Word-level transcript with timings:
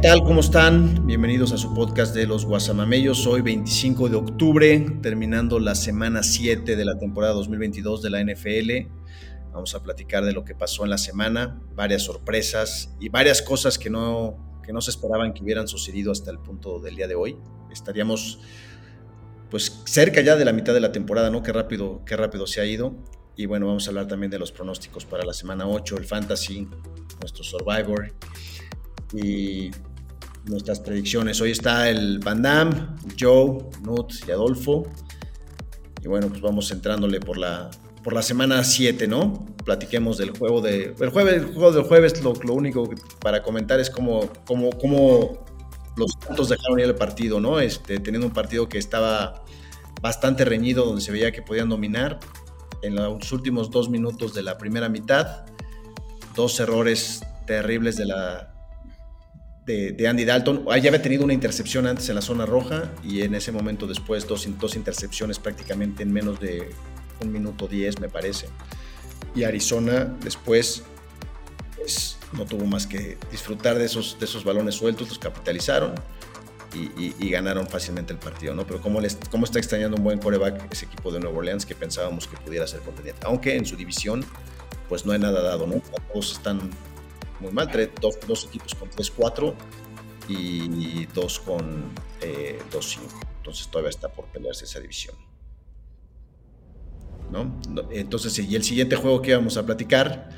¿Qué 0.00 0.02
tal? 0.02 0.22
¿Cómo 0.22 0.38
están? 0.38 1.08
Bienvenidos 1.08 1.50
a 1.50 1.58
su 1.58 1.74
podcast 1.74 2.14
de 2.14 2.24
los 2.24 2.44
Guasamamellos. 2.44 3.26
Hoy 3.26 3.40
25 3.40 4.08
de 4.08 4.14
octubre, 4.14 4.86
terminando 5.02 5.58
la 5.58 5.74
semana 5.74 6.22
7 6.22 6.76
de 6.76 6.84
la 6.84 6.96
temporada 6.98 7.34
2022 7.34 8.00
de 8.02 8.10
la 8.10 8.22
NFL. 8.22 8.92
Vamos 9.52 9.74
a 9.74 9.82
platicar 9.82 10.24
de 10.24 10.32
lo 10.32 10.44
que 10.44 10.54
pasó 10.54 10.84
en 10.84 10.90
la 10.90 10.98
semana, 10.98 11.60
varias 11.74 12.04
sorpresas 12.04 12.94
y 13.00 13.08
varias 13.08 13.42
cosas 13.42 13.76
que 13.76 13.90
no, 13.90 14.60
que 14.64 14.72
no 14.72 14.80
se 14.80 14.92
esperaban 14.92 15.34
que 15.34 15.42
hubieran 15.42 15.66
sucedido 15.66 16.12
hasta 16.12 16.30
el 16.30 16.38
punto 16.38 16.78
del 16.78 16.94
día 16.94 17.08
de 17.08 17.16
hoy. 17.16 17.36
Estaríamos 17.72 18.38
pues 19.50 19.82
cerca 19.84 20.20
ya 20.20 20.36
de 20.36 20.44
la 20.44 20.52
mitad 20.52 20.74
de 20.74 20.80
la 20.80 20.92
temporada, 20.92 21.28
¿no? 21.28 21.42
Qué 21.42 21.52
rápido, 21.52 22.04
qué 22.06 22.16
rápido 22.16 22.46
se 22.46 22.60
ha 22.60 22.66
ido. 22.66 22.94
Y 23.34 23.46
bueno, 23.46 23.66
vamos 23.66 23.88
a 23.88 23.90
hablar 23.90 24.06
también 24.06 24.30
de 24.30 24.38
los 24.38 24.52
pronósticos 24.52 25.04
para 25.04 25.24
la 25.24 25.32
semana 25.32 25.66
8, 25.66 25.96
el 25.96 26.04
Fantasy, 26.04 26.68
nuestro 27.20 27.42
Survivor 27.42 28.12
y 29.12 29.70
nuestras 30.44 30.80
predicciones. 30.80 31.40
Hoy 31.40 31.50
está 31.50 31.88
el 31.88 32.18
Van 32.18 32.42
Damme, 32.42 32.74
Joe, 33.18 33.58
Nut 33.82 34.12
y 34.26 34.30
Adolfo. 34.30 34.86
Y 36.02 36.08
bueno, 36.08 36.28
pues 36.28 36.40
vamos 36.40 36.70
entrándole 36.70 37.20
por 37.20 37.38
la, 37.38 37.70
por 38.02 38.12
la 38.12 38.22
semana 38.22 38.64
7, 38.64 39.08
¿no? 39.08 39.46
Platiquemos 39.64 40.18
del 40.18 40.30
juego 40.30 40.60
de. 40.60 40.94
El, 40.98 41.10
jueves, 41.10 41.44
juego 41.54 41.72
del 41.72 41.84
jueves, 41.84 42.22
lo, 42.22 42.32
único 42.52 42.90
para 43.20 43.42
comentar 43.42 43.80
es 43.80 43.90
cómo, 43.90 44.28
cómo, 44.46 44.70
cómo 44.70 45.44
los 45.96 46.12
Santos 46.24 46.48
dejaron 46.48 46.78
ir 46.78 46.86
el 46.86 46.94
partido, 46.94 47.40
¿no? 47.40 47.60
Este, 47.60 47.98
teniendo 47.98 48.26
un 48.26 48.32
partido 48.32 48.68
que 48.68 48.78
estaba 48.78 49.44
bastante 50.00 50.44
reñido, 50.44 50.84
donde 50.84 51.00
se 51.00 51.12
veía 51.12 51.32
que 51.32 51.42
podían 51.42 51.68
dominar. 51.68 52.20
En 52.80 52.94
los 52.94 53.32
últimos 53.32 53.72
dos 53.72 53.88
minutos 53.90 54.34
de 54.34 54.42
la 54.44 54.56
primera 54.56 54.88
mitad, 54.88 55.44
dos 56.36 56.60
errores 56.60 57.24
terribles 57.44 57.96
de 57.96 58.06
la, 58.06 58.57
de, 59.68 60.08
Andy 60.08 60.24
Dalton. 60.24 60.64
Ya 60.66 60.88
había 60.88 61.02
tenido 61.02 61.24
una 61.24 61.34
intercepción 61.34 61.86
antes 61.86 62.08
en 62.08 62.14
la 62.14 62.22
zona 62.22 62.46
roja 62.46 62.90
y 63.04 63.22
en 63.22 63.34
ese 63.34 63.52
momento 63.52 63.86
después 63.86 64.26
dos, 64.26 64.48
dos 64.58 64.76
intercepciones 64.76 65.38
prácticamente 65.38 66.02
en 66.02 66.12
menos 66.12 66.40
de 66.40 66.70
un 67.20 67.30
minuto 67.30 67.68
diez, 67.68 68.00
me 68.00 68.08
parece. 68.08 68.48
Y 69.34 69.44
Arizona 69.44 70.16
después 70.22 70.82
pues, 71.76 72.18
no 72.32 72.46
tuvo 72.46 72.64
más 72.64 72.86
que 72.86 73.18
disfrutar 73.30 73.78
de 73.78 73.84
esos, 73.84 74.18
de 74.18 74.24
esos 74.24 74.42
balones 74.42 74.74
sueltos, 74.74 75.08
los 75.08 75.18
capitalizaron 75.18 75.94
y, 76.74 77.30
ganaron 77.30 77.66
fácilmente 77.66 78.12
el 78.12 78.18
partido, 78.18 78.54
¿no? 78.54 78.66
Pero 78.66 78.80
cómo, 78.80 79.00
cómo 79.30 79.44
está 79.44 79.58
extrañando 79.58 79.96
un 79.96 80.04
buen 80.04 80.18
coreback 80.18 80.72
ese 80.72 80.86
equipo 80.86 81.10
de 81.10 81.18
Nueva 81.18 81.38
Orleans 81.38 81.66
que 81.66 81.74
pensábamos 81.74 82.26
que 82.26 82.36
pudiera 82.36 82.66
ser 82.66 82.80
contendiente. 82.80 83.22
Aunque 83.26 83.56
en 83.56 83.66
su 83.66 83.74
división, 83.74 84.24
pues 84.88 85.04
no 85.04 85.12
hay 85.12 85.18
nada 85.18 85.42
dado, 85.42 85.66
¿no? 85.66 85.82
Todos 86.12 86.32
están 86.32 86.70
muy 87.40 87.52
mal, 87.52 87.70
dos, 88.00 88.18
dos 88.26 88.46
equipos 88.46 88.74
con 88.74 88.90
3-4 88.90 89.54
y 90.28 91.06
dos 91.06 91.40
con 91.40 91.94
2-5. 92.20 92.20
Eh, 92.20 92.58
Entonces 93.38 93.68
todavía 93.68 93.90
está 93.90 94.08
por 94.08 94.26
pelearse 94.26 94.64
esa 94.64 94.80
división. 94.80 95.16
¿No? 97.30 97.60
Entonces, 97.90 98.38
y 98.38 98.56
el 98.56 98.64
siguiente 98.64 98.96
juego 98.96 99.20
que 99.20 99.34
vamos 99.34 99.56
a 99.58 99.66
platicar, 99.66 100.30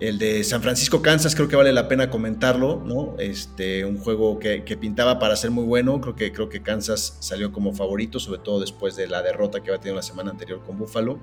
el 0.00 0.18
de 0.18 0.42
San 0.42 0.60
Francisco, 0.62 1.00
Kansas, 1.00 1.36
creo 1.36 1.46
que 1.46 1.54
vale 1.54 1.72
la 1.72 1.86
pena 1.86 2.10
comentarlo, 2.10 2.82
¿no? 2.84 3.14
Este, 3.20 3.84
un 3.84 3.98
juego 3.98 4.40
que, 4.40 4.64
que, 4.64 4.76
pintaba 4.76 5.20
para 5.20 5.36
ser 5.36 5.52
muy 5.52 5.64
bueno, 5.64 6.00
creo 6.00 6.16
que, 6.16 6.32
creo 6.32 6.48
que 6.48 6.60
Kansas 6.60 7.18
salió 7.20 7.52
como 7.52 7.72
favorito, 7.72 8.18
sobre 8.18 8.40
todo 8.40 8.58
después 8.58 8.96
de 8.96 9.06
la 9.06 9.22
derrota 9.22 9.62
que 9.62 9.70
había 9.70 9.80
tenido 9.80 9.96
la 9.96 10.02
semana 10.02 10.32
anterior 10.32 10.60
con 10.64 10.76
Buffalo. 10.76 11.20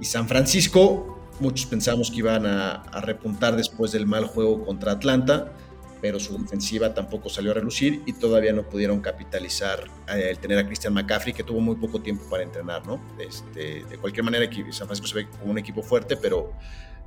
Y 0.00 0.06
San 0.06 0.26
Francisco, 0.28 1.19
muchos 1.40 1.66
pensamos 1.66 2.10
que 2.10 2.18
iban 2.18 2.46
a, 2.46 2.82
repuntar 3.00 3.56
después 3.56 3.92
del 3.92 4.06
mal 4.06 4.24
juego 4.24 4.64
contra 4.64 4.92
Atlanta, 4.92 5.52
pero 6.00 6.18
su 6.18 6.38
defensiva 6.38 6.94
tampoco 6.94 7.28
salió 7.28 7.50
a 7.50 7.54
relucir 7.54 8.02
y 8.06 8.12
todavía 8.14 8.52
no 8.52 8.68
pudieron 8.68 9.00
capitalizar 9.00 9.84
eh, 10.08 10.28
el 10.30 10.38
tener 10.38 10.58
a 10.58 10.66
Christian 10.66 10.94
McCaffrey, 10.94 11.34
que 11.34 11.42
tuvo 11.42 11.60
muy 11.60 11.76
poco 11.76 12.00
tiempo 12.00 12.24
para 12.30 12.42
entrenar, 12.42 12.86
¿no? 12.86 13.00
Este, 13.18 13.84
de 13.84 13.98
cualquier 13.98 14.24
manera, 14.24 14.50
San 14.70 14.86
Francisco 14.86 15.06
se 15.06 15.14
ve 15.14 15.28
como 15.28 15.50
un 15.50 15.58
equipo 15.58 15.82
fuerte, 15.82 16.16
pero, 16.16 16.52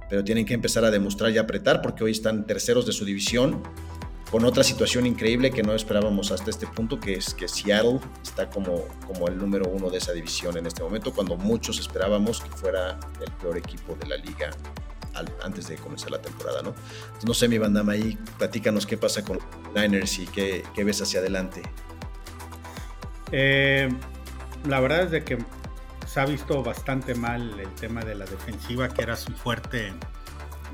pero 0.09 0.23
tienen 0.23 0.45
que 0.45 0.53
empezar 0.53 0.85
a 0.85 0.91
demostrar 0.91 1.31
y 1.31 1.37
apretar 1.37 1.81
porque 1.81 2.03
hoy 2.03 2.11
están 2.11 2.45
terceros 2.45 2.85
de 2.85 2.91
su 2.91 3.05
división 3.05 3.63
con 4.33 4.45
otra 4.45 4.63
situación 4.63 5.05
increíble 5.05 5.51
que 5.51 5.61
no 5.61 5.75
esperábamos 5.75 6.31
hasta 6.31 6.49
este 6.49 6.65
punto, 6.65 6.99
que 6.99 7.13
es 7.13 7.35
que 7.35 7.47
Seattle 7.47 7.99
está 8.23 8.49
como, 8.49 8.87
el 9.27 9.37
número 9.37 9.69
uno 9.69 9.91
de 9.91 9.99
esa 9.99 10.11
división 10.11 10.57
en 10.57 10.65
este 10.65 10.81
momento, 10.81 11.13
cuando 11.13 11.37
muchos 11.37 11.77
esperábamos 11.77 12.41
que 12.41 12.49
fuera 12.49 12.99
el 13.23 13.31
peor 13.33 13.59
equipo 13.59 13.93
de 13.93 14.07
la 14.07 14.17
liga 14.17 14.49
antes 15.43 15.67
de 15.67 15.75
comenzar 15.75 16.09
la 16.09 16.19
temporada, 16.19 16.63
¿no? 16.63 16.73
no 17.23 17.33
sé, 17.35 17.47
mi 17.47 17.59
bandama 17.59 17.91
ahí, 17.91 18.17
platícanos 18.39 18.87
qué 18.87 18.97
pasa 18.97 19.23
con 19.23 19.37
Niners 19.75 20.17
y 20.17 20.25
qué, 20.25 20.63
ves 20.83 20.99
hacia 20.99 21.19
adelante. 21.19 21.61
Eh, 23.31 23.87
la 24.67 24.79
verdad 24.79 25.03
es 25.03 25.11
de 25.11 25.23
que 25.23 25.37
se 26.07 26.19
ha 26.19 26.25
visto 26.25 26.63
bastante 26.63 27.13
mal 27.13 27.59
el 27.59 27.69
tema 27.75 28.03
de 28.03 28.15
la 28.15 28.25
defensiva, 28.25 28.89
que 28.89 29.03
era 29.03 29.15
su 29.15 29.31
fuerte 29.33 29.93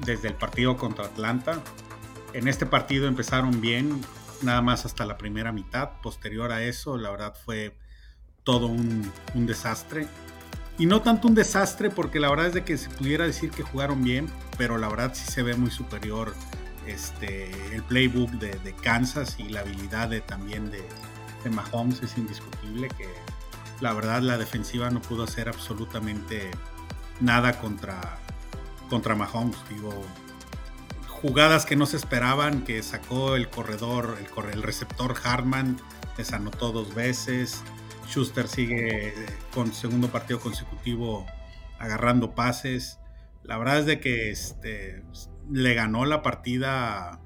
desde 0.05 0.29
el 0.29 0.35
partido 0.35 0.77
contra 0.77 1.03
Atlanta. 1.07 1.61
En 2.33 2.47
este 2.47 2.65
partido 2.65 3.07
empezaron 3.07 3.59
bien, 3.59 4.01
nada 4.41 4.61
más 4.61 4.85
hasta 4.85 5.05
la 5.05 5.17
primera 5.17 5.51
mitad. 5.51 5.89
Posterior 6.01 6.51
a 6.51 6.63
eso, 6.63 6.97
la 6.97 7.09
verdad 7.09 7.33
fue 7.45 7.75
todo 8.43 8.67
un, 8.67 9.11
desastre. 9.33 10.07
Y 10.77 10.85
no 10.85 11.01
tanto 11.01 11.27
un 11.27 11.35
desastre 11.35 11.89
porque 11.89 12.19
la 12.19 12.29
verdad 12.29 12.47
es 12.47 12.53
de 12.53 12.63
que 12.63 12.77
se 12.77 12.89
pudiera 12.89 13.25
decir 13.25 13.51
que 13.51 13.63
jugaron 13.63 14.03
bien, 14.03 14.27
pero 14.57 14.77
la 14.77 14.87
verdad 14.87 15.11
sí 15.13 15.29
se 15.29 15.43
ve 15.43 15.55
muy 15.55 15.71
superior 15.71 16.33
este, 16.85 17.51
el 17.75 17.83
playbook 17.83 18.31
de, 18.31 18.73
Kansas 18.81 19.35
y 19.39 19.49
la 19.49 19.61
habilidad 19.61 20.09
de, 20.09 20.21
también 20.21 20.71
de, 20.71 20.83
de, 21.43 21.49
Mahomes 21.49 22.01
es 22.01 22.17
indiscutible 22.17 22.87
que 22.89 23.07
la 23.81 23.93
verdad 23.93 24.21
la 24.21 24.37
defensiva 24.37 24.89
no 24.89 25.01
pudo 25.01 25.23
hacer 25.23 25.49
absolutamente 25.49 26.49
nada 27.19 27.59
contra, 27.59 28.17
contra 28.89 29.15
Mahomes. 29.15 29.57
Digo, 29.69 29.93
jugadas 31.21 31.65
que 31.65 31.75
no 31.75 31.85
se 31.85 31.97
esperaban, 31.97 32.63
que 32.63 32.81
sacó 32.81 33.35
el 33.35 33.49
corredor, 33.49 34.17
el, 34.53 34.63
receptor 34.63 35.15
Hartman, 35.21 35.77
les 36.17 36.31
anotó 36.31 36.71
dos 36.71 36.95
veces. 36.95 37.63
Schuster 38.07 38.47
sigue 38.47 39.09
eh, 39.09 39.13
con 39.53 39.73
segundo 39.73 40.09
partido 40.09 40.39
consecutivo 40.39 41.25
agarrando 41.77 42.35
pases. 42.35 42.99
La 43.43 43.57
verdad 43.57 43.79
es 43.79 43.85
de 43.85 43.99
que 43.99 44.31
este, 44.31 45.03
le 45.51 45.73
ganó 45.73 46.05
la 46.05 46.21
partida 46.21 47.19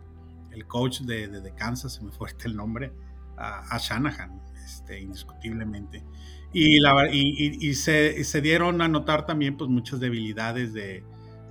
el 0.52 0.66
coach 0.68 1.02
de, 1.02 1.54
Kansas, 1.56 1.94
se 1.94 2.04
me 2.04 2.12
fue 2.12 2.30
el 2.46 2.56
nombre, 2.56 2.94
a, 3.38 3.78
Shanahan, 3.78 4.42
este, 4.64 5.02
indiscutiblemente. 5.02 6.04
Y, 6.52 6.80
la, 6.80 7.10
y, 7.12 7.74
se, 7.74 8.24
se, 8.24 8.42
dieron 8.42 8.82
a 8.82 8.88
notar 8.88 9.26
también 9.26 9.58
pues, 9.58 9.70
muchas 9.72 10.00
debilidades 10.00 10.74
de, 10.74 11.04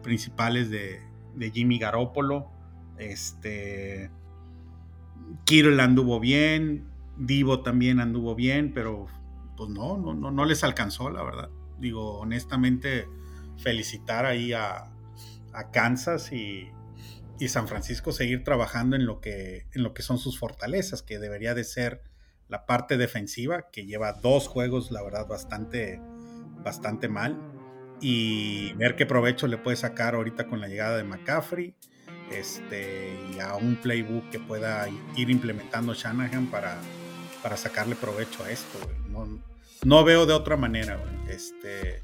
principales 0.03 0.71
de, 0.71 1.01
de 1.35 1.51
Jimmy 1.51 1.79
Garoppolo. 1.79 2.51
Este. 2.99 4.11
Kittle 5.45 5.81
anduvo 5.83 6.21
bien. 6.21 6.89
Divo 7.17 7.63
también 7.63 8.01
anduvo 8.01 8.35
bien, 8.35 8.73
pero 8.73 9.07
pues 9.57 9.69
no, 9.69 9.99
no, 9.99 10.15
no, 10.15 10.31
no 10.31 10.45
les 10.45 10.65
alcanzó, 10.65 11.11
la 11.11 11.23
verdad. 11.23 11.51
Digo, 11.79 12.19
honestamente, 12.19 13.07
felicitar 13.59 14.25
ahí 14.25 14.53
a, 14.53 14.89
Kansas 15.71 16.33
y, 16.33 16.71
y, 17.39 17.49
San 17.49 17.69
Francisco 17.69 18.11
seguir 18.11 18.43
trabajando 18.43 18.97
en 18.97 19.05
lo, 19.05 19.21
que, 19.21 19.67
en 19.73 19.83
lo 19.83 19.93
que 19.93 20.01
son 20.01 20.17
sus 20.17 20.39
fortalezas, 20.39 21.03
que 21.03 21.19
debería 21.19 21.55
de 21.55 21.65
ser 21.65 22.03
la 22.49 22.65
parte 22.65 22.97
defensiva, 22.97 23.69
que 23.71 23.85
lleva 23.85 24.15
dos 24.15 24.49
juegos, 24.49 24.91
la 24.91 25.03
verdad, 25.03 25.27
bastante, 25.29 26.01
bastante 26.65 27.09
mal 27.09 27.52
y 28.03 28.73
ver 28.75 28.97
qué 28.97 29.07
provecho 29.07 29.47
le 29.47 29.57
puede 29.57 29.77
sacar 29.77 30.17
ahorita 30.17 30.49
con 30.49 30.61
la 30.61 30.67
llegada 30.67 30.97
de 30.97 31.05
McCaffrey 31.05 31.75
este, 32.33 33.17
y 33.33 33.39
a 33.39 33.55
un 33.55 33.77
playbook 33.77 34.29
que 34.31 34.41
pueda 34.41 34.89
ir 35.17 35.31
implementando 35.31 35.95
Shanahan 35.95 36.47
para, 36.47 36.79
para 37.43 37.57
sacarle 37.57 37.95
provecho 37.95 38.45
a 38.45 38.51
esto. 38.51 38.79
No, 39.09 39.41
no, 39.85 40.05
veo 40.05 40.27
de 40.27 40.33
otra 40.33 40.57
manera. 40.57 41.01
Este, 41.29 42.03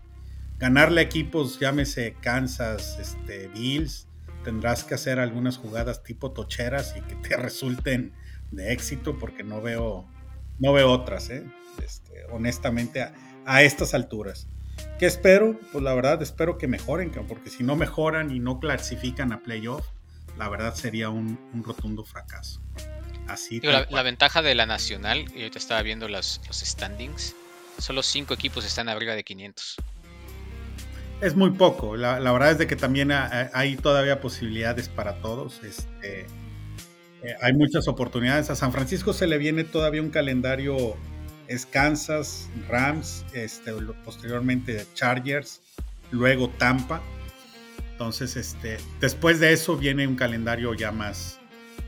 ganarle 0.59 1.01
equipos, 1.01 1.59
llámese 1.59 2.15
Kansas, 2.21 2.99
este, 3.01 3.49
Bills, 3.49 4.07
tendrás 4.45 4.85
que 4.85 4.95
hacer 4.95 5.19
algunas 5.19 5.57
jugadas 5.57 6.05
tipo 6.05 6.31
tocheras 6.31 6.95
y 6.97 7.01
que 7.01 7.17
te 7.17 7.37
resulten 7.37 8.13
de 8.53 8.73
éxito 8.73 9.19
porque 9.19 9.43
no 9.43 9.61
veo, 9.61 10.07
no 10.61 10.73
veo 10.73 10.91
otras, 10.91 11.29
¿eh? 11.31 11.45
este, 11.85 12.25
honestamente, 12.31 13.03
a, 13.03 13.13
a 13.47 13.63
estas 13.63 13.95
alturas. 13.95 14.47
¿Qué 14.99 15.07
espero? 15.07 15.59
Pues 15.73 15.85
la 15.85 15.95
verdad 15.95 16.21
espero 16.23 16.59
que 16.59 16.67
mejoren, 16.67 17.11
porque 17.11 17.51
si 17.51 17.63
no 17.63 17.77
mejoran 17.77 18.31
y 18.31 18.41
no 18.41 18.59
clasifican 18.59 19.33
a 19.33 19.43
playoff, 19.43 19.87
la 20.37 20.49
verdad 20.49 20.75
sería 20.75 21.09
un, 21.11 21.39
rotundo 21.65 22.05
fracaso. 22.05 22.61
Así 23.27 23.61
la, 23.61 24.03
ventaja 24.03 24.41
de 24.41 24.55
la 24.55 24.67
nacional, 24.67 25.27
y 25.35 25.41
ahorita 25.41 25.59
estaba 25.59 25.83
viendo 25.83 26.09
los, 26.09 26.41
los 26.47 26.61
standings, 26.61 27.37
solo 27.79 28.03
cinco 28.03 28.35
equipos 28.35 28.65
están 28.65 28.89
arriba 28.89 29.15
de 29.15 29.23
500. 29.23 29.77
Es 31.21 31.35
muy 31.35 31.51
poco, 31.51 31.97
la, 31.97 32.19
verdad 32.19 32.53
es 32.53 32.59
de 32.59 32.67
que 32.67 32.77
también 32.77 33.11
hay 33.13 33.77
todavía 33.77 34.21
posibilidades 34.21 34.89
para 34.89 35.21
todos. 35.21 35.63
Este, 35.65 36.27
eh, 37.23 37.35
hay 37.41 37.53
muchas 37.55 37.89
oportunidades. 37.89 38.51
A 38.51 38.57
San 38.57 38.73
Francisco 38.73 39.13
se 39.13 39.27
le 39.27 39.37
viene 39.39 39.65
todavía 39.65 40.01
un 40.01 40.11
calendario 40.11 40.97
es 41.49 41.67
Kansas, 41.67 42.49
Rams, 42.69 43.25
este, 43.33 43.73
posteriormente 44.05 44.87
Chargers, 44.95 45.61
luego 46.11 46.49
Tampa. 46.51 47.01
Entonces, 47.93 48.37
este, 48.37 48.77
después 49.01 49.41
de 49.41 49.53
eso 49.53 49.77
viene 49.77 50.07
un 50.07 50.15
calendario 50.15 50.73
ya 50.75 50.93
más, 50.93 51.41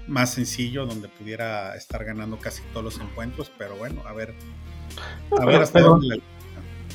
más 0.09 0.35
sencillo, 0.35 0.87
donde 0.87 1.09
pudiera 1.09 1.77
estar 1.77 2.05
ganando 2.05 2.39
casi 2.39 2.63
todos 2.73 2.85
los 2.85 3.01
encuentros, 3.01 3.53
pero 3.57 3.77
bueno, 3.77 4.03
a 4.07 4.13
ver, 4.13 4.35
a 5.39 5.45
ver 5.45 5.63
hasta 5.63 5.81
dónde 5.81 6.21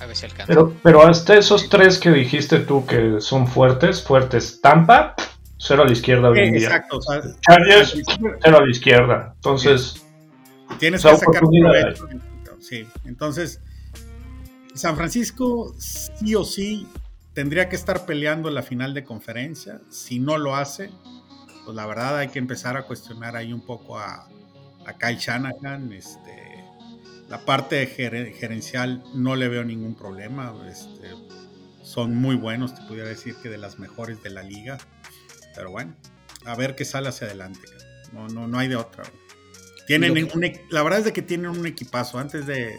a 0.02 0.06
ver 0.08 0.16
si 0.16 0.26
alcanza. 0.26 0.48
Pero, 0.48 0.74
pero 0.84 1.04
hasta 1.04 1.38
esos 1.38 1.70
tres 1.70 1.98
que 2.00 2.12
dijiste 2.12 2.60
tú 2.60 2.86
que 2.86 3.22
son 3.22 3.48
fuertes, 3.48 4.04
fuertes, 4.04 4.60
Tampa, 4.60 5.16
cero 5.58 5.84
a 5.84 5.86
la 5.86 5.94
izquierda 5.94 6.30
hoy 6.30 6.40
en 6.40 6.56
Exacto, 6.56 7.00
Chargers, 7.42 7.98
cero 8.44 8.58
a 8.58 8.66
la 8.66 8.70
izquierda. 8.70 9.32
Entonces, 9.36 10.06
tienes 10.80 11.02
que 11.02 11.16
sacar 11.16 11.42
provecho 11.42 12.08
sí. 12.68 12.88
Entonces, 13.06 13.62
San 14.74 14.96
Francisco 14.96 15.74
sí 15.80 16.36
o 16.36 16.44
sí 16.44 16.88
tendría 17.34 17.70
que 17.70 17.76
estar 17.76 18.06
peleando 18.06 18.50
la 18.50 18.62
final 18.62 18.94
de 18.94 19.04
conferencia. 19.04 19.82
Si 19.90 20.20
no 20.20 20.38
lo 20.38 20.56
hace, 20.56 20.90
pues 21.64 21.76
la 21.76 21.86
verdad 21.86 22.18
hay 22.18 22.30
que 22.30 22.40
empezar 22.40 22.78
a 22.78 22.84
cuestionar 22.84 23.36
ahí 23.36 23.54
un 23.54 23.66
poco 23.66 23.98
a, 24.00 24.28
a 24.86 24.98
Kyle 24.98 25.18
Shanahan. 25.18 25.92
Este, 25.94 26.64
la 27.30 27.44
parte 27.46 27.86
gerencial 27.88 29.04
no 29.14 29.36
le 29.36 29.48
veo 29.48 29.64
ningún 29.64 29.96
problema. 29.96 30.54
Este, 30.70 31.12
son 31.84 32.16
muy 32.16 32.36
buenos, 32.36 32.76
te 32.76 32.82
pudiera 32.84 33.08
decir 33.08 33.36
que 33.42 33.50
de 33.50 33.58
las 33.58 33.80
mejores 33.80 34.22
de 34.24 34.30
la 34.30 34.44
liga. 34.44 34.78
Pero 35.56 35.72
bueno, 35.72 35.96
a 36.46 36.56
ver 36.56 36.76
qué 36.76 36.86
sale 36.86 37.10
hacia 37.10 37.28
adelante. 37.28 37.68
No, 38.12 38.28
no, 38.28 38.48
no 38.48 38.60
hay 38.60 38.68
de 38.68 38.76
otra. 38.76 39.04
Tienen 39.86 40.30
la 40.70 40.84
verdad 40.84 41.00
es 41.00 41.06
de 41.06 41.14
que 41.14 41.22
tienen 41.22 41.52
un 41.52 41.66
equipazo. 41.68 42.18
Antes 42.18 42.48
de, 42.48 42.78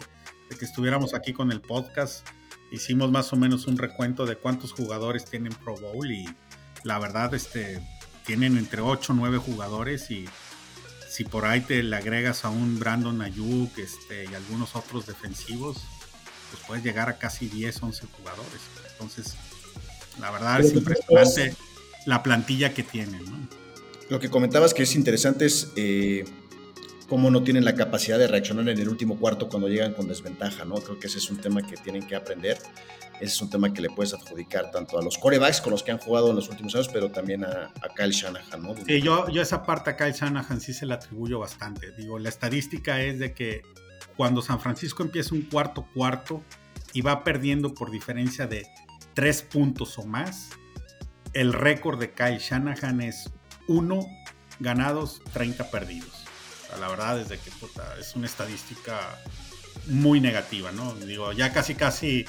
que 0.57 0.65
estuviéramos 0.65 1.13
aquí 1.13 1.33
con 1.33 1.51
el 1.51 1.61
podcast, 1.61 2.27
hicimos 2.71 3.11
más 3.11 3.31
o 3.31 3.37
menos 3.37 3.67
un 3.67 3.77
recuento 3.77 4.25
de 4.25 4.35
cuántos 4.35 4.73
jugadores 4.73 5.25
tienen 5.25 5.53
Pro 5.53 5.75
Bowl 5.75 6.11
y 6.11 6.27
la 6.83 6.99
verdad 6.99 7.33
este, 7.33 7.81
tienen 8.25 8.57
entre 8.57 8.81
8 8.81 9.13
o 9.13 9.15
9 9.15 9.37
jugadores 9.37 10.11
y 10.11 10.27
si 11.09 11.23
por 11.23 11.45
ahí 11.45 11.61
te 11.61 11.81
le 11.81 11.95
agregas 11.95 12.43
a 12.43 12.49
un 12.49 12.77
Brandon 12.77 13.21
Ayuk 13.21 13.77
este, 13.77 14.25
y 14.25 14.35
algunos 14.35 14.75
otros 14.75 15.05
defensivos, 15.07 15.77
pues 16.51 16.63
puedes 16.67 16.83
llegar 16.83 17.09
a 17.09 17.17
casi 17.17 17.47
10, 17.47 17.83
11 17.83 18.05
jugadores. 18.17 18.61
Entonces, 18.91 19.35
la 20.19 20.29
verdad 20.31 20.59
es 20.59 20.73
impresionante 20.73 21.55
la 22.05 22.21
plantilla 22.21 22.73
que 22.73 22.83
tienen. 22.83 23.49
Lo 24.09 24.19
que 24.19 24.29
comentabas 24.29 24.73
que 24.73 24.83
es 24.83 24.95
interesante 24.95 25.45
es... 25.45 25.71
Eh, 25.77 26.25
cómo 27.07 27.31
no 27.31 27.43
tienen 27.43 27.65
la 27.65 27.75
capacidad 27.75 28.17
de 28.19 28.27
reaccionar 28.27 28.67
en 28.69 28.79
el 28.79 28.89
último 28.89 29.17
cuarto 29.17 29.47
cuando 29.49 29.67
llegan 29.67 29.93
con 29.93 30.07
desventaja, 30.07 30.65
¿no? 30.65 30.75
Creo 30.75 30.99
que 30.99 31.07
ese 31.07 31.19
es 31.19 31.29
un 31.29 31.37
tema 31.37 31.61
que 31.61 31.77
tienen 31.77 32.05
que 32.05 32.15
aprender. 32.15 32.57
Ese 33.15 33.33
es 33.33 33.41
un 33.41 33.49
tema 33.49 33.73
que 33.73 33.81
le 33.81 33.89
puedes 33.89 34.13
adjudicar 34.13 34.69
tanto 34.69 34.99
a 34.99 35.01
los 35.01 35.17
corebacks 35.17 35.61
con 35.61 35.71
los 35.71 35.81
que 35.81 35.91
han 35.91 35.97
jugado 35.97 36.29
en 36.29 36.35
los 36.35 36.49
últimos 36.49 36.75
años, 36.75 36.89
pero 36.89 37.09
también 37.09 37.43
a, 37.43 37.71
Kyle 37.95 38.11
Shanahan, 38.11 38.61
¿no? 38.61 38.75
Sí, 38.85 39.01
yo, 39.01 39.27
yo 39.29 39.41
esa 39.41 39.63
parte 39.63 39.89
a 39.89 39.97
Kyle 39.97 40.13
Shanahan 40.13 40.61
sí 40.61 40.73
se 40.73 40.85
la 40.85 40.95
atribuyo 40.95 41.39
bastante. 41.39 41.91
Digo, 41.93 42.19
la 42.19 42.29
estadística 42.29 43.01
es 43.01 43.17
de 43.17 43.33
que 43.33 43.63
cuando 44.15 44.41
San 44.41 44.59
Francisco 44.59 45.01
empieza 45.01 45.33
un 45.33 45.43
cuarto 45.43 45.87
cuarto 45.93 46.43
y 46.93 47.01
va 47.01 47.23
perdiendo 47.23 47.73
por 47.73 47.89
diferencia 47.89 48.45
de 48.45 48.67
tres 49.15 49.41
puntos 49.41 49.97
o 49.97 50.05
más, 50.05 50.49
el 51.33 51.53
récord 51.53 51.99
de 51.99 52.11
Kyle 52.11 52.37
Shanahan 52.37 53.01
es 53.01 53.31
1 53.67 54.05
ganados, 54.59 55.21
30 55.33 55.71
perdidos. 55.71 56.16
La 56.77 56.87
verdad 56.87 57.19
es 57.19 57.27
que 57.27 57.51
es 57.99 58.15
una 58.15 58.27
estadística 58.27 59.19
muy 59.87 60.19
negativa, 60.19 60.71
¿no? 60.71 60.93
Digo, 60.95 61.31
ya 61.33 61.53
casi 61.53 61.75
casi 61.75 62.19
eh, 62.19 62.25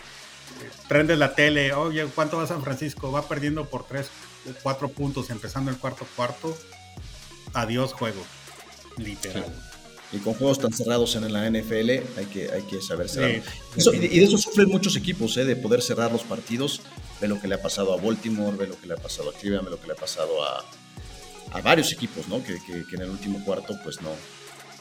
prendes 0.89 1.19
la 1.19 1.35
tele, 1.35 1.73
oye, 1.73 2.07
¿cuánto 2.15 2.37
va 2.39 2.47
San 2.47 2.63
Francisco? 2.63 3.11
Va 3.13 3.27
perdiendo 3.29 3.69
por 3.69 3.87
3 3.87 4.07
o 4.51 4.55
4 4.63 4.89
puntos 4.91 5.31
empezando 5.31 5.71
el 5.71 5.77
cuarto 5.79 6.07
cuarto. 6.17 6.57
Adiós 7.55 7.93
juego, 7.93 8.23
literal. 8.97 9.47
Y 10.11 10.19
con 10.19 10.35
juegos 10.35 10.59
tan 10.59 10.73
cerrados 10.73 11.17
en 11.17 11.31
la 11.31 11.51
NFL 11.51 11.91
hay 12.17 12.27
que, 12.33 12.51
hay 12.51 12.63
que 12.63 12.81
saber 12.81 13.09
cerrar. 13.11 13.43
y 13.77 14.19
de 14.19 14.25
eso 14.25 14.39
sufren 14.39 14.69
muchos 14.69 14.97
equipos, 14.97 15.37
¿eh? 15.37 15.45
de 15.45 15.55
poder 15.55 15.83
cerrar 15.83 16.11
los 16.11 16.23
partidos. 16.23 16.81
Ve 17.21 17.29
lo 17.29 17.41
que 17.41 17.49
le 17.49 17.57
ha 17.57 17.63
pasado 17.63 17.93
a 17.93 18.01
Baltimore, 18.01 18.57
ve 18.57 18.69
lo 18.69 18.81
que 18.81 18.87
le 18.87 18.95
ha 18.95 18.97
pasado 18.97 19.31
a 19.31 19.33
Cleveland, 19.35 19.67
ve 19.67 19.71
lo 19.73 19.81
que 19.81 19.89
le 19.89 19.93
ha 19.93 19.97
pasado 19.97 20.43
a, 20.45 20.65
a 21.53 21.61
varios 21.61 21.93
equipos, 21.93 22.29
¿no? 22.29 22.43
Que, 22.43 22.59
que, 22.65 22.97
en 22.97 23.03
el 23.03 23.11
último 23.11 23.45
cuarto, 23.45 23.79
pues 23.83 24.01
no, 24.01 24.11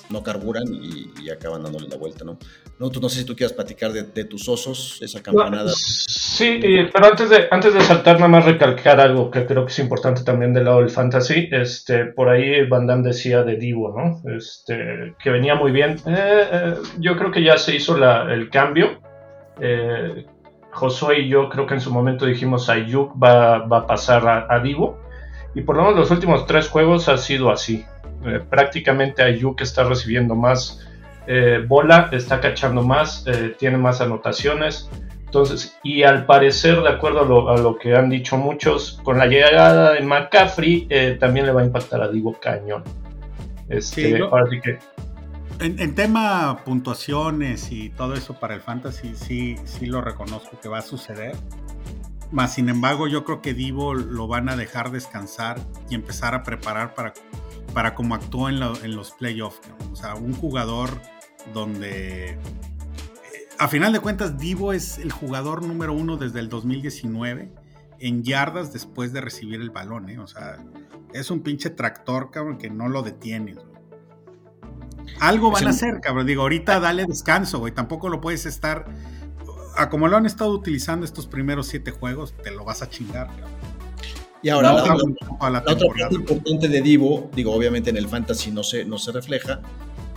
no 0.10 0.24
carburan 0.24 0.64
y, 0.70 1.30
acaban 1.30 1.62
dándole 1.62 1.90
la 1.90 1.98
vuelta, 1.98 2.24
¿no? 2.24 2.38
No, 2.80 2.90
tú, 2.90 3.02
no 3.02 3.10
sé 3.10 3.20
si 3.20 3.26
tú 3.26 3.36
quieras 3.36 3.54
platicar 3.54 3.92
de, 3.92 4.24
tus 4.24 4.48
osos, 4.48 5.00
esa 5.02 5.22
campanada. 5.22 5.70
sí, 5.76 6.60
pero 6.94 7.06
antes 7.06 7.30
de, 7.30 7.48
antes 7.52 7.74
de 7.74 7.82
saltar, 7.82 8.16
nada 8.16 8.30
más 8.30 8.46
recalcar 8.46 9.00
algo 9.00 9.30
que 9.30 9.46
creo 9.46 9.66
que 9.66 9.72
es 9.72 9.80
importante 9.80 10.24
también 10.24 10.54
del 10.54 10.66
lado 10.66 10.80
del 10.80 10.90
fantasy. 10.90 11.50
Este, 11.52 12.06
por 12.06 12.30
ahí 12.30 12.66
Van 12.68 12.88
Damme 12.88 13.08
decía 13.08 13.44
de 13.44 13.58
Divo, 13.58 13.94
¿no? 13.98 14.22
Este, 14.32 15.16
que 15.22 15.30
venía 15.30 15.56
muy 15.56 15.72
bien. 15.72 15.98
Eh, 16.06 16.48
eh, 16.52 16.74
yo 17.00 17.18
creo 17.18 17.32
que 17.32 17.44
ya 17.44 17.58
se 17.58 17.76
hizo 17.76 17.98
la, 17.98 18.34
el 18.34 18.50
cambio. 18.50 19.02
Eh, 19.60 20.26
Josué 20.72 21.22
y 21.22 21.30
yo 21.30 21.50
creo 21.50 21.66
que 21.66 21.74
en 21.74 21.82
su 21.82 21.92
momento 21.92 22.26
dijimos 22.26 22.70
Ayuk 22.70 23.12
va, 23.22 23.60
va 23.66 23.80
a 23.80 23.88
pasar 23.88 24.28
a, 24.28 24.48
a 24.50 24.60
Divo. 24.60 25.00
Y 25.56 25.62
por 25.62 25.76
lo 25.76 25.84
menos 25.84 25.98
los 25.98 26.12
últimos 26.12 26.46
tres 26.46 26.70
juegos 26.70 27.10
ha 27.10 27.18
sido 27.18 27.52
así. 27.52 27.84
Eh, 28.26 28.42
prácticamente 28.50 29.22
Ayuk 29.22 29.62
está 29.62 29.84
recibiendo 29.84 30.36
más 30.36 30.88
eh, 31.28 31.64
bola, 31.68 32.10
está 32.12 32.40
cachando 32.40 32.82
más, 32.82 33.26
eh, 33.28 33.56
tiene 33.58 33.78
más 33.78 34.02
anotaciones. 34.02 34.90
Entonces, 35.26 35.78
y 35.84 36.04
al 36.04 36.26
parecer, 36.26 36.82
de 36.82 36.90
acuerdo 36.90 37.50
a 37.50 37.58
lo, 37.58 37.78
que 37.78 37.96
han 37.96 38.10
dicho 38.10 38.38
muchos, 38.38 39.00
con 39.04 39.18
la 39.18 39.28
llegada 39.28 39.92
de 39.92 40.02
McCaffrey 40.02 40.88
también 41.20 41.46
le 41.46 41.52
va 41.52 41.62
a 41.62 41.66
impactar 41.66 42.02
a 42.02 42.08
Divo 42.08 42.38
Cañón. 42.40 42.84
Este, 43.68 44.22
que... 44.64 44.80
En, 45.60 45.96
tema 45.96 46.62
puntuaciones 46.64 47.74
y 47.74 47.90
todo 47.90 48.14
eso 48.14 48.40
para 48.40 48.56
el 48.56 48.62
fantasy, 48.62 49.16
sí, 49.16 49.58
sí 49.66 49.86
lo 49.86 50.00
reconozco 50.00 50.58
que 50.62 50.70
va 50.70 50.78
a 50.78 50.82
suceder. 50.82 51.36
Más 52.32 52.54
sin 52.54 52.70
embargo, 52.70 53.08
yo 53.08 53.26
creo 53.26 53.42
que 53.42 53.54
Divo 53.54 53.94
lo 53.94 54.28
van 54.28 54.50
a 54.50 54.56
dejar 54.56 54.92
descansar 54.92 55.60
y 55.90 55.96
empezar 55.96 56.36
a 56.36 56.44
preparar 56.44 56.94
para 56.94 57.14
para 57.78 57.94
cómo 57.94 58.16
actuó 58.16 58.50
en, 58.50 58.60
los 58.60 59.12
playoffs. 59.12 59.62
O 59.92 59.96
sea, 59.96 60.16
un 60.16 60.34
jugador 60.34 61.00
donde, 61.54 62.30
eh, 62.30 62.40
a 63.60 63.68
final 63.68 63.94
de 63.94 64.00
cuentas, 64.00 64.40
Divo 64.40 64.74
es 64.74 64.98
el 64.98 65.12
jugador 65.12 65.64
número 65.64 65.94
uno 65.94 66.18
desde 66.18 66.40
el 66.40 66.50
2019 66.50 67.52
en 68.00 68.24
yardas 68.24 68.74
después 68.74 69.14
de 69.14 69.22
recibir 69.22 69.62
el 69.62 69.70
balón. 69.70 70.10
¿eh? 70.10 70.18
O 70.18 70.26
sea, 70.26 70.58
es 71.14 71.30
un 71.30 71.42
pinche 71.42 71.70
tractor, 71.70 72.32
cabrón, 72.32 72.58
que 72.58 72.72
no 72.72 72.90
lo 72.90 73.04
detiene. 73.04 73.54
Algo 75.20 75.52
van 75.52 75.68
a 75.68 75.70
hacer, 75.70 76.02
cabrón. 76.02 76.26
Digo, 76.26 76.42
ahorita 76.42 76.80
dale 76.80 77.06
descanso, 77.06 77.60
güey. 77.60 77.76
Tampoco 77.76 78.10
lo 78.10 78.22
puedes 78.22 78.48
estar. 78.48 78.86
A 79.76 79.88
como 79.90 80.08
lo 80.08 80.18
han 80.18 80.26
estado 80.26 80.50
utilizando 80.50 81.06
estos 81.06 81.28
primeros 81.28 81.68
siete 81.68 81.92
juegos, 81.92 82.34
te 82.42 82.50
lo 82.50 82.66
vas 82.66 82.82
a 82.82 82.90
chingar, 82.90 83.28
cabrón. 83.28 83.67
Y 84.42 84.50
ahora, 84.50 84.74
la, 84.74 84.84
otra 84.84 85.88
parte 86.00 86.16
importante 86.16 86.68
de 86.68 86.82
Divo, 86.82 87.30
digo, 87.34 87.54
obviamente 87.54 87.90
en 87.90 87.98
el 87.98 88.08
fantasy 88.08 88.52
no 88.52 88.64
se, 88.64 88.86
no 88.86 88.98
se 88.98 89.12
refleja, 89.12 89.62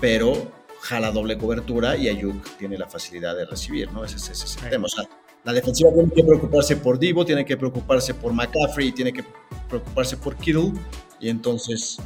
pero 0.01 0.35
jala 0.81 1.11
doble 1.11 1.39
cobertura 1.39 1.97
y 1.97 2.09
Ayuk 2.09 2.57
tiene 2.59 2.77
la 2.79 2.87
facilidad 2.87 3.37
de 3.37 3.47
recibir, 3.47 3.93
¿no? 3.93 4.05
Ese, 4.05 4.17
es 4.17 4.59
el 4.63 4.71
tema. 4.71 4.87
O 4.87 4.89
sea, 4.89 5.05
la 5.45 5.53
defensiva 5.53 5.91
tiene 5.93 6.11
que 6.11 6.23
preocuparse 6.23 6.77
por 6.77 6.99
Divo, 6.99 7.25
tiene 7.25 7.45
que 7.45 7.57
preocuparse 7.57 8.15
por 8.15 8.33
McCaffrey, 8.33 8.93
tiene 8.93 9.13
que 9.13 9.25
preocuparse 9.69 10.17
por 10.17 10.37
Kittle, 10.37 10.73
y 11.19 11.29
entonces 11.29 11.99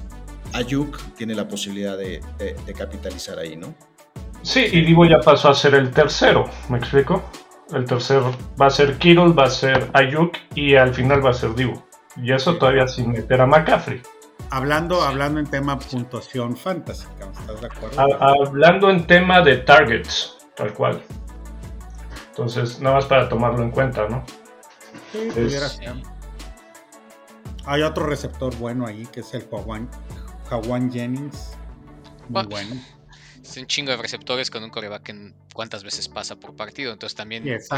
Ayuk 0.53 1.01
tiene 1.17 1.35
la 1.35 1.49
posibilidad 1.49 1.99
de, 1.99 2.21
capitalizar 2.77 3.39
ahí, 3.39 3.57
¿no? 3.57 3.75
Sí, 4.43 4.67
y 4.73 4.83
Divo 4.83 5.07
ya 5.07 5.21
pasó 5.21 5.49
a 5.49 5.55
ser 5.55 5.75
el 5.75 5.91
tercero, 5.91 6.49
¿me 6.69 6.79
explico? 6.79 7.25
El 7.73 7.87
tercero 7.87 8.33
va 8.61 8.67
a 8.67 8.71
ser 8.71 8.99
Kittle, 8.99 9.33
va 9.33 9.45
a 9.45 9.51
ser 9.51 9.91
Ayuk 9.95 10.37
y 10.55 10.75
al 10.77 10.95
final 10.95 11.25
va 11.25 11.31
a 11.31 11.35
ser 11.35 11.55
Divo. 11.55 11.83
Y 12.17 12.33
eso 12.33 12.57
todavía 12.57 12.87
sin 12.87 13.13
meter 13.13 13.41
a 13.41 13.47
McCaffrey. 13.47 14.01
Hablando, 14.51 15.03
hablando 15.03 15.41
en 15.41 15.47
tema 15.47 15.79
puntuación 15.79 16.57
fantasy, 16.57 17.07
¿estás 17.41 17.61
de 17.61 17.67
acuerdo? 17.67 18.01
hablando 18.21 18.91
en 18.91 19.07
tema 19.07 19.43
de 19.43 19.59
targets, 19.59 20.37
tal 20.55 20.73
cual. 20.75 21.03
Entonces, 22.29 22.81
nada 22.81 22.97
más 22.97 23.07
para 23.07 23.29
tomarlo 23.29 23.63
en 23.63 23.71
cuenta, 23.71 24.09
¿no? 24.09 24.25
Sí, 25.13 25.29
Hay 27.65 27.83
otro 27.83 28.07
receptor 28.07 28.55
bueno 28.57 28.87
ahí, 28.87 29.07
que 29.07 29.21
es 29.21 29.33
el 29.35 29.49
Jawan, 29.49 30.93
Jennings. 30.93 31.57
Muy 32.29 32.47
bueno. 32.47 32.75
Es 33.43 33.57
un 33.57 33.67
chingo 33.67 33.93
de 33.93 33.99
receptores 33.99 34.51
con 34.51 34.65
un 34.65 34.71
coreback 34.71 35.11
en 35.11 35.35
cuántas 35.53 35.85
veces 35.85 36.09
pasa 36.09 36.35
por 36.37 36.57
partido. 36.57 36.93
Entonces 36.93 37.15
también 37.15 37.47
es, 37.47 37.69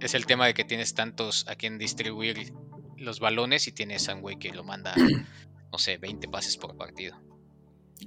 es, 0.00 0.14
el 0.14 0.26
tema 0.26 0.46
de 0.46 0.54
que 0.54 0.64
tienes 0.64 0.94
tantos 0.94 1.46
a 1.48 1.54
quien 1.54 1.78
distribuir 1.78 2.52
los 3.02 3.20
balones 3.20 3.66
y 3.68 3.72
tienes 3.72 4.08
a 4.08 4.14
un 4.14 4.22
güey 4.22 4.38
que 4.38 4.50
lo 4.52 4.64
manda, 4.64 4.94
no 5.72 5.78
sé, 5.78 5.98
20 5.98 6.28
pases 6.28 6.56
por 6.56 6.76
partido. 6.76 7.16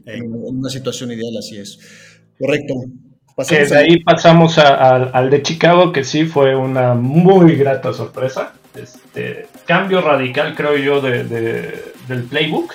En 0.05 0.33
una 0.33 0.69
situación 0.69 1.11
ideal 1.11 1.37
así 1.37 1.57
es. 1.57 1.79
Correcto. 2.39 2.73
de 3.49 3.77
ahí 3.77 4.03
pasamos 4.03 4.57
al 4.57 5.29
de 5.29 5.41
Chicago, 5.41 5.91
que 5.91 6.03
sí 6.03 6.25
fue 6.25 6.55
una 6.55 6.95
muy 6.95 7.55
grata 7.55 7.93
sorpresa. 7.93 8.53
Este, 8.75 9.47
cambio 9.65 10.01
radical, 10.01 10.53
creo 10.53 10.75
yo, 10.77 11.01
de, 11.01 11.23
del 11.23 12.23
playbook. 12.23 12.73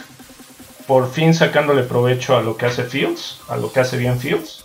Por 0.87 1.11
fin 1.13 1.35
sacándole 1.35 1.83
provecho 1.83 2.37
a 2.37 2.43
lo 2.43 2.57
que 2.57 2.67
hace 2.67 2.83
Fields, 2.85 3.41
a 3.49 3.57
lo 3.57 3.71
que 3.71 3.81
hace 3.81 3.97
bien 3.97 4.19
Fields. 4.19 4.65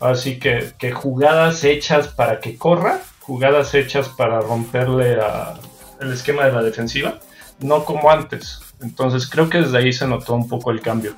Así 0.00 0.38
que, 0.38 0.72
que 0.78 0.90
jugadas 0.90 1.62
hechas 1.64 2.08
para 2.08 2.40
que 2.40 2.56
corra, 2.56 3.00
jugadas 3.20 3.72
hechas 3.74 4.08
para 4.08 4.40
romperle 4.40 5.14
a, 5.20 5.54
el 6.02 6.12
esquema 6.12 6.44
de 6.44 6.52
la 6.52 6.62
defensiva, 6.62 7.18
no 7.60 7.84
como 7.84 8.10
antes. 8.10 8.60
Entonces 8.80 9.28
creo 9.28 9.48
que 9.48 9.58
desde 9.58 9.78
ahí 9.78 9.92
se 9.92 10.06
notó 10.06 10.34
un 10.34 10.48
poco 10.48 10.70
el 10.70 10.80
cambio. 10.80 11.14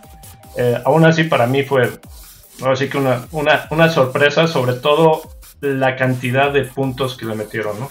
Eh, 0.56 0.80
aún 0.84 1.04
así 1.04 1.24
para 1.24 1.46
mí 1.46 1.62
fue 1.64 1.90
que 2.90 2.98
una, 2.98 3.26
una, 3.70 3.88
sorpresa, 3.90 4.46
sobre 4.46 4.74
todo 4.74 5.22
la 5.60 5.96
cantidad 5.96 6.52
de 6.52 6.64
puntos 6.64 7.16
que 7.16 7.26
le 7.26 7.34
metieron, 7.34 7.80
¿no? 7.80 7.90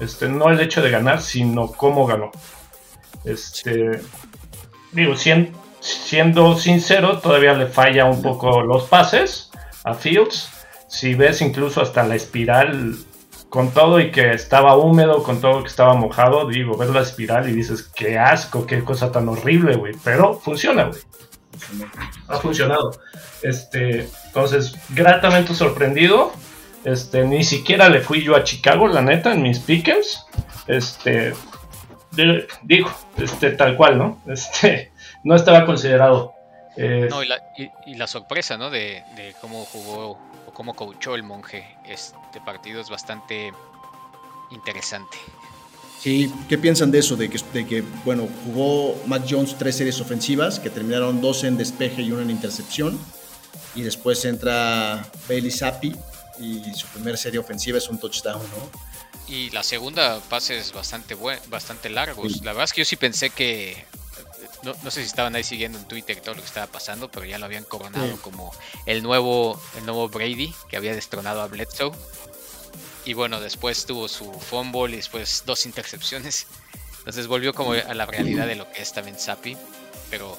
Este, 0.00 0.28
no 0.28 0.50
el 0.50 0.60
hecho 0.60 0.82
de 0.82 0.90
ganar, 0.90 1.22
sino 1.22 1.68
cómo 1.68 2.06
ganó. 2.06 2.30
Este, 3.24 4.02
digo, 4.92 5.16
siendo, 5.16 5.58
siendo 5.80 6.58
sincero, 6.58 7.20
todavía 7.20 7.54
le 7.54 7.66
falla 7.66 8.04
un 8.04 8.20
poco 8.20 8.62
los 8.62 8.84
pases 8.84 9.50
a 9.84 9.94
Fields. 9.94 10.50
Si 10.88 11.14
ves 11.14 11.40
incluso 11.40 11.80
hasta 11.80 12.02
la 12.02 12.16
espiral 12.16 12.96
con 13.54 13.70
todo 13.70 14.00
y 14.00 14.10
que 14.10 14.32
estaba 14.32 14.76
húmedo, 14.76 15.22
con 15.22 15.40
todo 15.40 15.62
que 15.62 15.68
estaba 15.68 15.94
mojado, 15.94 16.48
digo, 16.48 16.76
ves 16.76 16.90
la 16.90 17.02
espiral 17.02 17.48
y 17.48 17.52
dices, 17.52 17.84
qué 17.84 18.18
asco, 18.18 18.66
qué 18.66 18.82
cosa 18.82 19.12
tan 19.12 19.28
horrible, 19.28 19.76
güey. 19.76 19.94
Pero 20.02 20.34
funciona, 20.34 20.86
güey. 20.86 21.00
Ha 22.26 22.38
funcionado. 22.38 22.98
Este, 23.42 24.08
entonces, 24.26 24.74
gratamente 24.88 25.54
sorprendido. 25.54 26.32
Este, 26.84 27.24
ni 27.24 27.44
siquiera 27.44 27.88
le 27.88 28.00
fui 28.00 28.24
yo 28.24 28.34
a 28.34 28.42
Chicago, 28.42 28.88
la 28.88 29.02
neta, 29.02 29.32
en 29.32 29.42
mis 29.42 29.60
pickers. 29.60 30.26
Este, 30.66 31.32
digo, 32.64 32.90
este, 33.18 33.52
tal 33.52 33.76
cual, 33.76 33.98
¿no? 33.98 34.20
Este, 34.26 34.90
no 35.22 35.36
estaba 35.36 35.64
considerado. 35.64 36.34
Eh, 36.76 37.06
no, 37.08 37.22
y 37.22 37.28
la, 37.28 37.40
y, 37.86 37.94
la, 37.94 38.08
sorpresa, 38.08 38.58
¿no? 38.58 38.68
De, 38.68 39.04
de 39.14 39.32
cómo 39.40 39.64
jugó 39.66 40.18
cómo 40.54 40.74
coachó 40.74 41.14
el 41.14 41.22
monje 41.22 41.76
este 41.84 42.40
partido 42.44 42.80
es 42.80 42.88
bastante 42.88 43.52
interesante. 44.50 45.18
Sí, 46.00 46.32
¿qué 46.48 46.58
piensan 46.58 46.90
de 46.90 46.98
eso? 46.98 47.16
De 47.16 47.30
que, 47.30 47.40
de 47.52 47.66
que, 47.66 47.82
bueno, 48.04 48.28
jugó 48.44 48.94
Matt 49.06 49.26
Jones 49.28 49.56
tres 49.58 49.76
series 49.76 50.00
ofensivas, 50.00 50.60
que 50.60 50.70
terminaron 50.70 51.20
dos 51.20 51.44
en 51.44 51.56
despeje 51.56 52.02
y 52.02 52.12
una 52.12 52.22
en 52.22 52.30
intercepción. 52.30 52.98
Y 53.74 53.82
después 53.82 54.24
entra 54.24 55.06
Bailey 55.28 55.50
Zappi 55.50 55.94
y 56.38 56.74
su 56.74 56.86
primera 56.88 57.16
serie 57.16 57.40
ofensiva 57.40 57.78
es 57.78 57.88
un 57.88 57.98
touchdown, 57.98 58.42
¿no? 58.42 59.34
Y 59.34 59.50
la 59.50 59.62
segunda 59.62 60.20
pases 60.28 60.72
bastante, 60.72 61.16
bastante 61.48 61.88
largos. 61.88 62.42
La 62.42 62.52
verdad 62.52 62.64
es 62.64 62.72
que 62.72 62.82
yo 62.82 62.84
sí 62.84 62.96
pensé 62.96 63.30
que 63.30 63.84
no, 64.62 64.90
sé 64.90 65.00
si 65.00 65.06
estaban 65.06 65.34
ahí 65.34 65.44
siguiendo 65.44 65.78
en 65.78 65.84
Twitter 65.86 66.20
todo 66.20 66.34
lo 66.34 66.40
que 66.40 66.46
estaba 66.46 66.66
pasando, 66.66 67.10
pero 67.10 67.26
ya 67.26 67.38
lo 67.38 67.46
habían 67.46 67.64
coronado 67.64 68.20
como 68.22 68.52
el 68.86 69.02
nuevo, 69.02 69.60
el 69.76 69.84
nuevo 69.84 70.08
Brady 70.08 70.54
que 70.68 70.76
había 70.76 70.94
destronado 70.94 71.42
a 71.42 71.48
Bledsoe. 71.48 71.92
Y 73.04 73.12
bueno, 73.12 73.40
después 73.40 73.84
tuvo 73.84 74.08
su 74.08 74.32
fumble 74.32 74.94
y 74.94 74.96
después 74.96 75.42
dos 75.44 75.66
intercepciones. 75.66 76.46
Entonces 76.98 77.26
volvió 77.26 77.52
como 77.52 77.72
a 77.72 77.94
la 77.94 78.06
realidad 78.06 78.46
de 78.46 78.54
lo 78.54 78.70
que 78.72 78.80
es 78.80 78.92
también 78.92 79.18
Sapi. 79.18 79.56
Pero 80.10 80.38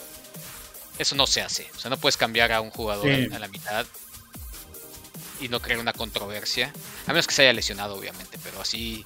eso 0.97 1.15
no 1.15 1.27
se 1.27 1.41
hace. 1.41 1.69
O 1.75 1.79
sea, 1.79 1.89
no 1.89 1.97
puedes 1.97 2.17
cambiar 2.17 2.51
a 2.51 2.61
un 2.61 2.71
jugador 2.71 3.07
a 3.33 3.39
la 3.39 3.47
mitad 3.47 3.85
y 5.39 5.49
no 5.49 5.61
crear 5.61 5.79
una 5.79 5.93
controversia. 5.93 6.73
A 7.05 7.09
menos 7.09 7.27
que 7.27 7.33
se 7.33 7.43
haya 7.43 7.53
lesionado, 7.53 7.95
obviamente, 7.95 8.39
pero 8.43 8.61
así. 8.61 9.05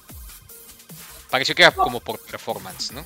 Pareció 1.28 1.54
que 1.54 1.62
era 1.62 1.72
como 1.72 2.00
por 2.00 2.18
performance, 2.20 2.92
¿no? 2.92 3.04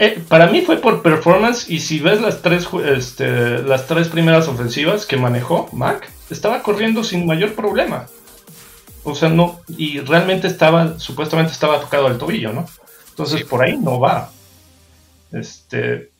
Eh, 0.00 0.22
para 0.28 0.46
mí 0.46 0.60
fue 0.60 0.76
por 0.76 1.02
performance 1.02 1.68
y 1.68 1.80
si 1.80 1.98
ves 1.98 2.20
las 2.20 2.40
tres, 2.40 2.68
este, 2.96 3.62
las 3.62 3.88
tres 3.88 4.08
primeras 4.08 4.46
ofensivas 4.46 5.04
que 5.04 5.16
manejó 5.16 5.68
Mac, 5.72 6.08
estaba 6.30 6.62
corriendo 6.62 7.02
sin 7.02 7.26
mayor 7.26 7.54
problema. 7.54 8.06
O 9.02 9.14
sea, 9.14 9.28
no, 9.28 9.60
y 9.66 9.98
realmente 10.00 10.46
estaba, 10.46 10.98
supuestamente 11.00 11.52
estaba 11.52 11.80
tocado 11.80 12.06
el 12.06 12.18
tobillo, 12.18 12.52
¿no? 12.52 12.66
Entonces 13.10 13.42
por 13.42 13.62
ahí 13.62 13.76
no 13.76 13.98
va. 13.98 14.30
Este, 15.32 16.10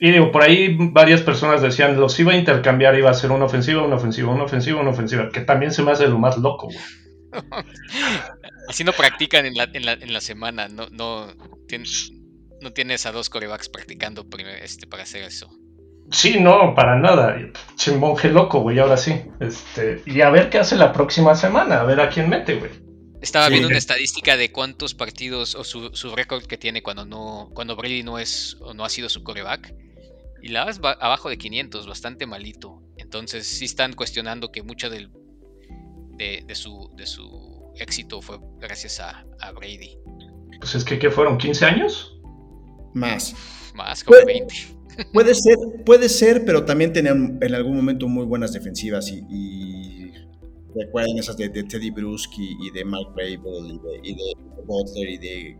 y 0.00 0.10
digo, 0.10 0.32
por 0.32 0.42
ahí 0.42 0.76
varias 0.76 1.20
personas 1.20 1.62
decían, 1.62 2.00
los 2.00 2.18
iba 2.18 2.32
a 2.32 2.36
intercambiar, 2.36 2.98
iba 2.98 3.10
a 3.10 3.14
ser 3.14 3.30
una 3.30 3.44
ofensiva, 3.44 3.82
una 3.82 3.96
ofensiva, 3.96 4.32
una 4.32 4.44
ofensiva, 4.44 4.80
una 4.80 4.90
ofensiva, 4.90 5.28
que 5.30 5.42
también 5.42 5.70
se 5.70 5.84
me 5.84 5.92
hace 5.92 6.08
lo 6.08 6.18
más 6.18 6.38
loco, 6.38 6.66
güey. 6.66 6.78
Así 8.68 8.82
no 8.82 8.92
practican 8.92 9.46
en 9.46 9.54
la, 9.54 9.68
en 9.72 9.86
la, 9.86 9.92
en 9.92 10.12
la 10.12 10.20
semana, 10.20 10.68
no, 10.68 10.88
no, 10.90 11.28
no 12.62 12.72
tienes 12.72 13.06
a 13.06 13.12
dos 13.12 13.28
corebacks 13.30 13.68
practicando 13.68 14.26
este, 14.60 14.86
para 14.86 15.02
hacer 15.02 15.24
eso. 15.24 15.50
Sí, 16.10 16.40
no, 16.40 16.74
para 16.74 16.98
nada. 16.98 17.36
Che 17.76 17.92
monje 17.92 18.28
loco, 18.28 18.60
güey, 18.60 18.78
ahora 18.78 18.96
sí. 18.96 19.22
Este, 19.40 20.02
y 20.06 20.20
a 20.20 20.30
ver 20.30 20.50
qué 20.50 20.58
hace 20.58 20.76
la 20.76 20.92
próxima 20.92 21.34
semana, 21.34 21.80
a 21.80 21.84
ver 21.84 22.00
a 22.00 22.08
quién 22.08 22.28
mete, 22.28 22.56
güey. 22.56 22.70
Estaba 23.20 23.48
viendo 23.48 23.68
una 23.68 23.78
estadística 23.78 24.36
de 24.36 24.50
cuántos 24.50 24.94
partidos 24.94 25.54
o 25.54 25.62
su, 25.62 25.94
su 25.94 26.14
récord 26.14 26.44
que 26.44 26.58
tiene 26.58 26.82
cuando 26.82 27.04
no 27.04 27.50
cuando 27.54 27.76
Brady 27.76 28.02
no 28.02 28.18
es 28.18 28.56
o 28.60 28.74
no 28.74 28.84
ha 28.84 28.88
sido 28.88 29.08
su 29.08 29.22
coreback 29.22 29.72
y 30.42 30.48
la 30.48 30.64
va 30.64 30.92
abajo 30.92 31.30
de 31.30 31.38
500, 31.38 31.86
bastante 31.86 32.26
malito. 32.26 32.82
Entonces 32.96 33.46
sí 33.46 33.64
están 33.64 33.92
cuestionando 33.92 34.50
que 34.50 34.64
mucho 34.64 34.90
del, 34.90 35.08
de, 36.16 36.54
su, 36.54 36.90
de 36.96 37.06
su 37.06 37.72
éxito 37.76 38.20
fue 38.20 38.38
gracias 38.58 39.00
a, 39.00 39.24
Brady. 39.52 39.96
Pues 40.58 40.74
es 40.74 40.84
que, 40.84 40.98
¿qué 40.98 41.10
fueron? 41.10 41.38
¿15 41.38 41.62
años? 41.62 42.18
Más. 42.94 43.34
Más, 43.74 44.04
como 44.04 44.24
20. 44.24 44.54
Puede 45.12 45.34
ser, 45.34 45.56
puede 45.84 46.08
ser, 46.08 46.44
pero 46.44 46.64
también 46.64 46.92
tenían 46.92 47.38
en 47.40 47.54
algún 47.54 47.76
momento 47.76 48.08
muy 48.08 48.26
buenas 48.26 48.52
defensivas 48.52 49.10
y, 49.10 50.12
recuerden 50.74 51.18
esas 51.18 51.36
de, 51.36 51.48
Teddy 51.48 51.90
Bruschi 51.90 52.56
y 52.60 52.70
de 52.70 52.84
Mark 52.84 53.12
Brable 53.14 53.38
y 54.02 54.14
de, 54.14 54.34
Butler 54.64 55.08
y 55.08 55.18
de 55.18 55.58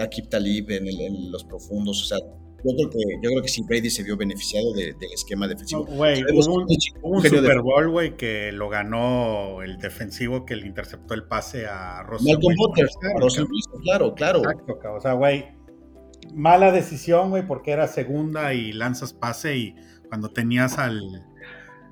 Akip 0.00 0.28
Talib 0.28 0.70
en, 0.70 0.88
en, 0.88 1.30
los 1.30 1.44
profundos, 1.44 2.02
o 2.02 2.04
sea, 2.06 2.18
yo 2.64 2.74
creo 2.74 2.90
que, 2.90 2.98
yo 3.22 3.30
creo 3.30 3.42
que 3.42 3.48
sí, 3.48 3.62
Brady 3.62 3.90
se 3.90 4.02
vio 4.02 4.16
beneficiado 4.16 4.72
del 4.72 4.96
esquema 5.14 5.46
defensivo. 5.46 5.84
Güey, 5.84 6.24
hubo 6.32 6.64
un, 7.02 7.22
Super 7.22 7.60
Bowl, 7.60 7.90
güey, 7.90 8.16
que 8.16 8.50
lo 8.52 8.68
ganó 8.68 9.62
el 9.62 9.76
defensivo 9.78 10.44
que 10.44 10.56
le 10.56 10.66
interceptó 10.66 11.14
el 11.14 11.24
pase 11.24 11.66
a 11.66 12.02
Russell 12.02 12.32
Malcolm 12.32 12.54
Russell 13.20 13.44
claro, 13.82 14.14
claro. 14.14 14.38
Exacto, 14.38 14.94
o 14.96 15.00
sea, 15.00 15.12
güey, 15.12 15.55
mala 16.34 16.72
decisión, 16.72 17.30
güey, 17.30 17.46
porque 17.46 17.70
era 17.70 17.86
segunda 17.88 18.54
y 18.54 18.72
lanzas 18.72 19.12
pase 19.12 19.56
y 19.56 19.74
cuando 20.08 20.30
tenías 20.30 20.78
al... 20.78 21.24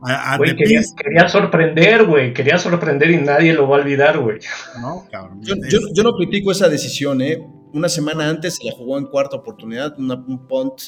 A, 0.07 0.39
quería, 0.39 0.83
quería, 1.03 1.29
sorprender, 1.31 2.05
güey, 2.05 2.35
quería 2.35 2.59
sorprender 2.59 3.11
y 3.11 3.17
nadie 3.17 3.55
lo 3.55 3.67
va 3.67 3.79
a 3.79 3.81
olvidar, 3.81 4.19
güey. 4.19 4.39
No, 4.83 5.07
cabrón. 5.11 5.41
Yo, 5.43 5.55
yo, 5.67 5.79
yo 5.95 6.03
no 6.03 6.13
critico 6.13 6.53
esa 6.53 6.69
decisión, 6.69 7.23
¿eh? 7.23 7.39
una 7.75 7.89
semana 7.89 8.29
antes 8.29 8.57
se 8.57 8.65
la 8.65 8.73
jugó 8.73 8.99
en 8.99 9.07
cuarta 9.07 9.37
oportunidad, 9.37 9.99
un 9.99 10.47
punt 10.47 10.81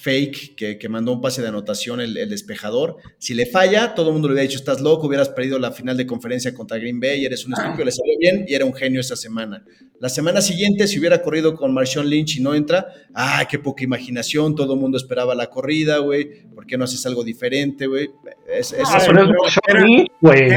fake 0.00 0.78
que, 0.78 0.88
mandó 0.88 1.12
un 1.12 1.20
pase 1.20 1.42
de 1.42 1.48
anotación 1.48 2.00
el, 2.00 2.14
despejador. 2.28 2.96
Si 3.18 3.34
le 3.34 3.44
falla, 3.44 3.94
todo 3.94 4.08
el 4.08 4.14
mundo 4.14 4.28
le 4.28 4.34
hubiera 4.34 4.48
dicho, 4.48 4.58
estás 4.58 4.80
loco, 4.80 5.06
hubieras 5.06 5.28
perdido 5.28 5.58
la 5.58 5.72
final 5.72 5.96
de 5.96 6.06
conferencia 6.06 6.54
contra 6.54 6.78
Green 6.78 6.98
Bay, 6.98 7.24
eres 7.24 7.44
un 7.44 7.52
estúpido, 7.52 7.84
le 7.84 7.92
salió 7.92 8.14
bien 8.18 8.44
y 8.48 8.54
era 8.54 8.64
un 8.64 8.74
genio 8.74 9.00
esa 9.00 9.14
semana. 9.14 9.62
La 9.98 10.08
semana 10.08 10.40
siguiente, 10.40 10.88
si 10.88 10.98
hubiera 10.98 11.20
corrido 11.20 11.54
con 11.54 11.74
Marshawn 11.74 12.08
Lynch 12.08 12.36
y 12.36 12.40
no 12.40 12.54
entra, 12.54 12.86
ah, 13.14 13.44
qué 13.48 13.58
poca 13.58 13.84
imaginación, 13.84 14.54
todo 14.54 14.72
el 14.72 14.80
mundo 14.80 14.96
esperaba 14.96 15.34
la 15.34 15.48
corrida, 15.50 15.98
güey, 15.98 16.46
¿por 16.54 16.66
qué 16.66 16.78
no 16.78 16.84
haces 16.84 17.04
algo 17.04 17.22
diferente, 17.22 17.86
güey? 17.86 18.10
Es, 18.48 18.72
es, 18.72 18.88
ah, 18.88 19.04
era, 19.04 19.20
era, 19.20 19.80
Lynch, 19.84 20.08
güey, 20.22 20.48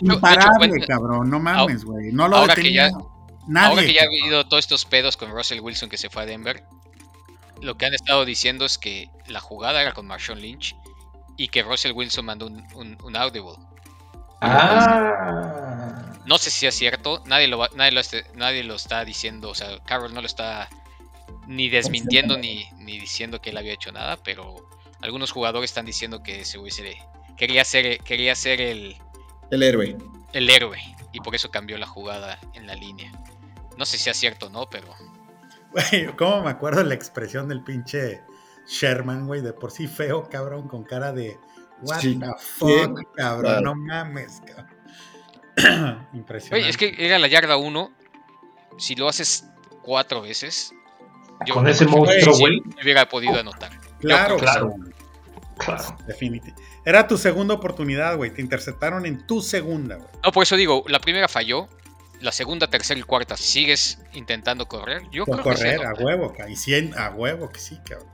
imparable, 0.00 0.86
cabrón, 0.86 1.30
no 1.30 1.38
mames, 1.38 1.84
güey, 1.84 2.10
no 2.12 2.26
lo 2.26 2.36
ahora 2.38 2.56
que 2.56 2.72
ya 2.72 2.90
Ahora 3.56 3.82
que 3.82 3.92
ya 3.92 4.02
ha 4.02 4.04
habido 4.04 4.46
todos 4.46 4.64
estos 4.64 4.84
pedos 4.84 5.16
con 5.16 5.30
Russell 5.30 5.60
Wilson 5.60 5.88
que 5.88 5.98
se 5.98 6.08
fue 6.08 6.22
a 6.22 6.26
Denver, 6.26 6.62
lo 7.62 7.76
que 7.76 7.86
han 7.86 7.94
estado 7.94 8.24
diciendo 8.24 8.64
es 8.64 8.76
que 8.76 9.08
la 9.26 9.40
jugada 9.40 9.80
era 9.80 9.92
con 9.92 10.06
Marshawn 10.06 10.40
Lynch 10.40 10.76
y 11.36 11.48
que 11.48 11.62
Russell 11.62 11.92
Wilson 11.92 12.26
mandó 12.26 12.46
un, 12.46 13.16
audible. 13.16 13.54
Ah. 14.40 16.12
No 16.26 16.38
sé 16.38 16.50
si 16.50 16.66
es 16.66 16.74
cierto, 16.74 17.22
nadie 17.26 17.46
lo, 17.46 17.66
nadie, 17.74 17.92
lo 17.92 18.00
nadie 18.34 18.64
lo 18.64 18.74
está 18.74 19.04
diciendo, 19.04 19.50
o 19.50 19.54
sea, 19.54 19.78
Carroll 19.84 20.12
no 20.12 20.20
lo 20.20 20.26
está 20.26 20.68
ni 21.46 21.68
desmintiendo 21.68 22.36
ni, 22.36 22.68
ni 22.78 22.98
diciendo 22.98 23.40
que 23.40 23.50
él 23.50 23.56
había 23.56 23.72
hecho 23.72 23.92
nada, 23.92 24.16
pero 24.16 24.56
algunos 25.00 25.30
jugadores 25.30 25.70
están 25.70 25.86
diciendo 25.86 26.22
que 26.22 26.44
se 26.44 26.58
quería 27.36 27.64
ser, 27.64 27.98
quería 28.00 28.34
ser 28.34 28.60
el, 28.60 28.96
el 29.50 29.62
héroe. 29.62 29.96
El 30.32 30.50
héroe, 30.50 30.78
y 31.12 31.20
por 31.20 31.34
eso 31.34 31.50
cambió 31.50 31.78
la 31.78 31.86
jugada 31.86 32.38
en 32.54 32.66
la 32.66 32.74
línea. 32.74 33.12
No 33.76 33.84
sé 33.84 33.98
si 33.98 34.10
es 34.10 34.16
cierto 34.16 34.46
o 34.46 34.50
no, 34.50 34.68
pero. 34.68 34.94
Güey, 35.72 36.06
¿cómo 36.16 36.42
me 36.42 36.50
acuerdo 36.50 36.82
la 36.82 36.94
expresión 36.94 37.48
del 37.48 37.62
pinche 37.62 38.22
Sherman, 38.66 39.26
güey? 39.26 39.40
De 39.40 39.52
por 39.52 39.70
sí 39.70 39.86
feo, 39.86 40.28
cabrón, 40.28 40.68
con 40.68 40.84
cara 40.84 41.12
de. 41.12 41.38
What 41.82 42.00
the 42.00 42.18
fuck, 42.38 43.14
cabrón, 43.16 43.64
no 43.64 43.74
mames, 43.74 44.42
cabrón. 44.46 46.06
Impresionante. 46.12 46.62
Oye, 46.62 46.68
es 46.68 46.76
que 46.76 46.94
era 46.98 47.18
la 47.18 47.28
yarda 47.28 47.56
1. 47.56 47.92
Si 48.78 48.94
lo 48.94 49.08
haces 49.08 49.46
cuatro 49.82 50.22
veces. 50.22 50.72
Yo 51.46 51.54
con 51.54 51.66
ese 51.66 51.86
monstruo, 51.86 52.38
güey. 52.38 52.62
hubiera 52.80 53.08
podido 53.08 53.34
anotar. 53.38 53.72
Claro, 54.00 54.36
claro. 54.36 54.74
Claro. 55.58 55.96
Definitivamente. 56.06 56.62
Era 56.84 57.06
tu 57.06 57.16
segunda 57.18 57.54
oportunidad, 57.54 58.16
güey. 58.16 58.32
Te 58.32 58.40
interceptaron 58.40 59.06
en 59.06 59.26
tu 59.26 59.40
segunda, 59.40 59.96
güey. 59.96 60.08
No, 60.24 60.32
por 60.32 60.42
eso 60.42 60.56
digo, 60.56 60.84
la 60.88 61.00
primera 61.00 61.28
falló 61.28 61.68
la 62.22 62.32
segunda, 62.32 62.68
tercera 62.68 62.98
y 62.98 63.02
cuarta 63.02 63.36
sigues 63.36 63.98
intentando 64.12 64.66
correr, 64.66 65.02
yo 65.10 65.24
creo 65.24 65.42
correr, 65.42 65.80
que 65.80 65.86
a 65.86 65.92
huevo, 65.94 66.32
y 66.48 66.56
100 66.56 66.98
a 66.98 67.10
huevo 67.10 67.50
que 67.50 67.60
sí, 67.60 67.78
cabrón. 67.84 68.08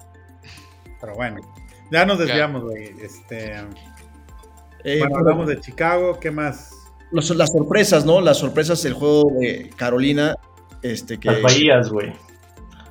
Pero 1.00 1.14
bueno, 1.14 1.40
ya 1.90 2.04
nos 2.04 2.18
desviamos, 2.18 2.64
güey. 2.64 2.94
Este, 3.00 3.54
eh, 4.84 4.98
bueno, 4.98 5.18
hablamos 5.18 5.46
de 5.46 5.60
Chicago, 5.60 6.18
¿qué 6.18 6.30
más? 6.30 6.70
las 7.10 7.50
sorpresas, 7.50 8.04
¿no? 8.04 8.20
Las 8.20 8.38
sorpresas 8.38 8.82
del 8.82 8.94
juego 8.94 9.30
de 9.38 9.70
Carolina, 9.76 10.36
este 10.82 11.18
que. 11.18 11.30
Las 11.30 11.42
Bahías, 11.42 11.88
güey. 11.90 12.12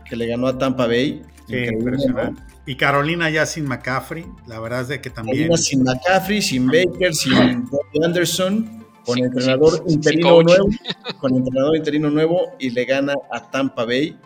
Que 0.05 0.15
le 0.15 0.27
ganó 0.27 0.47
a 0.47 0.57
Tampa 0.57 0.87
Bay. 0.87 1.23
Sí, 1.47 1.55
impresionante. 1.55 2.41
Y 2.65 2.75
Carolina 2.75 3.29
ya 3.29 3.45
sin 3.45 3.65
McCaffrey, 3.65 4.25
la 4.45 4.59
verdad 4.59 4.81
es 4.81 4.87
de 4.87 5.01
que 5.01 5.09
también. 5.09 5.37
Carolina 5.37 5.57
sin 5.57 5.83
McCaffrey, 5.83 6.41
sin 6.41 6.67
Baker, 6.67 7.13
sin 7.13 7.69
Anderson 8.03 8.76
con 9.07 9.19
entrenador 9.19 9.83
interino 9.87 10.43
nuevo, 10.43 10.67
con 11.21 11.33
entrenador 11.33 11.77
interino 11.77 12.09
nuevo 12.09 12.55
y 12.59 12.71
le 12.71 12.83
gana 12.83 13.13
a 13.31 13.49
Tampa 13.49 13.85
Bay. 13.85 14.17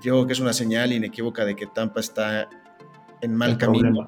Yo 0.00 0.14
creo 0.14 0.26
que 0.26 0.32
es 0.32 0.40
una 0.40 0.54
señal 0.54 0.92
inequívoca 0.94 1.44
de 1.44 1.54
que 1.54 1.66
Tampa 1.66 2.00
está 2.00 2.48
en 3.20 3.36
mal 3.36 3.58
camino, 3.58 4.06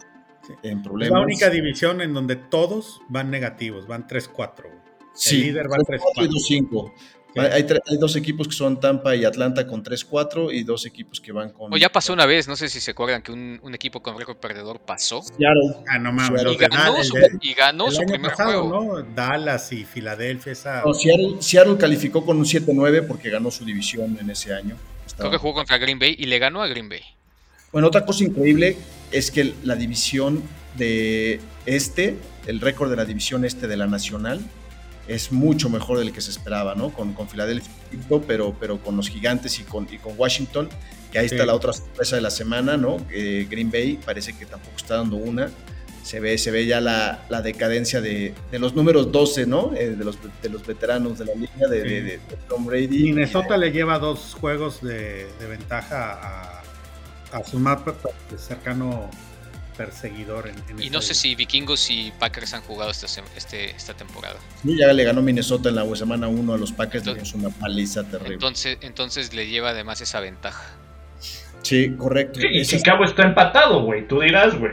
en 0.62 0.82
problemas. 0.82 1.08
Es 1.08 1.12
la 1.12 1.20
única 1.20 1.50
división 1.50 2.00
en 2.00 2.14
donde 2.14 2.36
todos 2.36 3.02
van 3.08 3.30
negativos, 3.30 3.86
van 3.86 4.08
3-4. 4.08 4.70
Sí, 5.12 5.36
el 5.36 5.42
líder 5.48 5.70
va 5.70 5.76
3-4. 5.76 6.92
Hay, 7.36 7.64
dos 7.98 8.16
equipos 8.16 8.46
que 8.46 8.54
son 8.54 8.78
Tampa 8.78 9.16
y 9.16 9.24
Atlanta 9.24 9.66
con 9.66 9.82
3-4 9.82 10.52
y 10.52 10.62
dos 10.62 10.86
equipos 10.86 11.20
que 11.20 11.32
van 11.32 11.50
con. 11.50 11.72
O 11.72 11.76
ya 11.76 11.90
pasó 11.90 12.12
una 12.12 12.26
vez, 12.26 12.46
no 12.46 12.56
sé 12.56 12.68
si 12.68 12.80
se 12.80 12.92
acuerdan 12.92 13.22
que 13.22 13.32
un, 13.32 13.74
equipo 13.74 14.02
con 14.02 14.16
récord 14.18 14.36
perdedor 14.36 14.80
pasó. 14.80 15.22
Ah, 15.88 15.98
no 15.98 16.12
mames. 16.12 16.42
Y 17.40 17.54
ganó, 17.54 17.90
su, 17.90 18.02
primer 18.04 18.32
juego. 18.32 19.02
Dallas 19.14 19.72
y 19.72 19.84
Filadelfia. 19.84 20.52
Esa... 20.52 20.82
Seattle, 21.40 21.76
calificó 21.76 22.24
con 22.24 22.36
un 22.36 22.44
7-9 22.44 23.06
porque 23.06 23.30
ganó 23.30 23.50
su 23.50 23.64
división 23.64 24.16
en 24.20 24.30
ese 24.30 24.54
año. 24.54 24.76
Creo 25.16 25.30
que 25.30 25.38
jugó 25.38 25.54
contra 25.54 25.78
Green 25.78 25.98
Bay 25.98 26.14
y 26.18 26.26
le 26.26 26.38
ganó 26.38 26.62
a 26.62 26.68
Green 26.68 26.88
Bay. 26.88 27.02
Bueno, 27.72 27.88
otra 27.88 28.04
cosa 28.04 28.24
increíble 28.24 28.76
es 29.10 29.30
que 29.30 29.54
la 29.64 29.74
división 29.74 30.42
de 30.76 31.40
este, 31.66 32.16
el 32.46 32.60
récord 32.60 32.90
de 32.90 32.96
la 32.96 33.04
división 33.04 33.44
este 33.44 33.66
de 33.66 33.76
la 33.76 33.86
Nacional, 33.86 34.40
es 35.08 35.32
mucho 35.32 35.68
mejor 35.68 35.98
del 35.98 36.12
que 36.12 36.20
se 36.20 36.30
esperaba, 36.30 36.74
¿no? 36.74 36.90
Con, 36.90 37.12
con 37.12 37.28
Filadelfia, 37.28 37.70
pero, 38.26 38.54
pero 38.58 38.78
con 38.78 38.96
los 38.96 39.08
gigantes 39.08 39.58
y 39.58 39.64
con, 39.64 39.86
y 39.90 39.98
con 39.98 40.14
Washington, 40.16 40.68
que 41.12 41.18
ahí 41.18 41.26
está 41.26 41.46
la 41.46 41.54
otra 41.54 41.72
sorpresa 41.72 42.16
de 42.16 42.22
la 42.22 42.30
semana, 42.30 42.76
¿no? 42.76 42.96
Green 43.08 43.70
Bay 43.70 43.98
parece 44.04 44.32
que 44.32 44.46
tampoco 44.46 44.76
está 44.76 44.96
dando 44.96 45.16
una. 45.16 45.50
se 46.02 46.20
ve, 46.20 46.36
se 46.38 46.50
ve 46.50 46.66
ya 46.66 46.80
la, 46.80 47.24
la 47.28 47.40
decadencia 47.40 48.00
de, 48.00 48.34
de, 48.50 48.58
los 48.58 48.74
números 48.74 49.12
12, 49.12 49.46
¿no? 49.46 49.72
Eh, 49.74 49.90
de, 49.90 50.04
los, 50.04 50.18
de 50.42 50.48
los 50.48 50.66
veteranos 50.66 51.18
de 51.18 51.24
la 51.26 51.34
liga, 51.34 51.68
de, 51.68 51.82
de, 51.82 52.02
de 52.02 52.20
Tom 52.48 52.66
Brady. 52.66 53.04
Minnesota 53.04 53.56
le 53.56 53.72
lleva 53.72 53.98
dos 53.98 54.36
juegos 54.40 54.82
de, 54.82 55.26
ventaja 55.48 56.62
a, 57.32 57.38
a 57.38 57.44
su 57.44 57.58
más 57.58 57.80
cercano 58.36 59.08
perseguidor. 59.76 60.48
En, 60.48 60.56
en 60.68 60.82
y 60.82 60.90
no 60.90 61.00
sé 61.00 61.14
si 61.14 61.34
Vikingos 61.34 61.90
y 61.90 62.12
Packers 62.18 62.54
han 62.54 62.62
jugado 62.62 62.90
este, 62.90 63.06
este, 63.36 63.70
esta 63.70 63.94
temporada. 63.94 64.36
Sí, 64.62 64.76
ya 64.78 64.92
le 64.92 65.04
ganó 65.04 65.22
Minnesota 65.22 65.68
en 65.68 65.76
la 65.76 65.96
semana 65.96 66.28
1 66.28 66.54
a 66.54 66.58
los 66.58 66.72
Packers, 66.72 67.06
es 67.06 67.34
una 67.34 67.50
paliza 67.50 68.04
terrible. 68.04 68.34
Entonces, 68.34 68.78
entonces 68.80 69.34
le 69.34 69.48
lleva 69.48 69.70
además 69.70 70.00
esa 70.00 70.20
ventaja. 70.20 70.64
Sí, 71.62 71.94
correcto. 71.96 72.40
Sí, 72.40 72.46
y 72.50 72.64
Chicago 72.64 73.04
está 73.04 73.22
empatado, 73.22 73.82
güey. 73.84 74.06
Tú 74.06 74.20
dirás, 74.20 74.58
güey. 74.58 74.72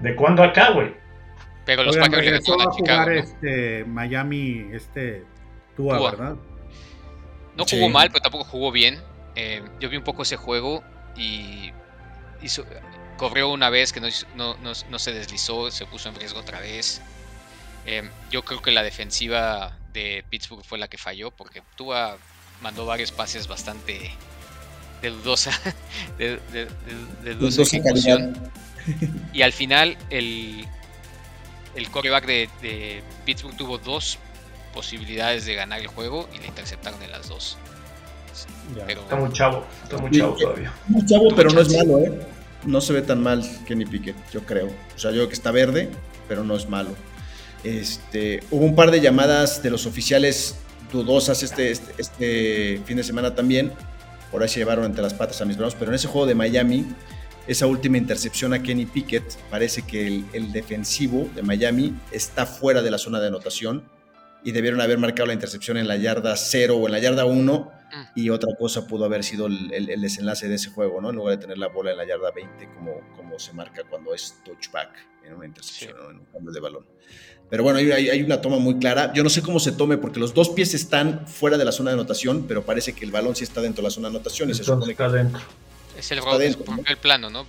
¿De 0.00 0.14
cuándo 0.14 0.42
acá, 0.42 0.70
güey? 0.70 0.94
Pero 1.66 1.84
los 1.84 1.96
Packers 1.96 2.24
le 2.24 2.30
ganaron 2.30 2.60
a 2.62 2.76
Chicago. 2.76 3.10
este, 3.10 3.84
Miami, 3.84 4.68
este, 4.72 5.24
Tua, 5.76 6.00
¿verdad? 6.00 6.36
No 7.56 7.64
jugó 7.64 7.88
mal, 7.88 8.08
pero 8.08 8.20
tampoco 8.20 8.44
jugó 8.44 8.70
bien. 8.70 9.00
Eh, 9.34 9.62
yo 9.80 9.88
vi 9.88 9.96
un 9.96 10.04
poco 10.04 10.22
ese 10.22 10.36
juego 10.36 10.82
y 11.16 11.72
hizo, 12.40 12.64
corrió 13.18 13.50
una 13.50 13.68
vez 13.68 13.92
que 13.92 14.00
no, 14.00 14.08
no, 14.34 14.56
no, 14.62 14.98
se 14.98 15.12
deslizó, 15.12 15.70
se 15.70 15.84
puso 15.84 16.08
en 16.08 16.14
riesgo 16.14 16.40
otra 16.40 16.60
vez. 16.60 17.02
Eh, 17.84 18.08
yo 18.30 18.42
creo 18.42 18.62
que 18.62 18.70
la 18.70 18.82
defensiva 18.82 19.76
de 19.92 20.24
Pittsburgh 20.30 20.64
fue 20.64 20.78
la 20.78 20.88
que 20.88 20.96
falló 20.96 21.30
porque 21.30 21.62
Tua 21.76 22.16
mandó 22.62 22.86
varios 22.86 23.12
pases 23.12 23.46
bastante 23.46 24.10
de 25.02 25.10
dudosa, 25.10 25.50
de, 26.18 26.40
de, 26.52 27.34
dudosa 27.34 27.62
ejecución. 27.62 28.50
Y 29.34 29.42
al 29.42 29.52
final 29.52 29.98
el, 30.08 30.66
el 31.74 31.90
coreback 31.90 32.24
de, 32.26 33.02
Pittsburgh 33.26 33.56
tuvo 33.56 33.78
dos 33.78 34.18
posibilidades 34.72 35.44
de 35.44 35.54
ganar 35.54 35.80
el 35.80 35.88
juego 35.88 36.28
y 36.34 36.38
le 36.38 36.46
interceptaron 36.46 37.02
en 37.02 37.10
las 37.10 37.28
dos. 37.28 37.58
está 38.86 39.16
muy 39.16 39.32
chavo, 39.32 39.66
está 39.82 39.98
muy 39.98 40.10
chavo 40.10 40.36
todavía. 40.36 40.72
Muy 40.86 41.04
chavo, 41.04 41.28
pero 41.34 41.50
no 41.50 41.60
es 41.60 41.76
malo, 41.76 41.98
¿eh? 41.98 42.37
No 42.64 42.80
se 42.80 42.92
ve 42.92 43.02
tan 43.02 43.22
mal 43.22 43.44
Kenny 43.66 43.86
Pickett, 43.86 44.16
yo 44.32 44.42
creo. 44.42 44.66
O 44.66 44.98
sea, 44.98 45.10
yo 45.10 45.18
creo 45.18 45.28
que 45.28 45.34
está 45.34 45.50
verde, 45.50 45.90
pero 46.26 46.44
no 46.44 46.56
es 46.56 46.68
malo. 46.68 46.90
Este, 47.64 48.42
hubo 48.50 48.64
un 48.64 48.74
par 48.74 48.90
de 48.90 49.00
llamadas 49.00 49.62
de 49.62 49.70
los 49.70 49.86
oficiales 49.86 50.56
dudosas 50.92 51.42
este, 51.42 51.70
este, 51.70 51.92
este 51.98 52.82
fin 52.84 52.96
de 52.96 53.04
semana 53.04 53.34
también. 53.34 53.72
Por 54.30 54.42
ahí 54.42 54.48
se 54.48 54.60
llevaron 54.60 54.84
entre 54.84 55.02
las 55.02 55.14
patas 55.14 55.40
a 55.40 55.44
mis 55.44 55.56
brazos, 55.56 55.76
pero 55.78 55.90
en 55.90 55.94
ese 55.94 56.08
juego 56.08 56.26
de 56.26 56.34
Miami 56.34 56.86
esa 57.48 57.66
última 57.66 57.96
intercepción 57.96 58.52
a 58.52 58.62
Kenny 58.62 58.84
Pickett, 58.84 59.24
parece 59.50 59.80
que 59.82 60.22
el, 60.34 60.52
defensivo 60.52 61.30
de 61.34 61.42
Miami 61.42 61.94
está 62.12 62.44
fuera 62.44 62.82
de 62.82 62.90
la 62.90 62.98
zona 62.98 63.20
de 63.20 63.28
anotación 63.28 63.84
y 64.44 64.52
debieron 64.52 64.82
haber 64.82 64.98
marcado 64.98 65.26
la 65.26 65.32
intercepción 65.32 65.78
en 65.78 65.88
la 65.88 65.96
yarda 65.96 66.36
0 66.36 66.76
o 66.76 66.86
en 66.86 66.92
la 66.92 66.98
yarda 66.98 67.24
1 67.24 67.54
mm. 67.54 67.77
Y 68.14 68.30
otra 68.30 68.54
cosa 68.58 68.86
pudo 68.86 69.04
haber 69.04 69.24
sido 69.24 69.46
el, 69.46 70.00
desenlace 70.00 70.48
de 70.48 70.56
ese 70.56 70.70
juego, 70.70 71.00
¿no? 71.00 71.10
En 71.10 71.16
lugar 71.16 71.36
de 71.36 71.40
tener 71.40 71.58
la 71.58 71.68
bola 71.68 71.92
en 71.92 71.96
la 71.96 72.06
yarda 72.06 72.30
20 72.30 72.68
como, 72.74 73.00
como 73.16 73.38
se 73.38 73.52
marca 73.52 73.82
cuando 73.88 74.14
es 74.14 74.36
touchback 74.44 74.90
en 75.24 75.34
una 75.34 75.46
intercepción 75.46 75.94
o 75.98 76.10
en 76.10 76.18
un 76.18 76.24
cambio 76.26 76.52
de 76.52 76.60
balón. 76.60 76.86
Pero 77.50 77.62
bueno, 77.62 77.78
hay, 77.78 77.90
hay, 77.90 78.22
una 78.22 78.40
toma 78.40 78.58
muy 78.58 78.78
clara. 78.78 79.12
Yo 79.14 79.24
no 79.24 79.30
sé 79.30 79.40
cómo 79.40 79.58
se 79.58 79.72
tome 79.72 79.96
porque 79.96 80.20
los 80.20 80.34
dos 80.34 80.50
pies 80.50 80.74
están 80.74 81.26
fuera 81.26 81.56
de 81.56 81.64
la 81.64 81.72
zona 81.72 81.90
de 81.90 81.94
anotación, 81.94 82.44
pero 82.46 82.62
parece 82.62 82.92
que 82.92 83.04
el 83.04 83.10
balón 83.10 83.34
sí 83.34 83.44
está 83.44 83.62
dentro 83.62 83.82
de 83.82 83.88
la 83.88 83.90
zona 83.90 84.08
de 84.10 84.16
anotación. 84.16 84.50
y 84.50 84.54
se 84.54 84.64
supone 84.64 84.92
está 84.92 85.08
dentro. 85.08 85.40
Es 85.96 86.12
el, 86.12 86.20
el 86.86 86.96
plano, 86.98 87.30
¿no? 87.30 87.46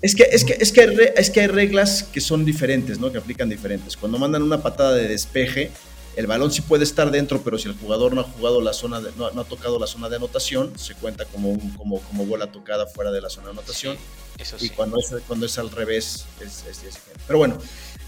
Es 0.00 0.14
que, 0.14 0.22
es, 0.24 0.44
que, 0.44 0.56
es, 0.60 0.70
que 0.70 0.82
hay 0.82 0.96
es 1.16 1.30
que 1.30 1.40
hay 1.40 1.46
reglas 1.46 2.04
que 2.04 2.20
son 2.20 2.44
diferentes, 2.44 2.98
¿no? 2.98 3.10
Que 3.10 3.18
aplican 3.18 3.48
diferentes. 3.48 3.96
Cuando 3.96 4.18
mandan 4.18 4.42
una 4.42 4.62
patada 4.62 4.92
de 4.94 5.08
despeje, 5.08 5.70
el 6.16 6.26
balón 6.26 6.50
sí 6.50 6.62
puede 6.62 6.84
estar 6.84 7.10
dentro, 7.10 7.42
pero 7.42 7.58
si 7.58 7.68
el 7.68 7.74
jugador 7.74 8.14
no 8.14 8.22
ha 8.22 8.24
jugado 8.24 8.60
la 8.60 8.72
zona 8.72 9.00
de, 9.00 9.10
no, 9.16 9.26
ha 9.26 9.44
tocado 9.44 9.78
la 9.78 9.86
zona 9.86 10.08
de 10.08 10.16
anotación, 10.16 10.78
se 10.78 10.94
cuenta 10.94 11.24
como, 11.26 11.50
un, 11.50 11.70
como, 11.76 12.00
como 12.00 12.26
bola 12.26 12.50
tocada 12.52 12.86
fuera 12.86 13.10
de 13.10 13.20
la 13.20 13.28
zona 13.28 13.48
de 13.48 13.52
anotación. 13.52 13.96
eso 14.38 14.58
sí. 14.58 14.66
Y 14.66 14.68
cuando 14.70 14.98
es, 14.98 15.14
cuando 15.26 15.46
es 15.46 15.58
al 15.58 15.70
revés, 15.70 16.26
es, 16.40 16.64
es, 16.66 16.98
Pero 17.26 17.38
bueno. 17.38 17.58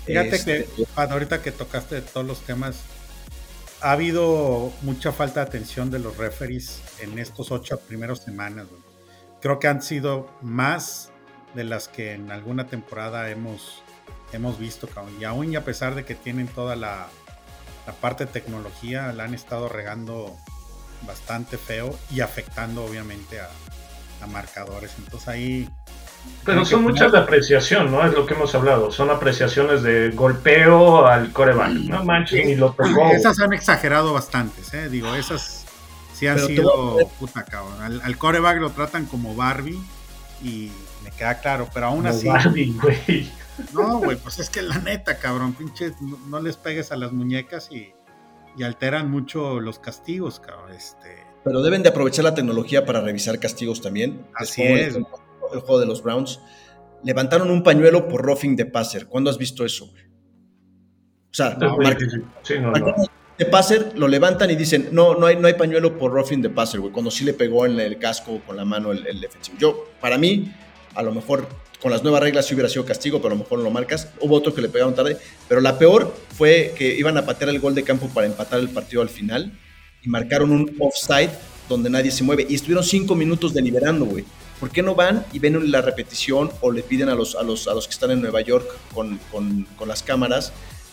Fíjate 0.05 0.45
que, 0.45 0.59
este, 0.61 0.87
ahorita 0.95 1.43
que 1.43 1.51
tocaste 1.51 2.01
todos 2.01 2.25
los 2.25 2.41
temas, 2.41 2.77
ha 3.81 3.93
habido 3.93 4.73
mucha 4.83 5.11
falta 5.11 5.41
de 5.41 5.47
atención 5.47 5.91
de 5.91 5.99
los 5.99 6.17
referees 6.17 6.81
en 7.01 7.19
estos 7.19 7.51
ocho 7.51 7.79
primeros 7.81 8.21
semanas. 8.21 8.67
Güey 8.69 8.87
creo 9.47 9.59
que 9.61 9.69
han 9.69 9.81
sido 9.81 10.29
más 10.43 11.13
de 11.55 11.63
las 11.65 11.87
que 11.87 12.15
en 12.15 12.31
alguna 12.33 12.67
temporada 12.67 13.31
hemos, 13.31 13.83
hemos 14.33 14.59
visto, 14.59 14.89
Y 15.21 15.25
aún 15.25 15.53
y 15.53 15.57
a 15.57 15.65
pesar 15.65 15.95
de 15.95 16.05
que 16.05 16.17
tienen 16.17 16.49
toda 16.49 16.77
la, 16.77 17.09
la 17.87 17.93
parte 17.93 18.27
de 18.27 18.33
tecnología, 18.33 19.13
la 19.13 19.25
han 19.25 19.35
estado 19.35 19.69
regando 19.69 20.37
bastante 21.07 21.57
feo 21.57 21.97
y 22.13 22.21
afectando 22.21 22.85
obviamente 22.85 23.41
a, 23.41 23.49
marcadores. 24.29 24.93
Entonces 24.99 25.29
ahí... 25.29 25.69
Pero 26.45 26.65
son 26.65 26.83
muchas 26.83 27.13
de 27.13 27.19
apreciación, 27.19 27.93
¿no? 27.93 28.05
Es 28.05 28.13
lo 28.13 28.27
que 28.27 28.35
hemos 28.35 28.53
hablado. 28.57 28.91
Son 28.91 29.09
apreciaciones 29.09 29.85
de 29.85 30.11
golpeo 30.11 31.07
al 31.07 31.31
coreback. 31.31 31.71
No 31.71 32.05
manches, 32.05 32.45
ni 32.45 32.57
lo 32.57 32.73
tocó. 32.73 33.13
Esas 33.13 33.39
han 33.39 33.53
exagerado 33.53 34.13
bastantes, 34.13 34.75
¿eh? 34.75 34.89
Digo, 34.89 35.15
esas 35.15 35.65
sí 36.13 36.27
han 36.27 36.41
sido 36.41 36.99
puta 37.21 37.45
cabrón. 37.45 38.01
Al, 38.03 38.19
coreback 38.19 38.59
lo 38.59 38.71
tratan 38.71 39.07
como 39.07 39.37
Barbie 39.37 39.79
y 40.43 40.73
me 41.05 41.13
queda 41.13 41.39
claro, 41.39 41.69
pero 41.73 41.87
aún 41.87 42.09
así. 42.09 42.27
Barbie, 42.27 42.75
güey. 42.83 43.31
No, 43.73 43.99
güey, 43.99 44.17
pues 44.17 44.39
es 44.39 44.51
que 44.51 44.63
la 44.63 44.79
neta, 44.79 45.19
cabrón, 45.19 45.55
pinche, 45.55 45.93
no, 46.29 46.41
les 46.41 46.57
pegues 46.57 46.93
a 46.93 46.97
las 46.97 47.13
muñecas 47.13 47.71
y, 47.71 47.93
alteran 48.63 49.11
mucho 49.11 49.61
los 49.61 49.79
castigos, 49.79 50.41
cabrón. 50.41 50.73
Este. 50.73 51.25
Pero 51.45 51.63
deben 51.63 51.83
de 51.83 51.91
aprovechar 51.91 52.25
la 52.25 52.35
tecnología 52.35 52.87
para 52.87 53.01
revisar 53.01 53.39
castigos 53.39 53.83
también. 53.83 54.27
Así 54.35 54.63
es. 54.63 54.97
El, 54.97 55.05
juego 55.61 55.79
de 55.79 55.87
los 55.87 56.03
Browns. 56.03 56.41
Levantaron 57.05 57.51
un 57.51 57.63
pañuelo 57.63 58.09
por 58.09 58.23
roughing 58.23 58.57
de 58.57 58.67
passer. 58.67 59.07
¿Cuándo 59.07 59.31
has 59.31 59.39
visto 59.39 59.65
eso? 59.65 59.85
O 59.85 61.35
sea, 61.37 61.59
sí, 62.43 62.59
no, 62.59 62.73
no 62.73 62.95
de 63.39 63.45
passer 63.45 63.93
lo 63.97 64.09
levantan 64.09 64.51
y 64.51 64.57
dicen, 64.57 64.89
no, 64.93 65.15
no 65.15 65.27
hay, 65.27 65.37
no 65.37 65.47
hay 65.47 65.55
pañuelo 65.55 65.99
por 65.99 66.13
roughing 66.13 66.41
de 66.41 66.51
passer, 66.51 66.81
güey, 66.81 66.93
cuando 66.93 67.11
sí 67.11 67.25
le 67.25 67.35
pegó 67.35 67.67
en 67.67 67.79
el 67.79 67.99
casco 67.99 68.41
con 68.47 68.57
la 68.57 68.65
mano 68.65 68.93
el, 68.93 69.21
defensivo. 69.21 69.59
Yo, 69.59 69.85
para 70.01 70.17
mí, 70.17 70.53
a 70.95 71.03
lo 71.03 71.13
mejor 71.13 71.47
con 71.81 71.91
las 71.91 72.03
nuevas 72.03 72.23
reglas 72.23 72.47
sí 72.47 72.55
hubiera 72.55 72.69
sido 72.69 72.85
castigo, 72.85 73.19
pero 73.19 73.35
a 73.35 73.37
lo 73.37 73.43
mejor 73.43 73.59
no 73.59 73.65
lo 73.65 73.71
marcas. 73.71 74.09
Hubo 74.21 74.37
otros 74.37 74.55
que 74.55 74.63
le 74.63 74.69
pegaron 74.69 74.95
tarde, 74.95 75.19
pero 75.49 75.61
la 75.61 75.79
peor 75.79 76.15
fue 76.37 76.75
que 76.77 76.97
iban 76.97 77.17
a 77.19 77.27
patear 77.27 77.51
el 77.51 77.61
gol 77.61 77.75
de 77.75 77.85
campo 77.85 78.09
para 78.09 78.27
empatar 78.27 78.61
el 78.61 78.69
partido 78.69 79.03
al 79.03 79.09
final 79.09 79.53
y 80.03 80.09
marcaron 80.09 80.51
un 80.51 80.75
offside 80.79 81.31
donde 81.69 81.91
nadie 81.91 82.11
se 82.11 82.25
mueve 82.25 82.47
y 82.49 82.55
estuvieron 82.55 82.85
cinco 82.85 83.15
minutos 83.15 83.53
deliberando, 83.53 84.05
güey. 84.05 84.25
¿Por 84.61 84.71
qué 84.71 84.83
no 84.83 84.95
van 84.95 85.27
y 85.33 85.39
ven 85.39 85.71
la 85.71 85.83
repetición 85.83 86.51
o 86.63 86.73
le 86.73 86.83
piden 86.83 87.11
a 87.11 87.15
los, 87.15 87.35
a 87.35 87.43
los, 87.43 87.69
a 87.69 87.75
los 87.75 87.87
que 87.87 87.93
están 87.93 88.11
en 88.11 88.23
Nueva 88.23 88.41
York 88.41 88.67
con, 88.95 89.19
con, 89.31 89.67
con 89.77 89.89
las 89.89 90.03
cámaras 90.03 90.53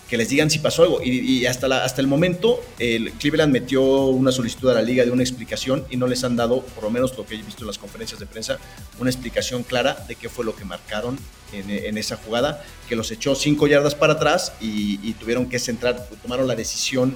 que 0.10 0.18
les 0.18 0.30
digan 0.30 0.50
si 0.50 0.60
pasó 0.60 0.84
algo. 0.84 1.02
Y, 1.04 1.46
hasta, 1.46 1.68
la, 1.68 1.84
hasta 1.84 2.02
el 2.02 2.08
momento, 2.08 2.62
el 2.80 3.12
Cleveland 3.14 3.52
metió 3.52 3.82
una 3.82 4.32
solicitud 4.32 4.70
a 4.70 4.76
la 4.76 4.82
liga 4.82 5.04
de 5.06 5.12
una 5.12 5.24
explicación 5.24 5.86
y 5.90 5.98
no 5.98 6.08
les 6.08 6.24
han 6.24 6.36
dado, 6.36 6.62
por 6.62 6.84
lo 6.84 6.90
menos 6.90 7.18
lo 7.18 7.26
que 7.26 7.36
he 7.36 7.42
visto 7.42 7.62
en 7.64 7.68
las 7.68 7.78
conferencias 7.78 8.20
de 8.20 8.26
prensa, 8.26 8.60
una 9.00 9.10
explicación 9.10 9.64
clara 9.64 10.06
de 10.08 10.16
qué 10.16 10.30
fue 10.30 10.46
lo 10.46 10.56
que 10.56 10.66
marcaron 10.66 11.18
en, 11.52 11.98
esa 11.98 12.18
jugada, 12.18 12.66
que 12.90 12.96
los 12.96 13.12
echó 13.12 13.36
cinco 13.36 13.68
yardas 13.68 13.96
para 13.96 14.14
atrás 14.14 14.54
y, 14.60 15.14
tuvieron 15.14 15.48
que 15.48 15.60
centrar, 15.60 16.08
tomaron 16.22 16.48
la 16.48 16.56
decisión 16.56 17.16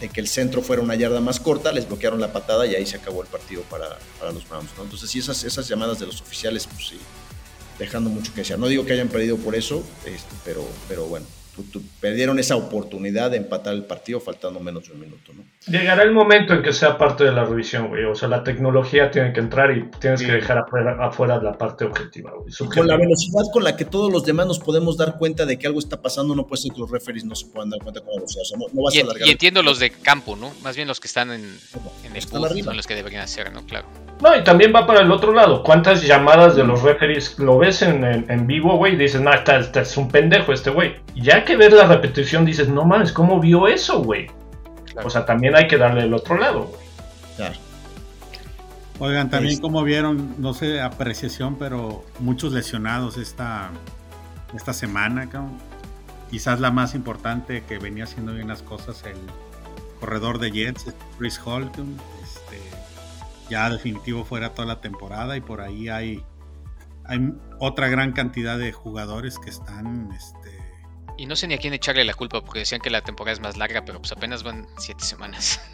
de 0.00 0.08
que 0.08 0.20
el 0.20 0.28
centro 0.28 0.60
fuera 0.60 0.82
una 0.82 0.94
yarda 0.94 1.20
más 1.20 1.40
corta, 1.40 1.72
les 1.72 1.88
bloquearon 1.88 2.20
la 2.20 2.32
patada 2.32 2.66
y 2.66 2.74
ahí 2.74 2.84
se 2.84 2.96
acabó 2.96 3.22
el 3.22 3.28
partido 3.28 3.62
para, 3.62 3.98
para 4.18 4.32
los 4.32 4.46
Browns. 4.48 4.70
Entonces, 4.80 5.08
sí, 5.08 5.20
esas, 5.20 5.42
esas 5.44 5.66
llamadas 5.68 5.98
de 5.98 6.06
los 6.06 6.20
oficiales, 6.20 6.66
pues 6.66 6.88
sí, 6.88 6.98
dejando 7.78 8.10
mucho 8.10 8.32
que 8.34 8.42
desear. 8.42 8.58
No 8.58 8.68
digo 8.68 8.84
que 8.84 8.92
hayan 8.92 9.08
perdido 9.08 9.36
por 9.36 9.54
eso, 9.54 9.82
este, 10.04 10.34
pero, 10.44 10.66
pero 10.88 11.06
bueno, 11.06 11.26
perdieron 12.00 12.38
esa 12.38 12.56
oportunidad 12.56 13.30
de 13.30 13.38
empatar 13.38 13.74
el 13.74 13.84
partido 13.84 14.20
faltando 14.20 14.60
menos 14.60 14.86
de 14.86 14.94
un 14.94 15.00
minuto, 15.00 15.32
¿no? 15.34 15.44
Llegará 15.66 16.02
el 16.02 16.12
momento 16.12 16.54
en 16.54 16.62
que 16.62 16.72
sea 16.72 16.96
parte 16.96 17.24
de 17.24 17.32
la 17.32 17.44
revisión, 17.44 17.88
güey. 17.88 18.04
O 18.04 18.14
sea, 18.14 18.28
la 18.28 18.44
tecnología 18.44 19.10
tiene 19.10 19.32
que 19.32 19.40
entrar 19.40 19.76
y 19.76 19.90
tienes 19.98 20.22
que 20.22 20.32
dejar 20.32 20.58
afuera, 20.58 21.40
la 21.42 21.58
parte 21.58 21.84
objetiva, 21.84 22.32
güey. 22.32 22.52
Con 22.72 22.86
la 22.86 22.96
velocidad 22.96 23.42
con 23.52 23.64
la 23.64 23.76
que 23.76 23.84
todos 23.84 24.12
los 24.12 24.24
demás 24.24 24.46
nos 24.46 24.58
podemos 24.58 24.96
dar 24.96 25.18
cuenta 25.18 25.44
de 25.44 25.58
que 25.58 25.66
algo 25.66 25.78
está 25.78 26.00
pasando, 26.00 26.34
no 26.34 26.46
puede 26.46 26.62
ser 26.62 26.72
que 26.72 26.80
los 26.80 26.90
referees 26.90 27.24
no 27.24 27.34
se 27.34 27.46
puedan 27.46 27.70
dar 27.70 27.80
cuenta 27.80 28.00
con 28.00 28.10
la 28.10 28.16
velocidad. 28.16 28.42
O 28.42 28.44
sea, 28.44 28.58
no, 28.58 28.82
vas 28.82 28.94
y, 28.94 29.00
a 29.00 29.02
alargar 29.02 29.28
y 29.28 29.30
entiendo 29.30 29.62
los 29.62 29.78
de 29.78 29.90
campo, 29.90 30.36
¿no? 30.36 30.52
Más 30.62 30.76
bien 30.76 30.86
los 30.86 31.00
que 31.00 31.08
están 31.08 31.32
en, 31.32 31.58
en 32.04 32.16
el 32.16 32.22
son 32.22 32.76
los 32.76 32.86
que 32.86 32.94
deberían 32.94 33.22
hacer, 33.22 33.52
¿no? 33.52 33.64
Claro. 33.66 33.86
No, 34.20 34.34
y 34.34 34.42
también 34.44 34.72
va 34.74 34.86
para 34.86 35.00
el 35.00 35.12
otro 35.12 35.32
lado. 35.32 35.62
¿Cuántas 35.62 36.02
llamadas 36.02 36.56
de 36.56 36.64
los 36.64 36.82
referees 36.82 37.38
lo 37.38 37.58
ves 37.58 37.82
en, 37.82 38.02
en, 38.04 38.46
vivo, 38.46 38.76
güey? 38.76 38.96
Dices, 38.96 39.20
no, 39.20 39.32
está, 39.32 39.58
es 39.58 39.96
un 39.96 40.08
pendejo 40.08 40.52
este 40.52 40.70
güey. 40.70 40.96
Ya 41.14 41.44
que 41.44 41.56
ves 41.56 41.72
la 41.72 41.86
repetición, 41.86 42.46
dices, 42.46 42.68
no 42.68 42.84
mames, 42.84 43.12
¿cómo 43.12 43.40
vio 43.40 43.68
eso, 43.68 44.02
güey? 44.02 44.28
O 45.04 45.10
sea, 45.10 45.26
también 45.26 45.54
hay 45.54 45.68
que 45.68 45.76
darle 45.76 46.04
el 46.04 46.14
otro 46.14 46.38
lado, 46.38 46.64
güey. 46.64 46.80
Claro. 47.36 47.54
Oigan, 48.98 49.28
también 49.28 49.60
como 49.60 49.82
vieron, 49.82 50.36
no 50.38 50.54
sé, 50.54 50.80
apreciación, 50.80 51.56
pero 51.58 52.02
muchos 52.18 52.54
lesionados 52.54 53.18
esta, 53.18 53.70
esta 54.54 54.72
semana, 54.72 55.28
cabrón. 55.28 55.58
Quizás 56.30 56.58
la 56.60 56.70
más 56.70 56.94
importante 56.94 57.62
que 57.68 57.78
venía 57.78 58.04
haciendo 58.04 58.32
bien 58.32 58.48
las 58.48 58.62
cosas, 58.62 59.04
el 59.04 59.18
corredor 60.00 60.38
de 60.38 60.50
Jets, 60.50 60.94
Chris 61.18 61.38
Holton. 61.44 61.96
Este, 61.96 62.15
ya 63.48 63.70
definitivo 63.70 64.24
fuera 64.24 64.54
toda 64.54 64.66
la 64.66 64.80
temporada 64.80 65.36
y 65.36 65.40
por 65.40 65.60
ahí 65.60 65.88
hay, 65.88 66.24
hay 67.04 67.32
otra 67.58 67.88
gran 67.88 68.12
cantidad 68.12 68.58
de 68.58 68.72
jugadores 68.72 69.38
que 69.38 69.50
están 69.50 70.10
este, 70.12 70.56
y 71.18 71.24
no 71.26 71.34
sé 71.34 71.48
ni 71.48 71.54
a 71.54 71.58
quién 71.58 71.72
echarle 71.72 72.04
la 72.04 72.14
culpa 72.14 72.42
porque 72.42 72.60
decían 72.60 72.80
que 72.80 72.90
la 72.90 73.02
temporada 73.02 73.32
es 73.32 73.40
más 73.40 73.56
larga, 73.56 73.84
pero 73.84 73.98
pues 73.98 74.12
apenas 74.12 74.42
van 74.42 74.66
siete 74.78 75.04
semanas. 75.04 75.60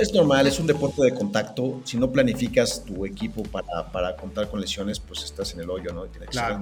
Es, 0.00 0.12
normal, 0.12 0.46
es 0.46 0.58
un 0.58 0.66
deporte 0.66 1.02
de 1.02 1.14
contacto. 1.14 1.80
Si 1.84 1.96
no 1.96 2.10
planificas 2.10 2.84
tu 2.84 3.04
equipo 3.04 3.42
para, 3.44 3.90
para 3.92 4.16
contar 4.16 4.48
con 4.48 4.60
lesiones, 4.60 4.98
pues 4.98 5.22
estás 5.22 5.52
en 5.54 5.60
el 5.60 5.70
hoyo, 5.70 5.92
¿no? 5.92 6.06
Tiene 6.06 6.26
que 6.26 6.32
ser 6.32 6.58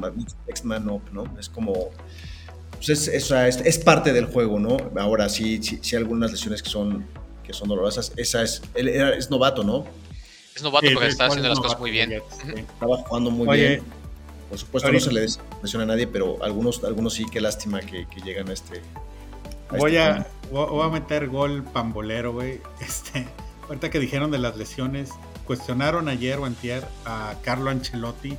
next 0.47 0.65
man 0.65 0.89
up, 0.89 1.03
¿no? 1.13 1.25
Es 1.39 1.49
como. 1.49 1.91
Pues 2.73 2.89
es, 2.89 3.09
es, 3.09 3.31
es, 3.31 3.79
parte 3.79 4.13
del 4.13 4.27
juego, 4.27 4.59
¿no? 4.59 4.77
Ahora 4.99 5.29
sí, 5.29 5.63
sí, 5.63 5.79
sí, 5.83 5.97
algunas 5.97 6.31
lesiones 6.31 6.63
que 6.63 6.69
son, 6.69 7.07
que 7.47 7.53
son 7.53 7.69
dolorosas. 7.69 8.13
Esa 8.17 8.43
es. 8.43 8.63
Él 8.75 8.89
es 8.89 9.31
novato, 9.31 9.63
¿no? 9.63 9.87
Es 10.55 10.63
novato, 10.63 10.87
pero 10.87 11.03
está 11.03 11.27
haciendo 11.27 11.49
las 11.49 11.61
cosas 11.61 11.79
muy 11.79 11.91
bien. 11.91 12.13
Estaba 12.13 12.97
jugando 12.99 13.31
muy 13.31 13.57
bien 13.57 13.83
por 14.49 14.59
supuesto 14.59 14.93
no 14.93 15.01
se 15.01 15.13
le 15.13 15.27
presiona 15.61 15.85
a 15.85 15.87
nadie, 15.87 16.07
pero 16.07 16.43
algunos, 16.43 16.83
algunos 16.85 17.15
sí, 17.15 17.27
qué 17.31 17.41
lástima 17.41 17.81
que, 17.81 18.07
llegan 18.25 18.49
a 18.49 18.53
este... 18.53 18.81
voy, 19.71 19.97
a, 19.97 20.27
voy 20.51 20.87
a 20.87 20.89
meter 20.89 21.29
gol 21.29 21.65
pambolero, 21.65 22.33
güey. 22.33 22.61
Este, 22.81 23.27
ahorita 23.67 23.91
que 23.91 23.99
dijeron 23.99 24.31
de 24.31 24.39
las 24.39 24.57
lesiones, 24.57 25.11
cuestionaron 25.47 26.09
ayer 26.09 26.39
o 26.39 26.45
antier 26.45 26.85
a 27.05 27.35
Carlo 27.43 27.71
Ancelotti 27.71 28.37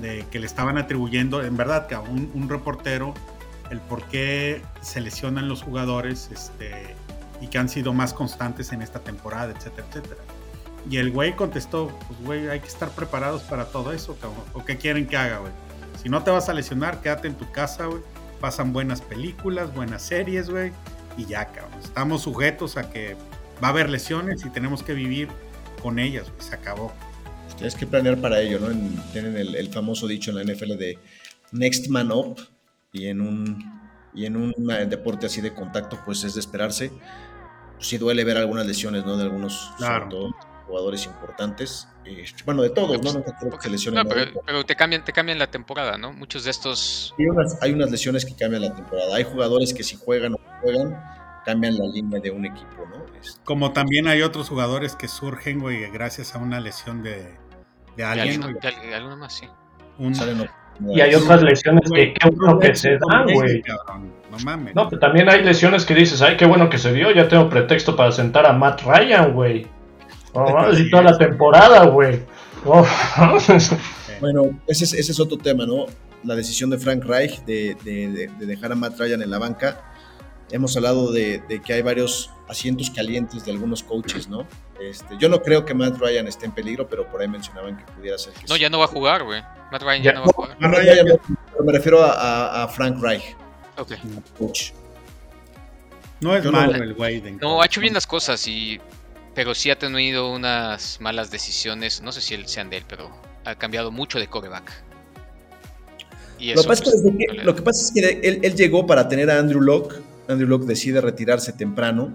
de 0.00 0.24
que 0.30 0.38
le 0.38 0.46
estaban 0.46 0.78
atribuyendo, 0.78 1.42
en 1.42 1.56
verdad, 1.56 1.86
que 1.86 1.94
a 1.94 2.00
un, 2.00 2.30
un 2.34 2.48
reportero, 2.48 3.14
el 3.70 3.80
por 3.80 4.04
qué 4.04 4.62
se 4.80 5.00
lesionan 5.00 5.48
los 5.48 5.62
jugadores 5.62 6.30
este, 6.32 6.96
y 7.40 7.48
que 7.48 7.58
han 7.58 7.68
sido 7.68 7.92
más 7.92 8.12
constantes 8.12 8.72
en 8.72 8.82
esta 8.82 9.00
temporada, 9.00 9.52
etcétera, 9.56 9.86
etcétera. 9.88 10.20
Y 10.90 10.96
el 10.96 11.10
güey 11.10 11.36
contestó, 11.36 11.88
pues 12.06 12.20
güey, 12.20 12.48
hay 12.48 12.60
que 12.60 12.68
estar 12.68 12.90
preparados 12.90 13.42
para 13.42 13.66
todo 13.66 13.92
eso, 13.92 14.16
cabrón. 14.20 14.44
¿O 14.54 14.64
qué 14.64 14.76
quieren 14.76 15.06
que 15.06 15.16
haga, 15.16 15.38
güey? 15.38 15.52
Si 16.02 16.08
no 16.08 16.22
te 16.22 16.30
vas 16.30 16.48
a 16.48 16.54
lesionar, 16.54 17.00
quédate 17.00 17.28
en 17.28 17.34
tu 17.34 17.50
casa, 17.50 17.86
güey. 17.86 18.02
Pasan 18.40 18.72
buenas 18.72 19.02
películas, 19.02 19.74
buenas 19.74 20.02
series, 20.02 20.48
güey. 20.48 20.72
Y 21.16 21.26
ya, 21.26 21.46
cabrón. 21.46 21.78
Estamos 21.82 22.22
sujetos 22.22 22.76
a 22.76 22.90
que 22.90 23.16
va 23.62 23.68
a 23.68 23.70
haber 23.70 23.90
lesiones 23.90 24.44
y 24.44 24.50
tenemos 24.50 24.82
que 24.82 24.94
vivir 24.94 25.28
con 25.82 25.98
ellas, 25.98 26.30
güey. 26.30 26.48
Se 26.48 26.54
acabó. 26.54 26.92
Tienes 27.56 27.74
que 27.74 27.86
planear 27.86 28.18
para 28.18 28.40
ello, 28.40 28.60
¿no? 28.60 28.68
tienen 29.12 29.36
el, 29.36 29.68
famoso 29.72 30.06
dicho 30.06 30.30
en 30.30 30.36
la 30.36 30.44
NFL 30.44 30.76
de 30.76 30.96
Next 31.50 31.88
Man 31.88 32.12
Up. 32.12 32.40
Y 32.92 33.08
en 33.08 33.20
un, 33.20 33.80
y 34.14 34.24
en 34.24 34.36
un 34.36 34.54
deporte 34.88 35.26
así 35.26 35.40
de 35.40 35.52
contacto, 35.52 36.00
pues 36.04 36.22
es 36.22 36.34
de 36.34 36.40
esperarse. 36.40 36.92
Pues 37.78 37.88
sí 37.88 37.98
duele 37.98 38.24
ver 38.24 38.36
algunas 38.36 38.66
lesiones, 38.66 39.04
¿no? 39.04 39.16
De 39.16 39.24
algunos, 39.24 39.72
claro 39.78 40.34
jugadores 40.68 41.06
importantes. 41.06 41.88
Este, 42.04 42.44
bueno, 42.44 42.62
de 42.62 42.70
todos, 42.70 43.02
¿no? 43.02 43.24
pero, 44.44 44.64
te 44.64 44.76
cambian, 44.76 45.04
te 45.04 45.12
cambian 45.12 45.38
la 45.38 45.50
temporada, 45.50 45.98
¿no? 45.98 46.12
Muchos 46.12 46.44
de 46.44 46.50
estos. 46.50 47.14
Hay 47.60 47.72
unas, 47.72 47.90
lesiones 47.90 48.24
que 48.24 48.34
cambian 48.36 48.62
la 48.62 48.74
temporada. 48.74 49.16
Hay 49.16 49.24
jugadores 49.24 49.74
que 49.74 49.82
si 49.82 49.96
juegan 49.96 50.34
o 50.34 50.38
no 50.38 50.60
juegan, 50.60 51.02
cambian 51.44 51.76
la 51.76 51.86
línea 51.86 52.20
de 52.20 52.30
un 52.30 52.46
equipo, 52.46 52.86
¿no? 52.88 53.04
Este, 53.20 53.40
Como 53.44 53.72
también 53.72 54.06
hay 54.06 54.22
otros 54.22 54.48
jugadores 54.48 54.94
que 54.94 55.08
surgen, 55.08 55.60
güey, 55.60 55.90
gracias 55.90 56.34
a 56.34 56.38
una 56.38 56.60
lesión 56.60 57.02
de, 57.02 57.36
de 57.96 58.04
alguien. 58.04 58.40
De, 58.40 58.94
alguno 58.94 59.16
más, 59.16 59.32
sí. 59.34 59.48
Y 60.86 61.00
hay 61.00 61.14
otras 61.14 61.42
lesiones 61.42 61.90
que 61.90 62.14
qué 62.14 62.30
bueno 62.30 62.58
que 62.58 62.74
se 62.74 62.98
dan, 62.98 63.26
güey. 63.32 63.62
No 64.30 64.38
mames. 64.44 64.74
No, 64.74 64.88
pero 64.88 65.00
también 65.00 65.28
hay 65.28 65.42
lesiones 65.42 65.84
que 65.84 65.94
dices, 65.94 66.22
ay, 66.22 66.36
qué 66.36 66.46
bueno 66.46 66.68
que 66.68 66.78
se 66.78 66.92
dio, 66.92 67.10
ya 67.10 67.28
tengo 67.28 67.48
pretexto 67.48 67.96
para 67.96 68.12
sentar 68.12 68.46
a 68.46 68.52
Matt 68.52 68.82
Ryan, 68.82 69.32
güey. 69.32 69.66
Oh, 70.32 70.68
y 70.78 70.90
toda 70.90 71.02
la 71.02 71.18
temporada, 71.18 71.86
güey. 71.86 72.20
Oh. 72.64 72.86
bueno, 74.20 74.58
ese 74.66 74.84
es, 74.84 74.92
ese 74.92 75.12
es, 75.12 75.20
otro 75.20 75.38
tema, 75.38 75.64
¿no? 75.64 75.86
La 76.24 76.34
decisión 76.34 76.70
de 76.70 76.78
Frank 76.78 77.04
Reich 77.04 77.44
de, 77.44 77.76
de, 77.84 78.30
de, 78.38 78.46
dejar 78.46 78.72
a 78.72 78.74
Matt 78.74 78.98
Ryan 78.98 79.22
en 79.22 79.30
la 79.30 79.38
banca. 79.38 79.80
Hemos 80.50 80.76
hablado 80.76 81.12
de, 81.12 81.42
que 81.64 81.72
hay 81.72 81.82
varios 81.82 82.30
asientos 82.48 82.90
calientes 82.90 83.44
de 83.44 83.52
algunos 83.52 83.82
coaches, 83.82 84.28
¿no? 84.28 84.46
Este, 84.80 85.16
yo 85.18 85.28
no 85.28 85.42
creo 85.42 85.64
que 85.64 85.74
Matt 85.74 85.98
Ryan 85.98 86.26
esté 86.28 86.46
en 86.46 86.52
peligro, 86.52 86.88
pero 86.88 87.06
por 87.10 87.20
ahí 87.20 87.28
mencionaban 87.28 87.76
que 87.76 87.84
pudiera 87.92 88.16
ser 88.16 88.32
que 88.32 88.46
No, 88.46 88.56
ya 88.56 88.70
no 88.70 88.78
va 88.78 88.86
a 88.86 88.88
jugar, 88.88 89.24
güey. 89.24 89.42
Matt 89.70 89.82
Ryan 89.82 90.02
ya, 90.02 90.12
no 90.12 90.20
va 90.20 90.26
a 90.26 90.32
jugar. 90.32 90.56
Matt 90.60 90.74
Ryan, 90.74 91.06
me 91.64 91.72
refiero 91.72 92.02
a, 92.02 92.62
a, 92.62 92.68
Frank 92.68 93.02
Reich. 93.02 93.36
Ok. 93.76 93.92
Coach. 94.38 94.70
No 96.20 96.34
es 96.34 96.44
malo 96.44 96.74
el 96.74 96.94
güey. 96.94 97.20
No, 97.40 97.62
ha 97.62 97.66
hecho 97.66 97.80
bien 97.80 97.94
las 97.94 98.06
cosas 98.06 98.46
y 98.48 98.80
pero 99.34 99.54
sí 99.54 99.70
ha 99.70 99.78
tenido 99.78 100.32
unas 100.32 101.00
malas 101.00 101.30
decisiones. 101.30 102.02
No 102.02 102.10
sé 102.10 102.20
si 102.20 102.36
sean 102.46 102.70
de 102.70 102.78
él, 102.78 102.84
pero 102.88 103.08
ha 103.44 103.54
cambiado 103.54 103.92
mucho 103.92 104.18
de 104.18 104.26
coreback. 104.26 104.72
Y 106.40 106.54
lo, 106.54 106.62
que 106.62 106.68
pasa 106.68 106.84
es 106.84 107.02
que, 107.02 107.44
lo, 107.44 107.54
que 107.54 107.62
pasa 107.62 107.84
es 107.84 107.92
que, 107.92 108.20
él, 108.42 108.54
llegó 108.56 108.84
para 108.86 109.08
tener 109.08 109.30
a 109.30 109.38
Andrew 109.38 109.60
Locke. 109.60 109.96
Andrew 110.28 110.48
Locke 110.48 110.66
decide 110.66 111.00
retirarse 111.00 111.52
temprano 111.52 112.14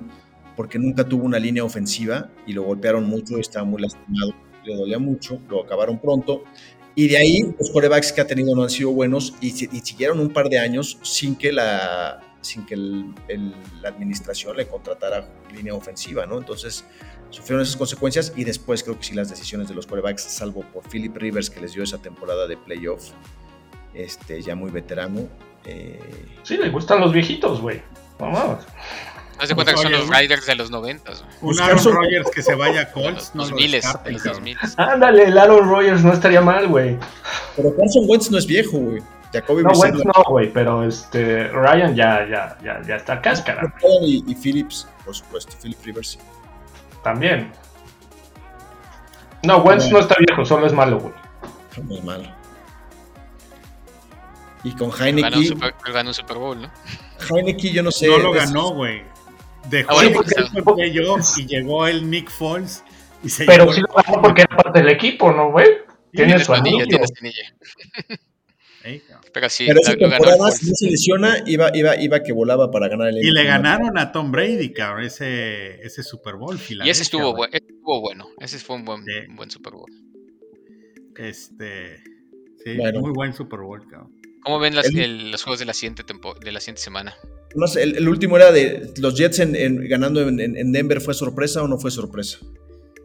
porque 0.56 0.78
nunca 0.80 1.04
tuvo 1.04 1.26
una 1.26 1.40
línea 1.40 1.64
ofensiva 1.64 2.30
y 2.46 2.54
lo 2.54 2.64
golpearon 2.64 3.06
mucho, 3.06 3.38
estaba 3.38 3.66
muy 3.66 3.82
lastimado, 3.82 4.34
le 4.64 4.76
dolía 4.76 5.00
mucho, 5.00 5.40
lo 5.50 5.64
acabaron 5.64 6.00
pronto. 6.00 6.44
Y 6.96 7.08
de 7.08 7.18
ahí 7.18 7.56
los 7.58 7.72
corebacks 7.72 8.12
que 8.12 8.22
ha 8.22 8.28
tenido 8.28 8.56
no 8.56 8.64
han 8.64 8.70
sido 8.70 8.92
buenos 8.92 9.34
y, 9.42 9.50
siguieron 9.50 10.20
un 10.20 10.30
par 10.30 10.50
de 10.50 10.60
años 10.60 11.00
sin 11.02 11.36
que 11.36 11.52
la, 11.52 12.22
sin 12.42 12.66
que 12.66 12.78
la 12.78 13.90
administración 13.90 14.56
le 14.56 14.68
contratara 14.68 15.28
línea 15.52 15.74
ofensiva, 15.74 16.28
¿no? 16.28 16.38
Entonces 16.38 16.86
sufrieron 17.32 17.64
esas 17.64 17.78
consecuencias 17.78 18.32
y 18.36 18.44
después 18.44 18.84
creo 18.84 18.98
que 19.00 19.06
sí 19.06 19.16
las 19.16 19.30
decisiones 19.30 19.68
de 19.68 19.74
los 19.74 19.88
quarterbacks, 19.88 20.22
salvo 20.22 20.64
por 20.72 20.88
Philip 20.88 21.18
Rivers 21.18 21.50
que 21.50 21.60
les 21.60 21.74
dio 21.74 21.82
esa 21.82 21.98
temporada 21.98 22.46
de 22.46 22.58
playoff, 22.58 23.10
este, 23.96 24.44
ya 24.44 24.56
muy 24.56 24.70
veterano. 24.70 25.28
Eh... 25.66 26.00
Sí, 26.44 26.58
le 26.58 26.70
gustan 26.70 27.00
los 27.00 27.12
viejitos, 27.12 27.60
güey. 27.60 27.82
Vamos. 28.20 28.66
Haz 29.40 29.50
de 29.50 29.56
cuenta 29.56 29.74
que 29.74 29.82
son 29.82 29.92
los 29.92 30.08
Riders 30.08 30.46
de 30.46 30.56
los 30.56 30.72
90. 30.72 31.12
Un 31.42 31.60
Aaron 31.60 31.84
Rodgers 31.84 32.30
que 32.34 32.42
se 32.42 32.56
vaya 32.56 32.82
a 32.82 32.92
Colts. 32.92 33.32
Los, 33.34 33.52
miles, 33.52 33.86
de 34.06 34.12
los 34.12 34.24
2000. 34.24 34.58
Ándale, 34.78 35.26
el 35.26 35.38
Aaron 35.38 35.70
Rodgers 35.70 36.04
no 36.04 36.14
estaría 36.14 36.42
mal, 36.42 36.68
güey. 36.68 36.98
Pero 37.56 37.76
Carson 37.76 38.06
Wentz 38.08 38.32
no 38.32 38.38
es 38.38 38.46
viejo, 38.46 38.78
güey. 38.78 39.02
Jacoby 39.34 39.64
no, 39.64 39.72
Wentz 39.72 40.06
no, 40.06 40.24
güey, 40.30 40.54
pero 40.54 40.84
este, 40.84 41.48
Ryan 41.48 41.96
ya, 41.96 42.28
ya, 42.30 42.58
ya, 42.64 42.82
ya 42.88 42.96
está 42.96 43.20
cáscara. 43.20 43.74
Y, 44.04 44.24
y, 44.28 44.36
Phillips, 44.36 44.88
por 45.04 45.16
supuesto, 45.16 45.58
Philip 45.62 45.84
Rivers. 45.84 46.20
También. 47.04 47.52
No, 49.42 49.58
Wentz 49.58 49.92
no 49.92 50.00
está 50.00 50.16
viejo, 50.20 50.46
solo 50.46 50.68
es 50.68 50.74
malo, 50.74 51.00
güey. 51.00 51.14
No 51.84 51.96
es 51.96 52.04
malo. 52.04 52.44
Y 54.64 54.72
con 54.72 54.92
Heineken. 54.92 55.32
Ganó 55.32 55.38
un, 55.38 55.46
super, 55.46 55.74
ganó 55.92 56.10
un 56.12 56.14
Super 56.14 56.38
Bowl, 56.38 56.62
¿no? 56.62 56.72
Heineken, 57.30 57.74
yo 57.74 57.84
no 57.84 57.92
sé. 57.92 58.08
No 58.08 58.18
lo 58.18 58.32
ganó, 58.32 58.72
güey. 58.72 59.02
Dejó 59.70 59.92
ah, 59.92 59.94
bueno, 59.96 60.22
el 60.22 60.64
pues, 60.64 61.38
y 61.38 61.46
llegó 61.46 61.88
el 61.88 62.10
Nick 62.10 62.30
Foles. 62.30 62.84
Y 63.24 63.30
se 63.30 63.46
Pero 63.46 63.72
sí 63.72 63.82
lo 63.82 63.88
ganó 63.94 64.22
porque 64.22 64.42
era 64.42 64.58
parte 64.58 64.80
del 64.80 64.90
equipo, 64.90 65.32
¿no, 65.32 65.52
güey? 65.52 65.68
Tiene 66.12 66.44
su 66.44 66.54
anillo. 66.54 66.86
Tiene 66.86 67.08
su 67.08 67.14
anillo. 67.20 67.44
Pero 69.34 69.50
sí, 69.50 69.66
Pero 69.66 69.80
esa 69.80 69.96
temporada, 69.96 70.52
si 70.52 70.70
no 70.70 70.76
se 70.76 70.90
lesiona, 70.90 71.38
iba, 71.46 71.72
iba, 71.74 71.96
iba 72.00 72.22
que 72.22 72.34
volaba 72.34 72.70
para 72.70 72.90
ganar 72.90 73.08
el 73.08 73.18
Y 73.18 73.32
le 73.32 73.46
ganaron 73.46 73.98
a 73.98 74.12
Tom 74.12 74.32
Brady, 74.32 74.74
cabrón, 74.74 75.06
ese, 75.06 75.82
ese 75.82 76.04
Super 76.04 76.36
Bowl. 76.36 76.60
Y 76.70 76.90
ese 76.90 77.04
estuvo, 77.04 77.46
estuvo, 77.48 78.02
bueno. 78.02 78.28
Ese 78.40 78.60
fue 78.60 78.76
un 78.76 78.86
buen, 78.86 79.04
buen 79.36 79.50
Super 79.50 79.74
Bowl. 79.74 79.90
Este. 81.16 81.98
Sí, 82.64 82.78
muy 83.00 83.12
buen 83.12 83.34
Super 83.34 83.60
Bowl, 83.62 83.88
cabrón. 83.88 84.14
¿Cómo 84.44 84.60
ven 84.60 84.76
las, 84.76 84.86
el, 84.88 85.32
los 85.32 85.44
juegos 85.44 85.60
de 85.60 85.66
la 85.66 85.74
siguiente, 85.74 86.04
de 86.04 86.52
la 86.52 86.60
siguiente 86.60 86.82
semana? 86.82 87.16
el, 87.76 87.98
el, 87.98 88.10
último 88.10 88.38
era 88.38 88.52
de 88.52 88.94
los 88.98 89.16
Jets 89.16 89.40
en, 89.40 89.88
ganando 89.88 90.28
en, 90.28 90.72
Denver. 90.72 91.00
¿Fue 91.02 91.14
sorpresa 91.14 91.64
o 91.64 91.68
no 91.68 91.78
fue 91.78 91.92
sorpresa? 91.92 92.40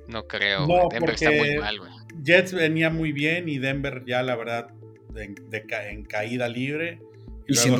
No 0.09 0.27
creo. 0.27 0.66
Denver 0.90 1.14
está 1.14 1.31
muy 1.31 1.57
mal, 1.59 1.79
güey. 1.79 1.92
Jets 2.24 2.53
venía 2.53 2.90
muy 2.90 3.12
bien 3.12 3.48
y 3.48 3.59
Denver 3.59 4.03
ya, 4.07 4.22
la 4.22 4.35
verdad, 4.37 4.70
en 5.16 6.05
caída 6.05 6.48
libre. 6.48 7.01
Y, 7.46 7.55
sin 7.55 7.77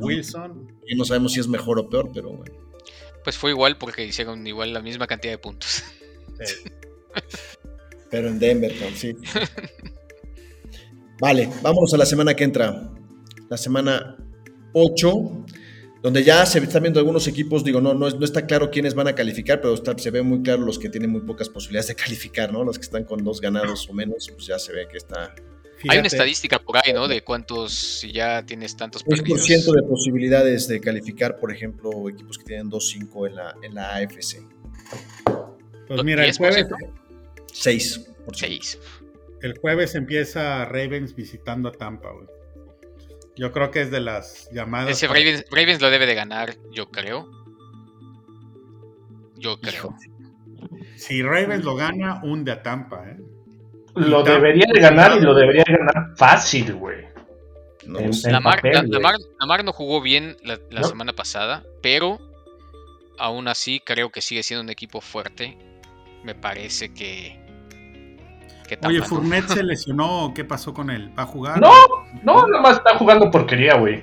Wilson. 0.00 0.72
Y 0.86 0.94
no 0.94 1.04
sabemos 1.04 1.32
si 1.32 1.40
es 1.40 1.48
mejor 1.48 1.78
o 1.78 1.88
peor, 1.88 2.10
pero 2.14 2.30
bueno. 2.30 2.54
Pues 3.24 3.36
fue 3.36 3.50
igual 3.50 3.76
porque 3.76 4.04
hicieron 4.04 4.46
igual 4.46 4.72
la 4.72 4.80
misma 4.80 5.06
cantidad 5.06 5.32
de 5.32 5.38
puntos. 5.38 5.84
pero 8.10 8.28
en 8.28 8.38
Denver, 8.38 8.72
sí. 8.94 9.14
vale, 11.22 11.48
vámonos 11.62 11.94
a 11.94 11.96
la 11.96 12.04
semana 12.04 12.34
que 12.34 12.44
entra. 12.44 12.90
La 13.48 13.56
semana 13.56 14.16
8 14.74 15.46
donde 16.02 16.24
ya 16.24 16.44
se 16.46 16.58
están 16.58 16.82
viendo 16.82 16.98
algunos 16.98 17.28
equipos, 17.28 17.62
digo, 17.62 17.80
no, 17.80 17.94
no, 17.94 18.10
no 18.10 18.24
está 18.24 18.44
claro 18.44 18.72
quiénes 18.72 18.94
van 18.94 19.06
a 19.06 19.14
calificar, 19.14 19.60
pero 19.60 19.76
se 19.76 20.10
ve 20.10 20.20
muy 20.22 20.42
claro 20.42 20.62
los 20.62 20.80
que 20.80 20.88
tienen 20.88 21.10
muy 21.10 21.20
pocas 21.20 21.48
posibilidades 21.48 21.86
de 21.86 21.94
calificar, 22.02 22.52
¿no? 22.52 22.64
Los 22.64 22.76
que 22.76 22.84
están 22.84 23.04
con 23.04 23.22
dos 23.22 23.40
ganados 23.40 23.88
o 23.88 23.92
menos, 23.92 24.28
pues 24.34 24.46
ya 24.46 24.58
se 24.58 24.72
ve 24.72 24.88
que 24.90 24.98
está 24.98 25.32
Hay 25.88 25.98
una 25.98 26.08
estadística 26.08 26.58
por 26.58 26.76
ahí, 26.76 26.92
¿no? 26.92 27.06
De 27.06 27.22
cuántos, 27.22 27.72
si 27.72 28.10
ya 28.10 28.44
tienes 28.44 28.76
tantos 28.76 29.04
10% 29.04 29.72
de 29.72 29.82
posibilidades 29.88 30.66
de 30.66 30.80
calificar, 30.80 31.38
por 31.38 31.52
ejemplo, 31.52 32.08
equipos 32.08 32.36
que 32.36 32.44
tienen 32.44 32.68
2-5 32.68 33.28
en 33.28 33.36
la, 33.36 33.54
en 33.62 33.74
la 33.74 33.94
AFC. 33.94 34.44
Pues 35.86 36.02
mira, 36.02 36.24
el 36.26 36.36
jueves... 36.36 36.66
6. 37.52 38.06
6. 38.32 38.78
El 39.42 39.58
jueves 39.58 39.94
empieza 39.96 40.64
Ravens 40.64 41.14
visitando 41.14 41.68
a 41.68 41.72
Tampa, 41.72 42.10
güey. 42.12 42.26
Yo 43.36 43.50
creo 43.50 43.70
que 43.70 43.80
es 43.80 43.90
de 43.90 44.00
las 44.00 44.48
llamadas. 44.52 44.90
Ese 44.90 45.08
Ravens, 45.08 45.80
lo 45.80 45.90
debe 45.90 46.06
de 46.06 46.14
ganar, 46.14 46.54
yo 46.70 46.90
creo. 46.90 47.28
Yo 49.36 49.60
creo. 49.60 49.96
Si 50.96 51.22
Ravens 51.22 51.64
lo 51.64 51.74
gana, 51.74 52.20
hunde 52.22 52.52
a 52.52 52.62
Tampa, 52.62 53.08
¿eh? 53.08 53.16
Lo 53.94 54.22
debería 54.22 54.66
de 54.72 54.80
ganar 54.80 55.18
y 55.18 55.20
lo 55.20 55.34
debería 55.34 55.64
de 55.66 55.76
ganar 55.76 56.16
fácil, 56.16 56.74
güey. 56.74 57.04
No, 57.84 57.98
Lamar, 58.30 59.64
no 59.64 59.72
jugó 59.72 60.00
bien 60.00 60.36
la, 60.44 60.84
semana 60.84 61.12
pasada, 61.12 61.64
pero 61.82 62.20
aún 63.18 63.48
así 63.48 63.80
creo 63.80 64.10
que 64.10 64.20
sigue 64.20 64.42
siendo 64.42 64.62
un 64.62 64.70
equipo 64.70 65.00
fuerte. 65.00 65.58
Me 66.22 66.34
parece 66.34 66.94
que. 66.94 67.41
Oye, 68.84 69.02
Fournette 69.02 69.48
se 69.48 69.62
lesionó. 69.62 70.32
¿Qué 70.34 70.44
pasó 70.44 70.72
con 70.72 70.90
él? 70.90 71.10
¿Va 71.18 71.24
a 71.24 71.26
jugar? 71.26 71.60
No, 71.60 71.72
no, 72.22 72.46
nada 72.46 72.62
más 72.62 72.76
está 72.78 72.96
jugando 72.96 73.30
porquería, 73.30 73.76
güey. 73.76 74.02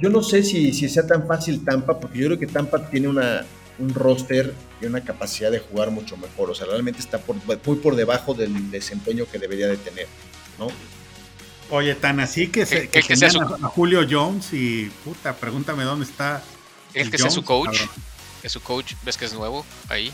yo, 0.00 0.10
no 0.10 0.22
sé 0.22 0.42
si, 0.42 0.72
si 0.72 0.88
sea 0.88 1.06
tan 1.06 1.26
fácil 1.26 1.64
Tampa, 1.64 1.98
porque 1.98 2.18
yo 2.18 2.26
creo 2.26 2.38
que 2.38 2.46
Tampa 2.46 2.86
tiene 2.88 3.08
una, 3.08 3.44
un 3.78 3.94
roster 3.94 4.54
y 4.80 4.86
una 4.86 5.02
capacidad 5.02 5.50
de 5.50 5.60
jugar 5.60 5.90
mucho 5.90 6.16
mejor. 6.16 6.50
O 6.50 6.54
sea, 6.54 6.66
realmente 6.66 7.00
está 7.00 7.20
muy 7.66 7.76
por 7.76 7.96
debajo 7.96 8.34
del 8.34 8.70
desempeño 8.70 9.26
que 9.30 9.38
debería 9.38 9.68
de 9.68 9.76
tener, 9.76 10.06
¿no? 10.58 10.68
Oye, 11.70 11.94
tan 11.94 12.18
así 12.20 12.48
que 12.48 12.64
se 12.64 12.88
que, 12.88 13.00
a, 13.00 13.68
Julio 13.68 14.06
Jones 14.08 14.52
y 14.52 14.90
puta, 15.04 15.34
pregúntame 15.34 15.84
dónde 15.84 16.06
está. 16.06 16.42
¿Es 16.94 17.10
que 17.10 17.18
sea 17.18 17.30
su 17.30 17.44
coach? 17.44 17.78
¿Es 18.42 18.52
su 18.52 18.60
coach? 18.60 18.94
¿Ves 19.04 19.16
que 19.16 19.24
es 19.24 19.32
nuevo 19.32 19.64
ahí? 19.88 20.12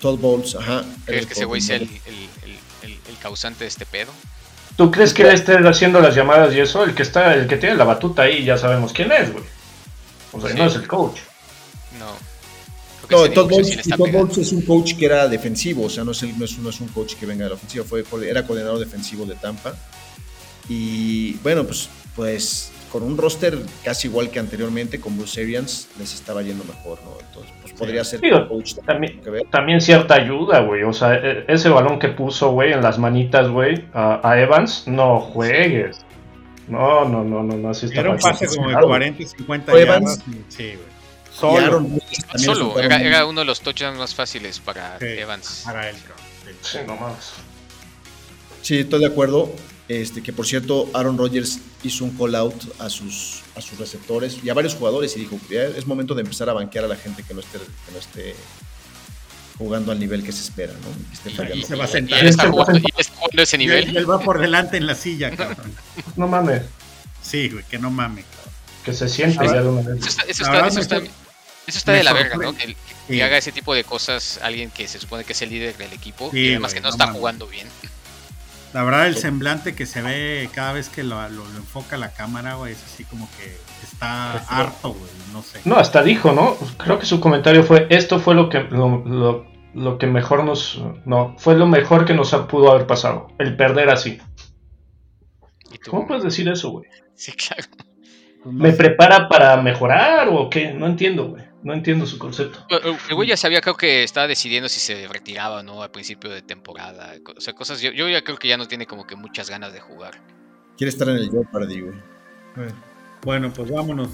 Todd 0.00 0.18
Bowles, 0.18 0.54
ajá. 0.56 0.84
¿Crees 1.04 1.26
que 1.26 1.32
ese 1.34 1.44
güey 1.44 1.60
sea 1.60 1.76
el, 1.76 1.88
el, 2.06 3.18
causante 3.20 3.64
de 3.64 3.68
este 3.68 3.86
pedo? 3.86 4.10
¿Tú 4.76 4.90
crees 4.90 5.14
que 5.14 5.22
él 5.22 5.30
esté 5.30 5.56
haciendo 5.56 6.00
las 6.00 6.14
llamadas 6.14 6.54
y 6.54 6.60
eso? 6.60 6.82
El 6.82 6.94
que 6.94 7.02
está, 7.02 7.34
el 7.34 7.46
que 7.46 7.56
tiene 7.56 7.76
la 7.76 7.84
batuta 7.84 8.22
ahí, 8.22 8.44
ya 8.44 8.58
sabemos 8.58 8.92
quién 8.92 9.12
es, 9.12 9.32
güey. 9.32 9.44
O 10.32 10.40
sea, 10.40 10.54
no 10.54 10.66
es 10.66 10.74
el 10.74 10.88
coach. 10.88 11.20
No. 11.98 12.32
No, 13.10 13.30
Todd 13.30 13.50
Bowles, 13.50 14.38
es 14.38 14.52
un 14.52 14.62
coach 14.62 14.94
que 14.94 15.04
era 15.04 15.28
defensivo, 15.28 15.84
o 15.84 15.90
sea, 15.90 16.02
no 16.02 16.12
es, 16.12 16.22
no 16.22 16.70
es, 16.70 16.80
un 16.80 16.88
coach 16.88 17.14
que 17.14 17.26
venga 17.26 17.44
de 17.44 17.50
la 17.50 17.56
ofensiva, 17.56 17.84
fue, 17.84 18.04
era 18.26 18.46
coordinador 18.46 18.78
defensivo 18.78 19.26
de 19.26 19.34
Tampa. 19.34 19.76
Y 20.68 21.34
bueno, 21.34 21.64
pues, 21.64 21.88
pues 22.16 22.71
con 22.92 23.02
un 23.02 23.16
roster 23.16 23.58
casi 23.82 24.08
igual 24.08 24.30
que 24.30 24.38
anteriormente 24.38 25.00
con 25.00 25.16
Bruce 25.16 25.40
Arians, 25.40 25.88
les 25.98 26.12
estaba 26.12 26.42
yendo 26.42 26.62
mejor, 26.64 26.98
¿no? 27.02 27.12
Entonces, 27.26 27.50
pues 27.62 27.72
podría 27.72 28.04
ser 28.04 28.20
coach 28.46 28.74
también, 28.84 29.18
también 29.50 29.80
cierta 29.80 30.14
ayuda, 30.14 30.60
güey. 30.60 30.82
O 30.82 30.92
sea, 30.92 31.14
e, 31.14 31.46
ese 31.48 31.70
balón 31.70 31.98
que 31.98 32.08
puso, 32.08 32.50
güey, 32.50 32.74
en 32.74 32.82
las 32.82 32.98
manitas, 32.98 33.48
güey, 33.48 33.86
a, 33.94 34.38
Evans, 34.38 34.86
no 34.86 35.20
juegues. 35.20 36.04
No, 36.68 37.08
no, 37.08 37.24
no, 37.24 37.42
no, 37.42 37.56
no, 37.56 37.70
así 37.70 37.86
está 37.86 38.00
Era 38.00 38.10
un 38.10 38.18
pase 38.18 38.46
como 38.46 38.68
de 38.68 38.74
40 38.74 39.22
y 39.22 39.26
50 39.26 39.84
yardas. 39.84 40.18
Sí, 40.48 40.74
güey. 40.74 40.92
Solo. 41.32 41.86
Solo. 42.36 42.78
Era, 42.78 43.24
uno 43.24 43.40
de 43.40 43.46
los 43.46 43.62
touchdowns 43.62 43.98
más 43.98 44.14
fáciles 44.14 44.60
para 44.60 44.98
Evans. 45.00 45.62
Para 45.64 45.88
él, 45.88 45.96
sí. 46.60 46.78
no 46.86 46.96
más. 46.96 47.32
Sí, 48.60 48.80
estoy 48.80 49.00
de 49.00 49.06
acuerdo. 49.06 49.50
Este, 49.88 50.22
que 50.22 50.32
por 50.32 50.46
cierto, 50.46 50.88
Aaron 50.94 51.18
Rodgers 51.18 51.58
hizo 51.82 52.04
un 52.04 52.16
call 52.16 52.34
out 52.34 52.54
a 52.78 52.88
sus, 52.88 53.42
a 53.56 53.60
sus 53.60 53.78
receptores 53.78 54.38
y 54.42 54.48
a 54.48 54.54
varios 54.54 54.74
jugadores 54.74 55.16
y 55.16 55.20
dijo, 55.20 55.38
ya 55.50 55.64
es 55.64 55.86
momento 55.86 56.14
de 56.14 56.22
empezar 56.22 56.48
a 56.48 56.52
banquear 56.52 56.84
a 56.84 56.88
la 56.88 56.96
gente 56.96 57.22
que 57.22 57.34
no 57.34 57.40
esté, 57.40 57.58
que 57.58 57.92
no 57.92 57.98
esté 57.98 58.34
jugando 59.58 59.92
al 59.92 59.98
nivel 59.98 60.24
que 60.24 60.32
se 60.32 60.42
espera, 60.42 60.72
¿no? 60.72 61.54
Y, 61.54 61.62
se 61.62 61.76
va 61.76 61.84
a 61.84 61.88
sentar. 61.88 62.24
¿Y 62.24 62.28
está 62.28 62.50
jugando, 62.50 63.42
ese 63.42 63.58
nivel? 63.58 63.92
Y 63.92 63.96
él 63.96 64.10
va 64.10 64.20
por 64.20 64.40
delante 64.40 64.76
en 64.76 64.86
la 64.86 64.94
silla, 64.94 65.34
cabrón. 65.36 65.72
No 66.16 66.28
mames. 66.28 66.62
Sí, 67.22 67.48
güey, 67.48 67.64
que 67.64 67.78
no 67.78 67.90
mames, 67.90 68.24
Que 68.84 68.92
se 68.92 69.08
siente 69.08 69.44
ya 69.46 69.62
de 69.62 69.68
una 69.68 69.82
vez. 69.82 70.00
Eso 70.00 70.08
está, 70.08 70.66
eso 70.66 70.80
está, 70.80 70.96
eso 70.98 71.78
está 71.78 71.92
de 71.92 72.02
la 72.02 72.12
verga, 72.12 72.36
¿no? 72.36 72.54
Que, 72.54 73.22
haga 73.22 73.36
ese 73.36 73.52
tipo 73.52 73.74
de 73.74 73.84
cosas 73.84 74.40
alguien 74.42 74.70
que 74.70 74.88
se 74.88 74.98
supone 74.98 75.24
que 75.24 75.32
es 75.32 75.42
el 75.42 75.50
líder 75.50 75.76
del 75.76 75.92
equipo 75.92 76.30
y 76.32 76.50
además 76.50 76.74
que 76.74 76.80
no, 76.80 76.88
está 76.88 77.12
jugando 77.12 77.46
bien. 77.46 77.68
La 78.72 78.82
verdad, 78.84 79.06
el 79.06 79.16
semblante 79.16 79.74
que 79.74 79.84
se 79.84 80.00
ve 80.00 80.48
cada 80.54 80.72
vez 80.72 80.88
que 80.88 81.04
lo, 81.04 81.22
enfoca 81.26 81.98
la 81.98 82.12
cámara, 82.12 82.54
güey, 82.54 82.72
es 82.72 82.82
así 82.82 83.04
como 83.04 83.28
que 83.38 83.54
está 83.82 84.32
harto, 84.48 84.94
güey, 84.94 85.10
no 85.32 85.42
sé. 85.42 85.60
No, 85.66 85.76
hasta 85.76 86.02
dijo, 86.02 86.32
¿no? 86.32 86.56
Creo 86.78 86.98
que 86.98 87.04
su 87.04 87.20
comentario 87.20 87.64
fue, 87.64 87.86
esto 87.90 88.18
fue 88.18 88.34
lo 88.34 88.48
que, 88.48 88.60
lo, 88.62 89.98
que 89.98 90.06
mejor 90.06 90.44
nos... 90.44 90.82
No, 91.04 91.34
fue 91.38 91.54
lo 91.54 91.66
mejor 91.66 92.06
que 92.06 92.14
nos 92.14 92.34
pudo 92.48 92.70
haber 92.70 92.86
pasado, 92.86 93.28
el 93.38 93.56
perder 93.56 93.90
así. 93.90 94.18
¿Cómo 95.88 96.06
puedes 96.06 96.24
decir 96.24 96.48
eso, 96.48 96.70
güey? 96.70 96.86
Sí, 97.14 97.32
claro. 97.32 97.64
¿Me 98.44 98.72
prepara 98.72 99.28
para 99.28 99.56
mejorar 99.60 100.28
o 100.30 100.48
qué? 100.48 100.72
No 100.72 100.86
entiendo, 100.86 101.28
güey. 101.28 101.41
No 101.62 101.74
entiendo 101.74 102.06
su 102.06 102.18
concepto. 102.18 102.66
El 103.08 103.14
güey 103.14 103.28
ya 103.28 103.36
sabía, 103.36 103.60
creo 103.60 103.76
que 103.76 104.02
estaba 104.02 104.26
decidiendo 104.26 104.68
si 104.68 104.80
se 104.80 105.06
retiraba 105.06 105.60
o 105.60 105.62
no 105.62 105.82
al 105.82 105.92
principio 105.92 106.28
de 106.28 106.42
temporada. 106.42 107.14
O 107.36 107.40
sea, 107.40 107.54
cosas. 107.54 107.80
Yo, 107.80 107.92
ya 107.92 108.22
creo 108.22 108.36
que 108.36 108.48
ya 108.48 108.56
no 108.56 108.66
tiene 108.66 108.86
como 108.86 109.06
que 109.06 109.14
muchas 109.14 109.48
ganas 109.48 109.72
de 109.72 109.80
jugar. 109.80 110.20
Quiere 110.76 110.88
estar 110.88 111.08
en 111.08 111.16
el 111.16 111.30
Jeopardy, 111.30 111.80
güey. 111.80 111.94
Bueno, 113.22 113.52
pues 113.52 113.70
vámonos. 113.70 114.10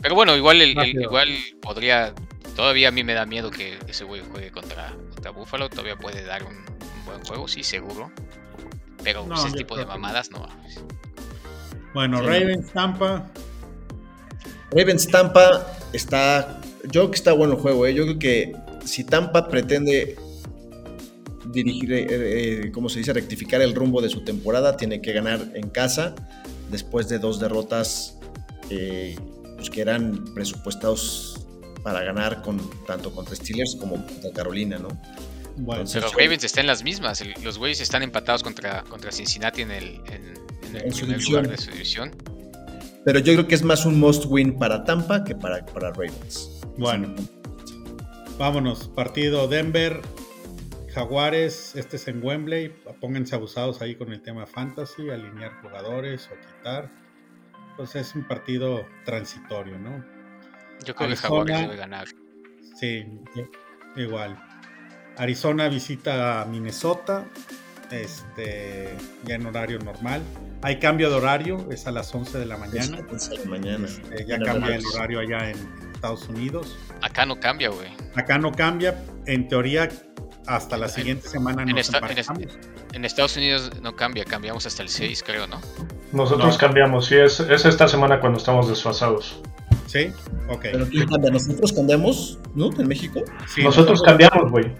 Pero 0.00 0.14
bueno, 0.14 0.36
igual, 0.36 0.62
igual 0.62 1.28
podría. 1.60 2.14
Todavía 2.54 2.88
a 2.88 2.90
mí 2.92 3.02
me 3.02 3.14
da 3.14 3.26
miedo 3.26 3.50
que 3.50 3.78
ese 3.88 4.04
güey 4.04 4.22
juegue 4.30 4.52
contra, 4.52 4.94
contra 5.10 5.32
Buffalo. 5.32 5.68
Todavía 5.68 5.96
puede 5.96 6.24
dar 6.24 6.44
un, 6.44 6.64
buen 7.04 7.24
juego, 7.24 7.48
sí, 7.48 7.64
seguro. 7.64 8.12
Pero 9.02 9.26
ese 9.34 9.50
tipo 9.52 9.76
de 9.76 9.86
mamadas 9.86 10.30
no. 10.30 10.46
Bueno, 11.94 12.22
Ravens, 12.22 12.72
Tampa. 12.72 13.26
Ravens, 14.70 15.08
Tampa 15.08 15.66
está 15.92 16.61
yo 16.84 16.90
creo 16.90 17.10
que 17.10 17.16
está 17.16 17.32
bueno 17.32 17.54
el 17.54 17.60
juego, 17.60 17.86
¿eh? 17.86 17.94
Yo 17.94 18.04
creo 18.04 18.18
que 18.18 18.52
si 18.84 19.04
Tampa 19.04 19.48
pretende 19.48 20.16
dirigir, 21.46 21.92
eh, 21.92 22.06
eh, 22.08 22.72
como 22.72 22.88
se 22.88 22.98
dice, 22.98 23.12
rectificar 23.12 23.60
el 23.62 23.74
rumbo 23.74 24.00
de 24.00 24.08
su 24.08 24.24
temporada, 24.24 24.76
tiene 24.76 25.00
que 25.00 25.12
ganar 25.12 25.48
en 25.54 25.68
casa 25.68 26.14
después 26.70 27.08
de 27.08 27.18
dos 27.18 27.38
derrotas 27.38 28.18
pues 28.68 29.68
que 29.68 29.82
eran 29.82 30.24
presupuestados 30.32 31.46
para 31.82 32.02
ganar 32.02 32.40
con, 32.42 32.58
tanto 32.86 33.14
contra 33.14 33.36
Steelers 33.36 33.76
como 33.76 33.96
contra 34.06 34.32
Carolina, 34.32 34.78
¿no? 34.78 34.88
Bueno, 35.56 35.84
pero 35.92 36.08
Ravens 36.12 36.44
está 36.44 36.62
en 36.62 36.66
las 36.66 36.82
mismas. 36.82 37.22
Los 37.42 37.58
güeyes 37.58 37.80
están 37.80 38.02
empatados 38.02 38.42
contra, 38.42 38.82
contra 38.84 39.12
Cincinnati 39.12 39.62
en 39.62 39.70
el, 39.70 40.00
en, 40.10 40.82
el 41.12 41.24
lugar 41.24 41.48
de 41.48 41.58
su 41.58 41.70
división. 41.70 42.12
Pero 43.04 43.18
yo 43.18 43.34
creo 43.34 43.46
que 43.46 43.54
es 43.54 43.62
más 43.62 43.84
un 43.84 43.98
must 43.98 44.24
win 44.26 44.58
para 44.58 44.84
Tampa 44.84 45.24
que 45.24 45.34
para, 45.34 45.64
para 45.66 45.90
Ravens. 45.90 46.61
Bueno, 46.76 47.14
vámonos. 48.38 48.88
Partido 48.88 49.48
Denver, 49.48 50.00
Jaguares. 50.94 51.76
Este 51.76 51.96
es 51.96 52.08
en 52.08 52.24
Wembley. 52.24 52.74
Pónganse 53.00 53.34
abusados 53.34 53.82
ahí 53.82 53.94
con 53.94 54.12
el 54.12 54.22
tema 54.22 54.46
fantasy, 54.46 55.10
alinear 55.10 55.60
jugadores 55.60 56.28
o 56.32 56.34
quitar. 56.40 56.90
Pues 57.76 57.94
es 57.96 58.14
un 58.14 58.26
partido 58.26 58.86
transitorio, 59.04 59.78
¿no? 59.78 60.04
Yo 60.84 60.94
creo 60.94 61.10
que 61.10 61.16
Jaguares 61.16 61.60
debe 61.60 61.76
ganar. 61.76 62.08
Sí, 62.78 63.06
igual. 63.96 64.38
Arizona 65.16 65.68
visita 65.68 66.40
a 66.40 66.44
Minnesota 66.46 67.26
este, 67.90 68.96
ya 69.24 69.34
en 69.34 69.46
horario 69.46 69.78
normal. 69.78 70.22
Hay 70.64 70.78
cambio 70.78 71.10
de 71.10 71.16
horario, 71.16 71.66
es 71.70 71.88
a 71.88 71.90
las 71.90 72.14
11 72.14 72.38
de 72.38 72.46
la 72.46 72.56
mañana. 72.56 72.98
mañana. 73.48 73.88
Este, 73.88 74.24
ya 74.26 74.38
cambia 74.38 74.76
el 74.76 74.86
horario 74.86 75.18
allá 75.18 75.50
en 75.50 75.56
Estados 75.92 76.28
Unidos. 76.28 76.78
Acá 77.00 77.26
no 77.26 77.40
cambia, 77.40 77.68
güey. 77.68 77.88
Acá 78.14 78.38
no 78.38 78.52
cambia. 78.52 79.02
En 79.26 79.48
teoría, 79.48 79.88
hasta 80.46 80.76
la 80.76 80.88
siguiente 80.88 81.28
semana 81.28 81.62
en, 81.62 81.70
en, 81.70 81.78
Estados 83.04 83.36
Unidos 83.36 83.70
no 83.82 83.96
cambia, 83.96 84.24
cambiamos 84.24 84.66
hasta 84.66 84.82
el 84.82 84.88
6, 84.88 85.22
creo, 85.24 85.46
¿no? 85.48 85.60
Nosotros 86.12 86.58
cambiamos, 86.58 87.06
sí, 87.06 87.16
es, 87.16 87.40
esta 87.40 87.88
semana 87.88 88.20
cuando 88.20 88.38
estamos 88.38 88.68
desfasados. 88.68 89.40
¿Sí? 89.86 90.12
Ok. 90.48 90.62
¿Pero 90.62 90.86
¿Nosotros 91.32 91.72
cambiamos, 91.72 92.38
no? 92.54 92.70
¿En 92.78 92.86
México? 92.86 93.20
nosotros 93.58 94.00
cambiamos, 94.02 94.50
güey. 94.50 94.72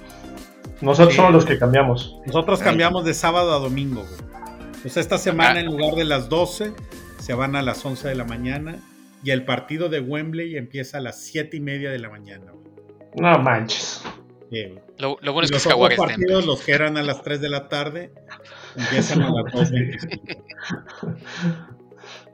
Nosotros 0.81 1.15
somos 1.15 1.33
los 1.33 1.45
que 1.45 1.59
cambiamos. 1.59 2.17
Nosotros 2.27 2.61
cambiamos 2.61 3.05
de 3.05 3.15
sábado 3.15 3.53
a 3.55 3.59
domingo, 3.59 4.05
güey. 4.05 4.32
Pues 4.83 4.97
esta 4.97 5.17
semana 5.19 5.61
en 5.61 5.67
lugar 5.67 5.95
de 5.95 6.05
las 6.05 6.29
12 6.29 6.73
se 7.19 7.35
van 7.35 7.57
a 7.57 7.63
las 7.63 7.85
11 7.85 8.09
de 8.09 8.15
la 8.15 8.25
mañana 8.25 8.79
y 9.25 9.31
el 9.31 9.45
partido 9.45 9.89
de 9.89 10.01
Wembley 10.01 10.57
empieza 10.57 10.99
a 10.99 11.01
las 11.01 11.23
7 11.23 11.57
y 11.57 11.61
media 11.61 11.91
de 11.91 11.99
la 11.99 12.11
mañana. 12.11 12.53
No 13.15 13.39
manches. 13.39 14.03
lo, 14.99 15.17
bueno 15.17 15.43
es 15.43 15.51
que 15.51 15.57
los 15.57 15.67
otros 15.67 15.95
partidos, 15.97 16.47
los 16.47 16.63
que 16.63 16.73
eran 16.73 16.97
a 16.97 17.03
las 17.03 17.23
3 17.23 17.41
de 17.41 17.49
la 17.49 17.69
tarde, 17.69 18.11
Empiezan 18.77 19.23
a 19.23 19.31
las 19.31 19.53
2.25. 19.53 21.17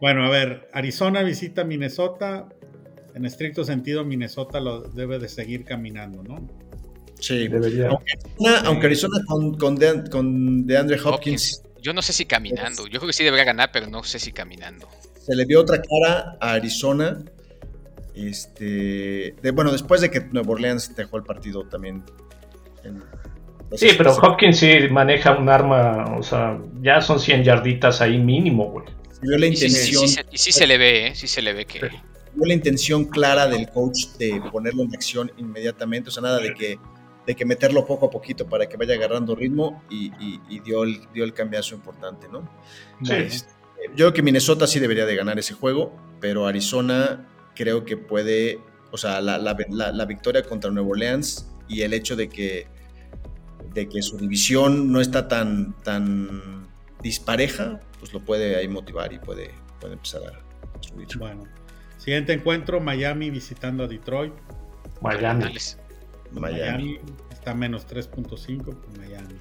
Bueno, 0.01 0.25
a 0.25 0.31
ver, 0.31 0.69
Arizona 0.73 1.23
visita 1.23 1.65
Minnesota. 1.65 2.49
En 3.17 3.25
estricto 3.25 3.65
sentido, 3.65 4.05
Minnesota 4.05 4.61
lo 4.61 4.83
debe 4.83 5.19
de 5.19 5.29
seguir 5.29 5.65
caminando, 5.65 6.23
¿no? 6.23 6.47
Sí, 7.19 7.49
debería. 7.49 7.91
Aunque 8.65 8.87
Arizona, 8.87 9.19
con, 9.27 9.59
con, 9.59 10.67
DeAndre 10.67 11.01
Hopkins, 11.05 11.65
Yo 11.81 11.93
no 11.93 12.03
sé 12.03 12.13
si 12.13 12.27
caminando. 12.27 12.87
Yo 12.87 12.99
creo 12.99 13.07
que 13.09 13.13
sí 13.13 13.25
debería 13.25 13.45
ganar, 13.45 13.71
pero 13.73 13.87
no 13.87 14.03
sé 14.05 14.19
si 14.19 14.33
caminando. 14.33 14.89
Se 15.25 15.35
le 15.35 15.45
vio 15.45 15.61
otra 15.61 15.81
cara 15.81 16.37
a 16.41 16.53
Arizona. 16.53 17.23
Este, 18.15 19.35
bueno, 19.53 19.71
después 19.71 20.01
de 20.01 20.11
que 20.11 20.21
Nueva 20.21 20.53
Orleans 20.53 20.95
dejó 20.97 21.19
el 21.19 21.23
partido 21.23 21.65
también. 21.69 22.03
sí, 23.77 23.91
pero 23.97 24.13
Hopkins 24.17 24.59
sí 24.59 24.89
maneja 24.91 25.37
un 25.37 25.49
arma, 25.49 26.17
o 26.17 26.23
sea, 26.23 26.59
ya 26.81 27.01
son 27.01 27.21
100 27.21 27.45
yarditas 27.45 28.01
ahí 28.01 28.19
mínimo, 28.19 28.71
güey. 28.71 28.87
la 29.23 29.47
intención. 29.47 30.05
Y 30.33 30.39
sí, 30.39 30.51
se 30.51 30.67
le 30.67 30.79
ve, 30.79 31.09
¿eh? 31.09 31.15
Sí 31.15 31.29
se 31.29 31.43
le 31.43 31.53
ve 31.53 31.65
que. 31.65 31.81
la 31.81 32.55
intención 32.55 33.05
clara 33.05 33.47
del 33.47 33.69
coach 33.69 34.07
de 34.19 34.43
ponerlo 34.51 34.83
en 34.83 34.95
acción 34.95 35.31
inmediatamente, 35.37 36.09
o 36.09 36.13
sea, 36.13 36.23
nada 36.23 36.41
de 36.41 36.55
que 36.55 36.79
de 37.29 37.37
que 37.37 37.45
meterlo 37.45 37.85
poco 37.85 38.07
a 38.07 38.11
poquito 38.11 38.49
para 38.49 38.67
que 38.71 38.79
vaya 38.79 38.95
agarrando 38.95 39.37
ritmo 39.37 39.83
y, 39.91 40.11
dio, 40.61 40.83
el, 40.83 40.99
dio 41.13 41.25
el 41.25 41.35
cambiazo 41.35 41.75
importante, 41.75 42.27
¿no? 42.27 42.49
Este, 43.03 43.53
yo 43.91 43.97
creo 43.97 44.13
que 44.15 44.23
Minnesota 44.23 44.67
sí 44.67 44.81
debería 44.81 45.05
de 45.05 45.15
ganar 45.15 45.39
ese 45.39 45.53
juego, 45.53 45.95
pero 46.21 46.47
Arizona 46.47 47.29
creo 47.55 47.85
que 47.85 47.99
puede, 47.99 48.61
o 48.93 48.97
sea, 48.97 49.21
la, 49.21 50.07
victoria 50.07 50.43
contra 50.43 50.71
Nuevo 50.71 50.93
Orleans 50.93 51.47
y 51.69 51.83
el 51.83 51.93
hecho 51.93 52.17
de 52.17 52.31
que, 52.31 52.67
de 53.75 53.91
que 53.91 54.01
su 54.01 54.17
división 54.17 54.91
no 54.91 55.03
está 55.03 55.29
tan, 55.29 55.75
tan 55.83 56.67
dispareja, 57.03 57.79
pues 57.99 58.15
lo 58.15 58.21
puede 58.21 58.57
ahí 58.57 58.69
motivar 58.69 59.13
y 59.13 59.19
puede, 59.19 59.51
puede 59.83 59.93
empezar 59.93 60.23
a 60.23 60.83
subir. 60.83 61.09
Bueno, 61.19 61.43
siguiente 61.99 62.33
encuentro, 62.33 62.81
Miami 62.81 63.29
visitando 63.29 63.85
a 63.85 63.87
Detroit. 63.87 64.33
Miami. 65.03 65.53
Miami. 66.33 66.99
está 67.31 67.55
menos 67.55 67.87
3.5 67.87 68.65
por 68.65 68.99
Miami. 68.99 69.39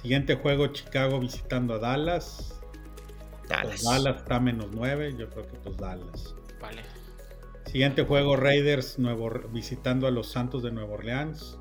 Siguiente 0.00 0.34
juego, 0.34 0.68
Chicago 0.68 1.20
visitando 1.20 1.74
a 1.74 1.78
Dallas. 1.78 2.60
Dallas. 3.48 3.84
Dallas 3.84 4.16
está 4.16 4.40
menos 4.40 4.68
9, 4.72 5.14
yo 5.18 5.28
creo 5.30 5.46
que 5.46 5.56
pues 5.58 5.76
Dallas. 5.76 6.34
Vale. 6.60 6.82
Siguiente 7.66 8.04
juego, 8.04 8.36
Raiders 8.36 8.98
nuevo, 8.98 9.30
visitando 9.50 10.06
a 10.06 10.10
los 10.10 10.30
Santos 10.30 10.62
de 10.62 10.72
Nueva 10.72 10.94
Orleans. 10.94 11.58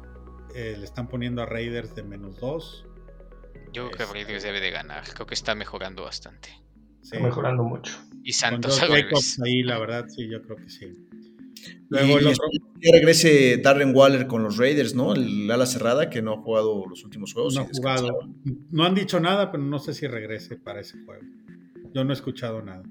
Eh, 0.55 0.75
le 0.77 0.83
están 0.83 1.07
poniendo 1.07 1.41
a 1.41 1.45
Raiders 1.45 1.95
de 1.95 2.03
menos 2.03 2.39
2. 2.39 2.85
Yo 3.71 3.89
creo 3.89 3.91
que 3.91 4.03
este, 4.03 4.13
Raiders 4.13 4.43
debe 4.43 4.59
de 4.59 4.71
ganar. 4.71 5.03
Creo 5.13 5.25
que 5.25 5.33
está 5.33 5.55
mejorando 5.55 6.03
bastante. 6.03 6.49
Está 7.01 7.19
mejorando 7.19 7.63
mucho. 7.63 7.93
Y 8.23 8.33
Santos 8.33 8.81
ahí, 8.81 9.63
la 9.63 9.79
verdad, 9.79 10.05
sí, 10.07 10.29
yo 10.29 10.41
creo 10.41 10.57
que 10.57 10.69
sí. 10.69 11.09
Luego 11.89 12.19
el 12.19 12.27
otro... 12.27 12.45
que 12.79 12.91
regrese 12.91 13.57
Darren 13.57 13.95
Waller 13.95 14.27
con 14.27 14.43
los 14.43 14.57
Raiders, 14.57 14.95
¿no? 14.95 15.13
El 15.13 15.49
ala 15.51 15.65
cerrada 15.65 16.09
que 16.09 16.21
no 16.21 16.33
ha 16.33 16.37
jugado 16.37 16.85
los 16.87 17.03
últimos 17.03 17.33
juegos. 17.33 17.55
No 17.55 17.61
ha 17.61 17.65
jugado. 17.65 18.17
No 18.71 18.83
han 18.85 18.95
dicho 18.95 19.19
nada, 19.19 19.51
pero 19.51 19.63
no 19.63 19.79
sé 19.79 19.93
si 19.93 20.07
regrese 20.07 20.55
para 20.55 20.81
ese 20.81 20.97
juego. 21.03 21.23
Yo 21.93 22.03
no 22.03 22.11
he 22.11 22.13
escuchado 22.13 22.61
nada. 22.61 22.83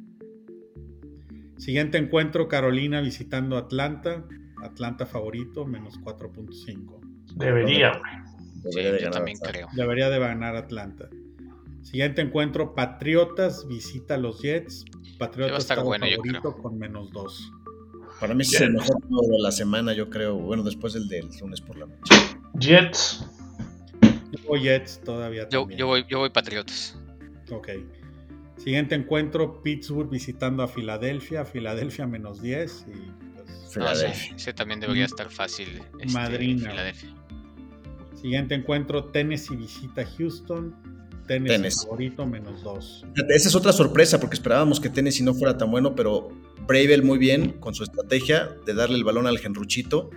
Siguiente 1.56 1.98
encuentro, 1.98 2.48
Carolina 2.48 3.00
visitando 3.00 3.56
Atlanta. 3.56 4.26
Atlanta 4.62 5.06
favorito, 5.06 5.64
menos 5.64 5.98
4.5. 6.00 7.00
Debería, 7.36 8.00
Debería, 8.62 8.92
de 8.92 8.98
ganar 8.98 9.12
también 9.12 9.38
creo. 9.38 9.68
Debería 9.72 10.10
de 10.10 10.18
ganar 10.18 10.56
Atlanta. 10.56 11.08
Siguiente 11.82 12.20
encuentro, 12.20 12.74
Patriotas 12.74 13.66
visita 13.66 14.18
los 14.18 14.42
Jets. 14.42 14.84
Patriotas 15.18 15.60
está 15.60 15.76
favorito 15.76 16.56
con 16.56 16.78
menos 16.78 17.10
2. 17.10 17.52
Para 18.20 18.34
mí 18.34 18.42
es 18.42 18.60
el 18.60 18.74
mejor 18.74 19.00
juego 19.08 19.32
de 19.32 19.42
la 19.42 19.50
semana, 19.50 19.94
yo 19.94 20.10
creo. 20.10 20.36
Bueno, 20.36 20.62
después 20.62 20.92
del 20.92 21.08
del 21.08 21.28
lunes 21.40 21.60
por 21.60 21.78
la 21.78 21.86
noche. 21.86 22.14
Jets. 22.58 23.24
Yo 24.02 24.38
voy 24.46 24.62
Jets 24.62 25.00
todavía. 25.00 25.48
Yo, 25.48 25.68
yo, 25.70 25.86
voy, 25.86 26.04
yo 26.08 26.18
voy 26.18 26.30
Patriotas. 26.30 26.98
Ok. 27.50 27.70
Siguiente 28.58 28.94
encuentro, 28.94 29.62
Pittsburgh 29.62 30.10
visitando 30.10 30.62
a 30.62 30.68
Filadelfia. 30.68 31.46
Filadelfia 31.46 32.06
menos 32.06 32.42
10. 32.42 32.86
Y 32.88 32.92
pues, 33.34 33.72
Filadelfia. 33.72 34.36
ese 34.36 34.52
también 34.52 34.80
debería 34.80 35.06
estar 35.06 35.30
fácil. 35.30 35.82
Este. 35.98 36.08
Filadelfia. 36.08 37.14
Siguiente 38.20 38.54
encuentro, 38.54 39.04
Tennessee 39.06 39.56
visita 39.56 40.04
Houston. 40.18 40.76
Tennessee, 41.26 41.70
favorito 41.84 42.26
menos 42.26 42.62
2. 42.62 43.06
Esa 43.28 43.48
es 43.48 43.54
otra 43.54 43.72
sorpresa 43.72 44.18
porque 44.20 44.34
esperábamos 44.34 44.80
que 44.80 44.90
Tennessee 44.90 45.22
no 45.22 45.32
fuera 45.32 45.56
tan 45.56 45.70
bueno, 45.70 45.94
pero 45.94 46.28
Bravel 46.70 47.02
muy 47.02 47.18
bien 47.18 47.56
con 47.58 47.74
su 47.74 47.82
estrategia 47.82 48.48
de 48.64 48.74
darle 48.74 48.96
el 48.96 49.02
balón 49.02 49.26
al 49.26 49.38
Genruchito. 49.38 50.10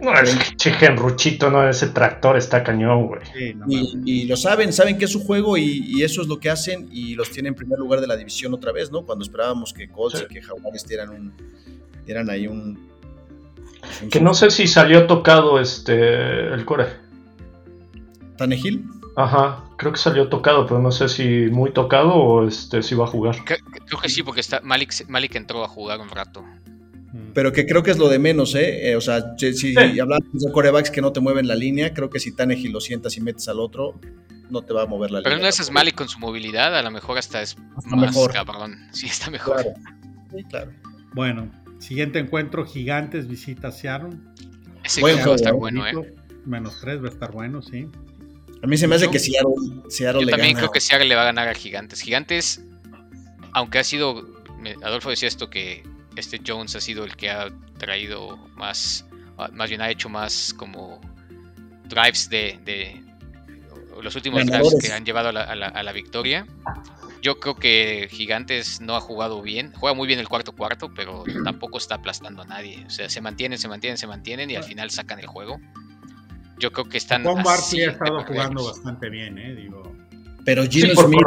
No, 0.00 0.12
es 0.14 0.34
que 0.60 0.72
Genruchito, 0.72 1.48
no, 1.48 1.68
ese 1.68 1.88
tractor 1.88 2.36
está 2.36 2.64
cañón, 2.64 3.06
güey. 3.06 3.20
y, 4.04 4.24
lo 4.24 4.36
saben, 4.36 4.72
saben 4.72 4.98
que 4.98 5.04
es 5.04 5.12
su 5.12 5.22
juego 5.22 5.56
y, 5.56 6.02
eso 6.02 6.22
es 6.22 6.28
lo 6.28 6.40
que 6.40 6.50
hacen 6.50 6.88
y 6.90 7.14
los 7.14 7.30
tienen 7.30 7.52
en 7.52 7.54
primer 7.54 7.78
lugar 7.78 8.00
de 8.00 8.08
la 8.08 8.16
división 8.16 8.52
otra 8.52 8.72
vez, 8.72 8.90
¿no? 8.90 9.02
Cuando 9.02 9.24
esperábamos 9.24 9.72
que 9.72 9.88
Colts 9.88 10.26
y 10.28 10.34
que 10.34 10.42
Jaguares 10.42 10.86
dieran 10.88 11.10
un, 11.10 11.32
eran 12.06 12.30
ahí 12.30 12.48
un, 12.48 12.88
Que 14.10 14.20
no 14.20 14.34
sé 14.34 14.50
si 14.50 14.66
salió 14.66 15.06
tocado 15.06 15.60
este 15.60 16.48
el 16.52 16.64
core. 16.64 16.86
¿Tanegil? 18.36 18.86
Ajá, 19.14 19.64
creo 19.80 19.92
que 19.92 19.98
salió 19.98 20.28
tocado, 20.28 20.66
pero 20.66 20.78
no 20.78 20.92
sé 20.92 21.08
si 21.08 21.46
muy 21.50 21.72
tocado 21.72 22.12
o 22.12 22.46
este 22.46 22.82
si 22.82 22.94
va 22.94 23.04
a 23.04 23.08
jugar. 23.08 23.36
Creo 23.46 24.00
que 24.00 24.10
sí, 24.10 24.22
porque 24.22 24.42
está 24.42 24.60
Malik, 24.60 24.92
Malik 25.08 25.36
entró 25.36 25.64
a 25.64 25.68
jugar 25.68 26.00
un 26.00 26.10
rato. 26.10 26.42
Mm. 26.42 27.32
Pero 27.32 27.50
que 27.54 27.64
creo 27.64 27.82
que 27.82 27.90
es 27.90 27.96
lo 27.96 28.10
de 28.10 28.18
menos, 28.18 28.54
¿eh? 28.54 28.90
eh 28.90 28.96
o 28.96 29.00
sea, 29.00 29.34
si 29.38 29.74
hablamos 29.74 30.28
de 30.34 30.52
corebacks 30.52 30.90
que 30.90 31.00
no 31.00 31.14
te 31.14 31.20
mueven 31.20 31.48
la 31.48 31.54
línea, 31.54 31.94
creo 31.94 32.10
que 32.10 32.20
si 32.20 32.36
Tannehill 32.36 32.72
lo 32.72 32.80
sientas 32.82 33.16
y 33.16 33.22
metes 33.22 33.48
al 33.48 33.58
otro, 33.58 33.98
no 34.50 34.60
te 34.60 34.74
va 34.74 34.82
a 34.82 34.86
mover 34.86 35.12
la 35.12 35.20
línea. 35.20 35.30
Pero 35.30 35.42
no 35.42 35.48
es 35.48 35.70
Malik 35.70 35.94
con 35.94 36.10
su 36.10 36.18
movilidad, 36.18 36.76
a 36.76 36.82
lo 36.82 36.90
mejor 36.90 37.16
hasta 37.16 37.40
es 37.40 37.56
más 37.86 38.14
cabrón. 38.34 38.76
Sí, 38.92 39.06
está 39.06 39.30
mejor. 39.30 39.64
Sí, 40.30 40.44
claro. 40.44 40.72
Bueno, 41.14 41.50
siguiente 41.78 42.18
encuentro, 42.18 42.66
Gigantes 42.66 43.28
visita 43.28 43.72
Seattle. 43.72 44.18
Ese 44.84 45.00
juego 45.00 45.24
va 45.24 45.32
a 45.32 45.36
estar 45.36 45.54
bueno, 45.54 45.86
¿eh? 45.86 46.14
Menos 46.44 46.78
3 46.82 47.02
va 47.02 47.06
a 47.06 47.10
estar 47.10 47.32
bueno, 47.32 47.62
sí. 47.62 47.88
A 48.62 48.66
mí 48.66 48.76
se 48.76 48.86
me 48.86 48.96
hace 48.96 49.10
que 49.10 49.18
Seattle, 49.18 49.54
Seattle 49.88 50.22
yo 50.22 50.28
también 50.28 50.56
creo 50.56 50.70
que 50.70 50.80
Seattle 50.80 51.08
le 51.08 51.14
va 51.14 51.22
a 51.22 51.26
ganar 51.26 51.48
a 51.48 51.54
Gigantes. 51.54 52.00
Gigantes, 52.00 52.62
aunque 53.52 53.78
ha 53.78 53.84
sido. 53.84 54.28
Adolfo 54.82 55.08
decía 55.08 55.28
esto 55.28 55.48
que 55.48 55.82
este 56.16 56.40
Jones 56.46 56.76
ha 56.76 56.80
sido 56.80 57.04
el 57.04 57.16
que 57.16 57.30
ha 57.30 57.48
traído 57.78 58.36
más. 58.56 59.06
Más 59.52 59.70
bien 59.70 59.80
ha 59.80 59.90
hecho 59.90 60.10
más 60.10 60.52
como 60.52 61.00
drives 61.88 62.28
de. 62.28 63.02
los 64.02 64.14
últimos 64.14 64.44
drives 64.44 64.76
que 64.80 64.92
han 64.92 65.06
llevado 65.06 65.30
a 65.30 65.32
la, 65.32 65.92
victoria. 65.92 66.46
Yo 67.22 67.38
creo 67.40 67.54
que 67.54 68.08
Gigantes 68.10 68.82
no 68.82 68.94
ha 68.94 69.00
jugado 69.00 69.40
bien. 69.40 69.72
Juega 69.72 69.94
muy 69.94 70.06
bien 70.06 70.18
el 70.18 70.28
cuarto 70.28 70.52
cuarto, 70.52 70.92
pero 70.94 71.24
tampoco 71.44 71.78
está 71.78 71.94
aplastando 71.94 72.42
a 72.42 72.46
nadie. 72.46 72.84
O 72.86 72.90
sea, 72.90 73.08
se 73.08 73.22
mantienen, 73.22 73.58
se 73.58 73.68
mantienen, 73.68 73.96
se 73.96 74.06
mantienen 74.06 74.50
y 74.50 74.56
al 74.56 74.64
final 74.64 74.90
sacan 74.90 75.18
el 75.18 75.26
juego. 75.26 75.58
Yo 76.60 76.70
creo 76.70 76.88
que 76.88 76.98
están. 76.98 77.24
Con 77.24 77.42
Barkley 77.42 77.82
ha 77.84 77.90
estado 77.90 78.24
jugando 78.24 78.64
bastante 78.64 79.10
bien, 79.10 79.38
¿eh? 79.38 79.54
Digo. 79.54 79.96
Pero 80.44 80.64
Gino 80.66 80.94
Smith. 80.94 81.22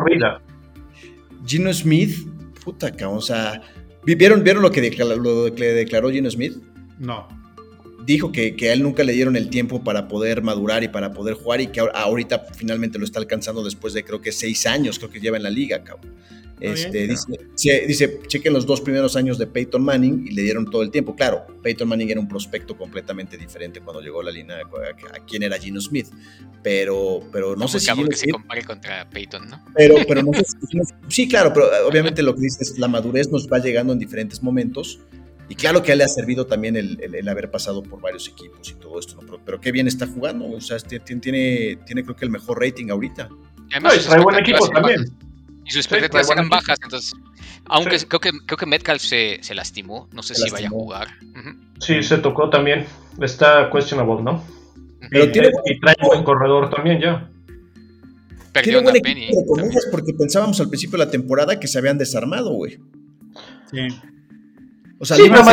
Gino 1.45 1.73
Smith, 1.73 2.27
puta 2.63 2.91
cabrón, 2.91 3.17
o 3.17 3.21
sea. 3.21 3.61
¿Vieron, 4.05 4.43
¿Vieron 4.43 4.61
lo 4.61 4.71
que, 4.71 4.81
declaró, 4.81 5.15
lo 5.15 5.55
que 5.55 5.65
declaró 5.65 6.09
Gino 6.09 6.29
Smith? 6.29 6.55
No. 6.99 7.27
Dijo 8.05 8.31
que, 8.31 8.55
que, 8.55 8.69
a 8.69 8.73
él 8.73 8.83
nunca 8.83 9.03
le 9.03 9.13
dieron 9.13 9.35
el 9.35 9.49
tiempo 9.49 9.83
para 9.83 10.07
poder 10.07 10.41
madurar 10.41 10.83
y 10.83 10.87
para 10.87 11.13
poder 11.13 11.35
jugar 11.35 11.61
y 11.61 11.67
que 11.67 11.79
ahorita 11.79 12.45
finalmente 12.55 12.99
lo 12.99 13.05
está 13.05 13.19
alcanzando 13.19 13.63
después 13.63 13.93
de 13.93 14.03
creo 14.03 14.21
que 14.21 14.31
seis 14.31 14.65
años, 14.65 14.99
creo 14.99 15.09
que 15.09 15.19
lleva 15.19 15.37
en 15.37 15.43
la 15.43 15.49
liga, 15.49 15.83
cabrón. 15.83 16.13
Este, 16.63 17.07
dice, 17.07 17.85
dice, 17.85 18.19
chequen 18.25 18.53
los 18.53 18.65
dos 18.65 18.79
primeros 18.79 19.17
años 19.17 19.37
de 19.37 19.47
Peyton 19.47 19.83
Manning 19.83 20.27
y 20.27 20.31
le 20.31 20.43
dieron 20.43 20.69
todo 20.69 20.81
el 20.81 20.91
tiempo. 20.91 21.13
Claro, 21.13 21.45
Peyton 21.61 21.87
Manning 21.89 22.11
era 22.11 22.21
un 22.21 22.27
prospecto 22.29 22.77
completamente 22.77 23.37
diferente 23.37 23.81
cuando 23.81 24.01
llegó 24.01 24.21
a 24.21 24.23
la 24.23 24.31
línea 24.31 24.59
a, 24.59 25.25
quién 25.27 25.43
era 25.43 25.57
Gino 25.57 25.81
Smith. 25.81 26.07
Pero, 26.61 27.19
pero 27.33 27.57
no, 27.57 27.67
sé 27.67 27.81
si. 27.81 27.91
que 28.05 28.15
se 28.15 28.29
compare 28.29 28.63
contra 28.63 29.09
Peyton, 29.09 29.49
¿no? 29.49 29.61
Pero, 29.75 29.95
pero 30.07 30.23
no 30.23 30.31
sé 30.31 30.45
si, 30.45 30.79
Sí, 31.09 31.27
claro, 31.27 31.51
pero 31.53 31.65
obviamente 31.87 32.23
lo 32.23 32.33
que 32.33 32.41
dices 32.41 32.71
es 32.71 32.79
la 32.79 32.87
madurez 32.87 33.29
nos 33.29 33.49
va 33.49 33.59
llegando 33.59 33.91
en 33.91 33.99
diferentes 33.99 34.41
momentos. 34.41 34.99
Y 35.53 35.55
claro 35.55 35.83
que 35.83 35.91
a 35.91 35.93
él 35.93 35.99
le 35.99 36.05
ha 36.05 36.07
servido 36.07 36.47
también 36.47 36.75
el, 36.75 37.29
haber 37.29 37.51
pasado 37.51 37.83
por 37.83 38.01
varios 38.01 38.27
equipos 38.27 38.71
y 38.71 38.73
todo 38.73 38.97
esto, 38.97 39.21
¿no? 39.21 39.37
pero, 39.45 39.61
qué 39.61 39.71
bien 39.71 39.87
está 39.87 40.07
jugando. 40.07 40.49
O 40.49 40.59
sea, 40.59 40.79
tiene, 40.79 41.05
tiene, 41.19 41.77
tiene 41.85 42.03
creo 42.03 42.15
que 42.15 42.25
el 42.25 42.31
mejor 42.31 42.59
rating 42.59 42.89
ahorita. 42.89 43.29
Además, 43.71 44.03
trae 44.03 44.23
buen 44.23 44.37
equipo 44.37 44.67
también. 44.69 45.05
Y 45.63 45.69
sus 45.69 45.85
expectativas 45.85 46.27
eran 46.31 46.49
bajas, 46.49 46.79
entonces. 46.81 47.13
Aunque 47.65 47.99
creo, 47.99 48.19
que, 48.19 48.31
creo 48.47 48.57
que 48.57 48.65
Metcalf 48.65 49.03
se, 49.03 49.43
se 49.43 49.53
lastimó, 49.53 50.09
no 50.11 50.23
sé 50.23 50.33
si 50.33 50.49
vaya 50.49 50.65
a 50.65 50.71
jugar. 50.71 51.09
Sí, 51.79 52.01
se 52.01 52.17
tocó 52.17 52.49
también. 52.49 52.87
Está 53.21 53.69
questionable, 53.71 54.23
¿no? 54.23 54.43
Pero 55.11 55.25
y, 55.25 55.31
tiene... 55.31 55.51
y 55.65 55.79
trae 55.79 55.95
un 56.01 56.07
buen 56.07 56.23
corredor 56.23 56.71
también 56.71 56.99
ya. 56.99 57.29
Perdió 58.51 58.81
una 58.81 58.91
Penny. 58.93 59.29
porque 59.91 60.15
pensábamos 60.15 60.59
al 60.59 60.69
principio 60.69 60.97
de 60.97 61.05
la 61.05 61.11
temporada 61.11 61.59
que 61.59 61.67
se 61.67 61.77
habían 61.77 61.99
desarmado, 61.99 62.53
güey. 62.53 62.79
Sí. 63.69 63.87
O 65.03 65.05
sea, 65.05 65.17
sí, 65.17 65.23
línea, 65.23 65.43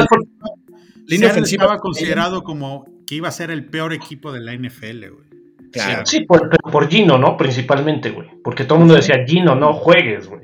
línea 1.06 1.28
ofensiva 1.28 1.64
estaba 1.64 1.80
considerado 1.80 2.44
como 2.44 2.84
que 3.04 3.16
iba 3.16 3.26
a 3.26 3.32
ser 3.32 3.50
el 3.50 3.64
peor 3.64 3.92
equipo 3.92 4.30
de 4.30 4.38
la 4.38 4.54
NFL, 4.54 5.08
güey. 5.08 5.28
Claro. 5.72 6.06
Sí, 6.06 6.20
por, 6.20 6.48
por, 6.70 6.88
Gino, 6.88 7.18
¿no? 7.18 7.36
Principalmente, 7.36 8.10
güey. 8.10 8.28
Porque 8.44 8.62
todo 8.62 8.76
el 8.76 8.78
mundo 8.82 8.94
decía, 8.94 9.24
Gino, 9.26 9.56
no 9.56 9.72
juegues, 9.72 10.28
güey. 10.28 10.42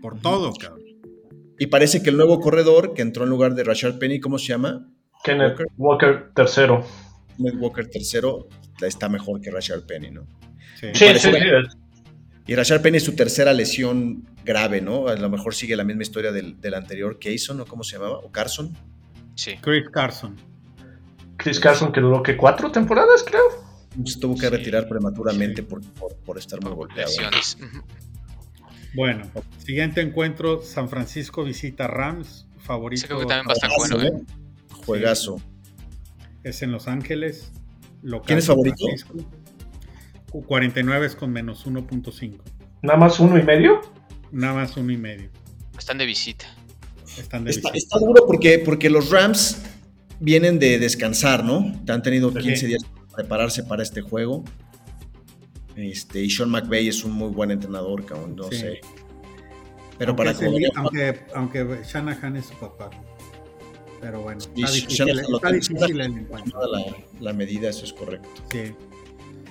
Por 0.00 0.18
todo, 0.20 0.54
cabrón. 0.54 0.80
Y 1.58 1.66
parece 1.66 2.02
que 2.02 2.08
el 2.08 2.16
nuevo 2.16 2.40
corredor 2.40 2.94
que 2.94 3.02
entró 3.02 3.24
en 3.24 3.30
lugar 3.30 3.54
de 3.54 3.62
Rashard 3.62 3.98
Penny, 3.98 4.20
¿cómo 4.20 4.38
se 4.38 4.46
llama? 4.46 4.86
Kenneth 5.22 5.50
Walker, 5.50 5.66
Walker 5.76 6.30
tercero. 6.34 6.82
Kenneth 7.36 7.56
Walker 7.58 7.90
tercero 7.90 8.48
está 8.80 9.10
mejor 9.10 9.42
que 9.42 9.50
Rashard 9.50 9.84
Penny, 9.84 10.12
¿no? 10.12 10.26
Sí, 10.80 10.86
sí, 10.94 11.18
sí, 11.18 11.30
Y 12.50 12.56
Rashard 12.56 12.82
Penny 12.82 12.96
es 12.96 13.04
su 13.04 13.14
tercera 13.14 13.52
lesión 13.52 14.28
grave, 14.44 14.80
¿no? 14.80 15.06
A 15.06 15.14
lo 15.14 15.30
mejor 15.30 15.54
sigue 15.54 15.76
la 15.76 15.84
misma 15.84 16.02
historia 16.02 16.32
del, 16.32 16.60
del 16.60 16.74
anterior 16.74 17.16
Cason, 17.20 17.60
¿o 17.60 17.64
cómo 17.64 17.84
se 17.84 17.92
llamaba? 17.92 18.18
¿O 18.18 18.32
Carson? 18.32 18.76
Sí. 19.36 19.52
Chris 19.60 19.88
Carson. 19.92 20.36
Chris 21.36 21.60
Carson 21.60 21.92
que 21.92 22.00
duró 22.00 22.24
que 22.24 22.36
cuatro 22.36 22.72
temporadas, 22.72 23.22
creo. 23.22 23.44
Se 24.04 24.18
tuvo 24.18 24.36
que 24.36 24.50
retirar 24.50 24.88
prematuramente 24.88 25.62
por, 25.62 25.80
por, 26.24 26.38
estar 26.38 26.60
muy 26.60 26.72
golpeado. 26.72 27.12
Bueno, 28.96 29.30
siguiente 29.58 30.00
encuentro, 30.00 30.60
San 30.60 30.88
Francisco 30.88 31.44
visita 31.44 31.86
Rams, 31.86 32.48
favorito. 32.58 33.06
creo 33.06 33.20
que 33.20 33.26
también 33.26 33.46
va 33.46 33.52
a 33.52 33.54
estar 33.54 33.70
bueno, 33.76 34.02
¿eh? 34.02 34.24
Juegazo. 34.84 35.40
Es 36.42 36.62
en 36.62 36.72
Los 36.72 36.88
Ángeles. 36.88 37.52
¿Quién 38.26 38.38
es 38.38 38.46
favorito? 38.48 38.86
49 40.30 41.06
es 41.06 41.16
con 41.16 41.32
menos 41.32 41.66
1.5. 41.66 42.38
¿Nada 42.82 42.98
más 42.98 43.20
uno 43.20 43.38
y 43.38 43.42
medio? 43.42 43.80
Nada 44.32 44.54
más 44.54 44.76
uno 44.76 44.92
y 44.92 44.96
medio. 44.96 45.30
Están 45.78 45.98
de 45.98 46.06
visita. 46.06 46.46
Están 47.18 47.44
de 47.44 47.50
está, 47.50 47.70
visita. 47.70 47.96
está, 47.96 48.06
duro 48.06 48.24
porque, 48.26 48.58
porque 48.58 48.88
los 48.88 49.10
Rams 49.10 49.62
vienen 50.20 50.58
de 50.58 50.78
descansar, 50.78 51.44
¿no? 51.44 51.72
Han 51.88 52.02
tenido 52.02 52.32
15 52.32 52.66
días 52.66 52.84
para 52.84 53.16
prepararse 53.16 53.64
para 53.64 53.82
este 53.82 54.00
juego. 54.00 54.44
Este, 55.76 56.22
y 56.22 56.30
Sean 56.30 56.50
McVay 56.50 56.88
es 56.88 57.04
un 57.04 57.12
muy 57.12 57.30
buen 57.30 57.50
entrenador, 57.50 58.04
cabrón, 58.04 58.36
no 58.36 58.50
sé. 58.50 58.80
Pero 59.98 60.14
aunque 60.16 60.68
para 60.68 60.80
aunque, 60.80 61.20
aunque 61.34 61.82
Shanahan 61.84 62.36
es 62.36 62.46
su 62.46 62.54
papá. 62.54 62.90
Pero 64.00 64.22
bueno, 64.22 64.40
está 64.40 64.70
difícil, 64.70 65.10
está 65.10 65.52
difícil 65.52 66.00
el 66.00 66.18
encuentro. 66.18 66.60
La, 66.66 66.96
la, 67.20 67.32
medida, 67.34 67.68
eso 67.68 67.84
es 67.84 67.92
correcto. 67.92 68.28
Sí. 68.50 68.72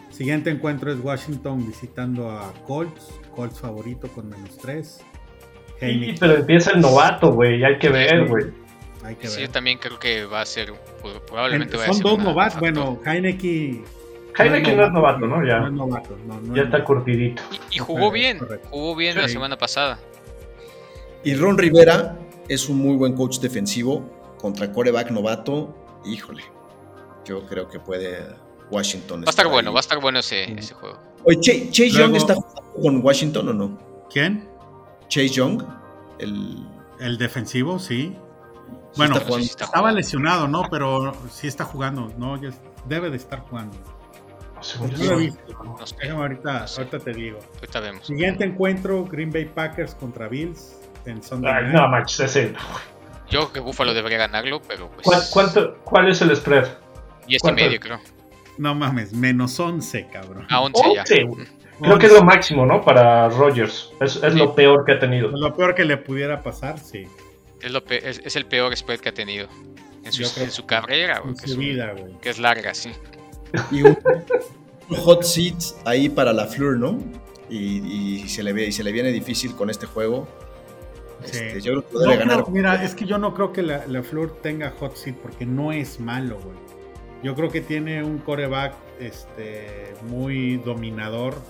Siguiente 0.09 0.49
encuentro 0.49 0.91
es 0.91 0.99
Washington 0.99 1.65
visitando 1.65 2.29
a 2.29 2.53
Colts. 2.65 3.19
Colts 3.35 3.59
favorito 3.59 4.07
con 4.09 4.29
menos 4.29 4.57
3. 4.57 5.01
Sí, 5.79 6.15
pero 6.19 6.35
empieza 6.35 6.71
el 6.71 6.81
novato, 6.81 7.31
güey. 7.31 7.63
Hay 7.63 7.77
que 7.79 7.89
ver, 7.89 8.27
güey. 8.27 8.47
Hay 9.03 9.15
que 9.15 9.27
sí, 9.27 9.41
yo 9.41 9.49
también 9.49 9.77
creo 9.77 9.97
que 9.97 10.25
va 10.25 10.41
a 10.41 10.45
ser. 10.45 10.73
Probablemente 11.27 11.73
Son 11.73 11.79
va 11.79 11.83
a 11.83 11.93
ser. 11.93 12.03
Son 12.03 12.03
dos 12.03 12.23
novatos. 12.23 12.59
Bueno, 12.59 12.99
Heineken 13.05 13.85
Heineken 14.37 14.77
no 14.77 14.85
es 14.85 14.91
novato, 14.91 15.27
¿no? 15.27 15.45
Ya, 15.45 15.59
no 15.59 15.67
es 15.67 15.73
novato, 15.73 16.17
no, 16.25 16.39
no 16.39 16.55
ya 16.55 16.63
está 16.63 16.83
curtidito. 16.83 17.41
Y, 17.71 17.75
y 17.75 17.79
jugó 17.79 18.11
bien, 18.11 18.39
jugó 18.69 18.95
bien 18.95 19.13
sí. 19.13 19.19
la 19.19 19.27
semana 19.27 19.57
pasada. 19.57 19.99
Y 21.23 21.35
Ron 21.35 21.57
Rivera 21.57 22.17
es 22.47 22.69
un 22.69 22.77
muy 22.77 22.95
buen 22.95 23.13
coach 23.13 23.39
defensivo 23.39 24.09
contra 24.37 24.71
coreback 24.71 25.11
novato. 25.11 25.75
Híjole, 26.05 26.43
yo 27.25 27.45
creo 27.45 27.67
que 27.67 27.79
puede 27.79 28.25
Washington. 28.71 29.21
Va 29.21 29.27
a 29.27 29.29
estar 29.29 29.47
bueno, 29.47 29.69
ahí. 29.69 29.73
va 29.73 29.79
a 29.79 29.81
estar 29.81 29.99
bueno 29.99 30.19
ese, 30.19 30.51
ese 30.53 30.73
juego. 30.73 30.99
Oye, 31.23 31.39
Chase, 31.39 31.69
Chase 31.71 31.89
Luego, 31.91 32.07
Young 32.07 32.15
está 32.15 32.35
jugando 32.35 32.73
con 32.81 33.05
Washington 33.05 33.49
o 33.49 33.53
no? 33.53 33.79
¿Quién? 34.11 34.47
Chase 35.07 35.29
Young, 35.29 35.63
el, 36.19 36.65
el 36.99 37.17
defensivo, 37.17 37.79
sí. 37.79 38.15
Bueno, 38.95 39.15
sí 39.15 39.21
está 39.21 39.37
sí 39.37 39.45
está 39.45 39.65
estaba 39.65 39.91
lesionado, 39.91 40.47
¿no? 40.47 40.63
Pero 40.69 41.13
sí 41.31 41.47
está 41.47 41.65
jugando, 41.65 42.11
¿no? 42.17 42.39
Debe 42.85 43.09
de 43.09 43.17
estar 43.17 43.39
jugando. 43.41 43.77
No 44.79 45.05
lo 45.05 45.13
he 45.13 45.17
visto. 45.17 45.63
No 45.63 45.85
sé. 45.85 46.09
ahorita, 46.09 46.59
no 46.59 46.67
sé. 46.67 46.81
ahorita 46.81 46.99
te 46.99 47.13
digo. 47.13 47.39
Ahorita 47.55 47.79
vemos. 47.79 48.07
Siguiente 48.07 48.43
encuentro, 48.43 49.05
Green 49.05 49.31
Bay 49.31 49.45
Packers 49.45 49.95
contra 49.95 50.27
Bills 50.27 50.77
en 51.05 51.23
Sunday 51.23 51.53
Ay, 51.53 51.73
no, 51.73 51.87
manches, 51.87 52.19
ese. 52.19 52.53
Yo 53.29 53.41
creo 53.41 53.53
que 53.53 53.59
Buffalo 53.59 53.93
debería 53.93 54.17
ganarlo, 54.17 54.61
pero 54.67 54.89
pues... 54.89 55.05
¿Cuál, 55.05 55.21
cuánto, 55.31 55.77
¿Cuál 55.83 56.09
es 56.09 56.21
el 56.21 56.35
spread? 56.35 56.67
Y 57.27 57.35
este 57.35 57.51
medio, 57.51 57.79
creo. 57.79 57.99
No 58.59 58.75
mames, 58.75 59.13
menos 59.13 59.57
11, 59.57 60.07
cabrón. 60.11 60.45
A 60.49 60.59
11, 60.59 60.81
11 60.83 60.95
ya. 60.95 61.03
Creo 61.05 61.93
11. 61.93 61.97
que 61.97 62.05
es 62.07 62.11
lo 62.11 62.23
máximo, 62.25 62.65
¿no? 62.65 62.81
Para 62.81 63.29
Rodgers. 63.29 63.93
Es, 64.01 64.17
es 64.17 64.33
sí. 64.33 64.37
lo 64.37 64.53
peor 64.53 64.83
que 64.83 64.91
ha 64.91 64.99
tenido. 64.99 65.29
Lo 65.29 65.55
peor 65.55 65.73
que 65.73 65.85
le 65.85 65.95
pudiera 65.95 66.43
pasar, 66.43 66.77
sí. 66.77 67.05
Es, 67.61 67.71
lo 67.71 67.85
pe 67.85 68.07
es, 68.07 68.21
es 68.25 68.35
el 68.35 68.45
peor 68.45 68.75
spread 68.75 68.99
que 68.99 69.09
ha 69.09 69.13
tenido. 69.13 69.47
En 70.03 70.11
su, 70.11 70.23
en 70.41 70.51
su 70.51 70.65
carrera, 70.65 71.21
en 71.25 71.37
su 71.37 71.57
vida, 71.57 71.93
güey. 71.97 72.19
Que 72.19 72.31
es 72.31 72.39
larga, 72.39 72.73
sí. 72.73 72.91
Y 73.71 73.83
un, 73.83 73.97
hot 74.89 75.23
seat 75.23 75.55
ahí 75.85 76.09
para 76.09 76.33
la 76.33 76.45
Fleur, 76.45 76.77
¿no? 76.77 76.99
Y, 77.49 78.21
y, 78.23 78.27
se 78.27 78.43
le 78.43 78.51
ve, 78.51 78.67
y 78.67 78.73
se 78.73 78.83
le 78.83 78.91
viene 78.91 79.11
difícil 79.13 79.55
con 79.55 79.69
este 79.69 79.85
juego. 79.85 80.27
Sí. 81.23 81.37
Este, 81.37 81.61
yo 81.61 81.71
creo 81.71 81.85
que 81.85 81.93
podría 81.93 82.15
no, 82.15 82.19
ganar. 82.19 82.49
Mira, 82.51 82.83
es 82.83 82.93
que 82.93 83.05
yo 83.05 83.17
no 83.17 83.33
creo 83.33 83.53
que 83.53 83.61
la, 83.61 83.87
la 83.87 84.03
Fleur 84.03 84.41
tenga 84.41 84.71
hot 84.71 84.97
seat 84.97 85.15
porque 85.15 85.45
no 85.45 85.71
es 85.71 86.01
malo, 86.01 86.39
güey. 86.43 86.68
Yo 87.23 87.35
creo 87.35 87.49
que 87.49 87.61
tiene 87.61 88.03
un 88.03 88.19
coreback 88.19 88.75
este, 88.99 89.93
muy 90.03 90.57
dominador 90.57 91.41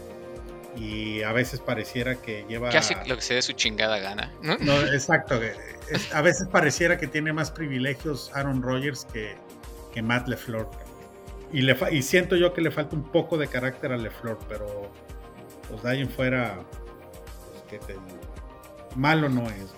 y 0.76 1.22
a 1.24 1.32
veces 1.32 1.60
pareciera 1.60 2.16
que 2.16 2.46
lleva... 2.48 2.70
Que 2.70 2.78
hace 2.78 2.96
lo 3.06 3.16
que 3.16 3.22
se 3.22 3.36
dé 3.36 3.42
su 3.42 3.54
chingada 3.54 4.00
gana. 4.00 4.32
No, 4.42 4.58
no 4.60 4.74
exacto. 4.94 5.40
Es, 5.92 6.14
a 6.14 6.22
veces 6.22 6.48
pareciera 6.48 6.98
que 6.98 7.08
tiene 7.08 7.34
más 7.34 7.52
privilegios 7.52 8.32
Aaron 8.34 8.62
Rodgers 8.62 9.06
que, 9.12 9.36
que 9.94 10.02
Matt 10.02 10.28
LeFleur. 10.28 10.70
Y, 11.52 11.62
le 11.62 11.76
y 11.92 12.02
siento 12.02 12.36
yo 12.36 12.54
que 12.54 12.62
le 12.62 12.72
falta 12.72 12.96
un 12.96 13.04
poco 13.04 13.38
de 13.38 13.48
carácter 13.48 13.92
a 13.92 13.98
LeFleur, 13.98 14.38
pero 14.48 14.92
pues 15.68 15.84
de 15.84 15.90
ahí 15.90 16.02
en 16.02 16.10
fuera, 16.10 16.60
pues, 17.52 17.64
¿qué 17.70 17.80
te 17.80 17.94
digo? 17.94 18.06
Malo 18.96 19.30
no 19.30 19.48
es. 19.50 19.74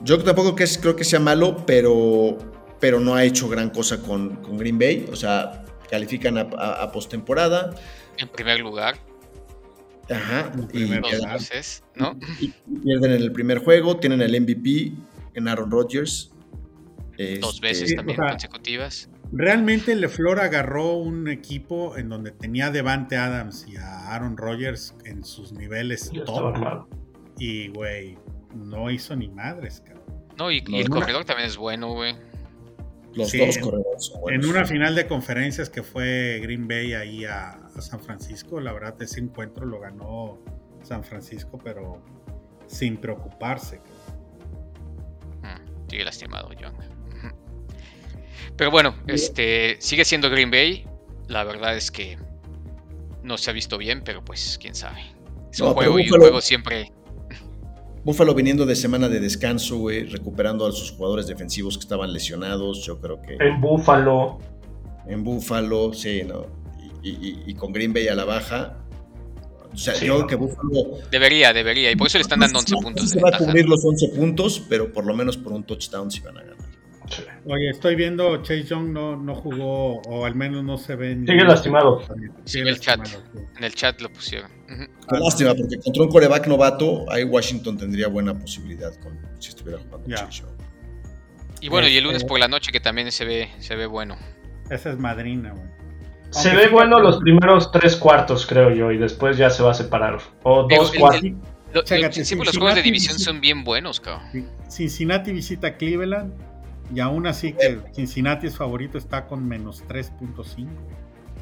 Yo 0.00 0.22
tampoco 0.22 0.54
que 0.54 0.64
es, 0.64 0.76
creo 0.78 0.94
que 0.94 1.04
sea 1.04 1.20
malo, 1.20 1.64
pero, 1.66 2.36
pero 2.80 3.00
no 3.00 3.14
ha 3.14 3.24
hecho 3.24 3.48
gran 3.48 3.70
cosa 3.70 4.02
con, 4.02 4.36
con 4.36 4.58
Green 4.58 4.78
Bay. 4.78 5.06
O 5.10 5.16
sea, 5.16 5.64
califican 5.90 6.38
a, 6.38 6.48
a, 6.56 6.82
a 6.82 6.92
postemporada. 6.92 7.74
En 8.18 8.28
primer 8.28 8.60
lugar. 8.60 8.98
Ajá. 10.10 10.52
Y, 10.72 10.84
veces, 10.84 11.82
¿no? 11.96 12.18
y, 12.40 12.48
pierden 12.82 13.12
en 13.12 13.22
el 13.22 13.32
primer 13.32 13.58
juego, 13.58 13.96
tienen 13.96 14.20
el 14.20 14.40
MVP 14.40 14.92
en 15.34 15.48
Aaron 15.48 15.70
Rodgers. 15.70 16.30
Dos 17.40 17.54
este, 17.54 17.66
veces 17.66 17.96
también 17.96 18.20
o 18.20 18.22
sea, 18.22 18.32
consecutivas. 18.32 19.10
Realmente 19.32 19.94
LeFleur 19.96 20.38
agarró 20.38 20.92
un 20.92 21.28
equipo 21.28 21.96
en 21.96 22.08
donde 22.08 22.30
tenía 22.30 22.66
a 22.66 22.70
Devante 22.70 23.16
Adams 23.16 23.66
y 23.68 23.76
a 23.76 24.14
Aaron 24.14 24.36
Rodgers 24.36 24.94
en 25.04 25.24
sus 25.24 25.52
niveles 25.52 26.12
top. 26.24 26.86
Y, 27.38 27.68
güey, 27.68 28.16
no 28.54 28.90
hizo 28.90 29.16
ni 29.16 29.28
madres, 29.28 29.82
cabrón. 29.84 30.04
No, 30.38 30.52
y, 30.52 30.62
y 30.66 30.80
el 30.80 30.88
corredor 30.88 31.24
también 31.24 31.48
es 31.48 31.56
bueno, 31.56 31.92
güey. 31.92 32.14
Los 33.16 33.30
sí, 33.30 33.38
dos 33.38 33.58
corredores 33.58 34.04
son 34.04 34.20
buenos. 34.20 34.44
En 34.44 34.50
una 34.50 34.64
final 34.64 34.94
de 34.94 35.06
conferencias 35.06 35.70
que 35.70 35.82
fue 35.82 36.38
Green 36.42 36.68
Bay 36.68 36.92
ahí 36.92 37.24
a, 37.24 37.50
a, 37.74 37.80
San 37.80 38.00
Francisco, 38.00 38.60
la 38.60 38.72
verdad 38.72 39.00
ese 39.02 39.20
encuentro 39.20 39.66
lo 39.66 39.80
ganó 39.80 40.38
San 40.82 41.02
Francisco, 41.02 41.58
pero 41.62 42.00
sin 42.66 42.98
preocuparse. 42.98 43.80
Mm, 45.42 45.88
sigue 45.90 46.04
lastimado, 46.04 46.50
John. 46.60 46.74
Pero 48.56 48.70
bueno, 48.70 48.94
este 49.06 49.76
sigue 49.80 50.04
siendo 50.04 50.30
Green 50.30 50.50
Bay. 50.50 50.86
La 51.28 51.44
verdad 51.44 51.76
es 51.76 51.90
que 51.90 52.16
no 53.22 53.36
se 53.36 53.50
ha 53.50 53.52
visto 53.52 53.76
bien, 53.76 54.02
pero 54.02 54.24
pues 54.24 54.58
quién 54.60 54.74
sabe. 54.74 55.00
Es 55.52 55.60
un 55.60 55.74
juego 55.74 55.98
y 55.98 56.10
un 56.10 56.20
juego 56.20 56.40
siempre. 56.40 56.92
Buffalo 58.06 58.36
viniendo 58.36 58.64
de 58.66 58.76
semana 58.76 59.08
de 59.08 59.18
descanso, 59.18 59.78
güey, 59.78 60.04
recuperando 60.04 60.64
a 60.64 60.70
sus 60.70 60.92
jugadores 60.92 61.26
defensivos 61.26 61.76
que 61.76 61.82
estaban 61.82 62.12
lesionados. 62.12 62.86
Yo 62.86 63.00
creo 63.00 63.20
que. 63.20 63.34
En 63.34 63.60
Buffalo. 63.60 64.38
En 65.08 65.24
Buffalo, 65.24 65.92
sí, 65.92 66.22
¿no? 66.24 66.46
Y, 67.02 67.10
y, 67.10 67.42
y 67.46 67.54
con 67.54 67.72
Green 67.72 67.92
Bay 67.92 68.06
a 68.06 68.14
la 68.14 68.24
baja. 68.24 68.76
O 69.74 69.76
sea, 69.76 69.92
sí, 69.96 70.06
yo 70.06 70.18
creo 70.18 70.26
que 70.28 70.36
Buffalo. 70.36 70.98
Debería, 71.10 71.52
debería. 71.52 71.90
Y 71.90 71.96
por 71.96 72.06
eso 72.06 72.18
le 72.18 72.22
están 72.22 72.38
dando 72.38 72.60
11 72.60 72.74
no, 72.76 72.80
puntos. 72.80 73.10
Se 73.10 73.20
va 73.20 73.30
a 73.34 73.38
cubrir 73.38 73.68
los 73.68 73.84
11 73.84 74.10
puntos, 74.10 74.62
pero 74.68 74.92
por 74.92 75.04
lo 75.04 75.12
menos 75.12 75.36
por 75.36 75.52
un 75.52 75.64
touchdown 75.64 76.08
si 76.08 76.20
van 76.20 76.38
a 76.38 76.42
ganar. 76.42 76.56
Oye, 77.48 77.70
estoy 77.70 77.94
viendo 77.94 78.36
Chase 78.38 78.64
Young 78.64 78.88
no, 78.88 79.16
no 79.16 79.34
jugó, 79.34 80.00
o 80.02 80.24
al 80.24 80.34
menos 80.34 80.64
no 80.64 80.76
se 80.78 80.96
ve. 80.96 81.14
Sigue 81.14 81.44
lastimado. 81.44 82.02
Sí, 82.44 82.60
en 82.60 82.66
el 82.66 82.80
chat. 82.80 83.06
Sí. 83.06 83.16
En 83.56 83.64
el 83.64 83.74
chat 83.74 84.00
lo 84.00 84.08
pusieron. 84.12 84.50
Uh 84.68 84.72
-huh. 84.72 85.20
Lástima, 85.20 85.54
porque 85.54 85.78
contra 85.78 86.02
un 86.02 86.08
coreback 86.08 86.48
novato, 86.48 87.04
ahí 87.08 87.22
Washington 87.22 87.78
tendría 87.78 88.08
buena 88.08 88.36
posibilidad 88.36 88.92
con, 88.96 89.16
si 89.38 89.50
estuviera 89.50 89.78
jugando 89.78 90.08
yeah. 90.08 90.16
Chase 90.16 90.42
Young. 90.42 90.50
Y 91.60 91.68
bueno, 91.68 91.88
y 91.88 91.96
el 91.96 92.04
lunes 92.04 92.24
por 92.24 92.40
la 92.40 92.48
noche 92.48 92.72
que 92.72 92.80
también 92.80 93.12
se 93.12 93.24
ve, 93.24 93.48
se 93.60 93.76
ve 93.76 93.86
bueno. 93.86 94.16
Esa 94.68 94.90
es 94.90 94.98
madrina, 94.98 95.52
güey. 95.52 95.66
Se 96.30 96.54
ve 96.54 96.68
bueno 96.68 96.98
los 96.98 97.18
primeros 97.18 97.70
tres 97.70 97.94
cuartos, 97.96 98.44
creo 98.44 98.74
yo, 98.74 98.90
y 98.90 98.98
después 98.98 99.36
ya 99.36 99.50
se 99.50 99.62
va 99.62 99.70
a 99.70 99.74
separar. 99.74 100.18
O 100.42 100.66
dos 100.68 100.92
cuartos. 100.92 101.22
los 101.72 102.56
juegos 102.58 102.74
de 102.74 102.82
división 102.82 103.18
son 103.18 103.40
bien 103.40 103.62
buenos, 103.62 104.00
cabrón. 104.00 104.50
Cincinnati 104.68 105.30
visita 105.30 105.76
Cleveland 105.76 106.34
y 106.94 107.00
aún 107.00 107.26
así 107.26 107.52
que 107.52 107.80
Cincinnati 107.92 108.46
es 108.46 108.56
favorito 108.56 108.98
está 108.98 109.26
con 109.26 109.46
menos 109.46 109.82
3.5. 109.88 110.68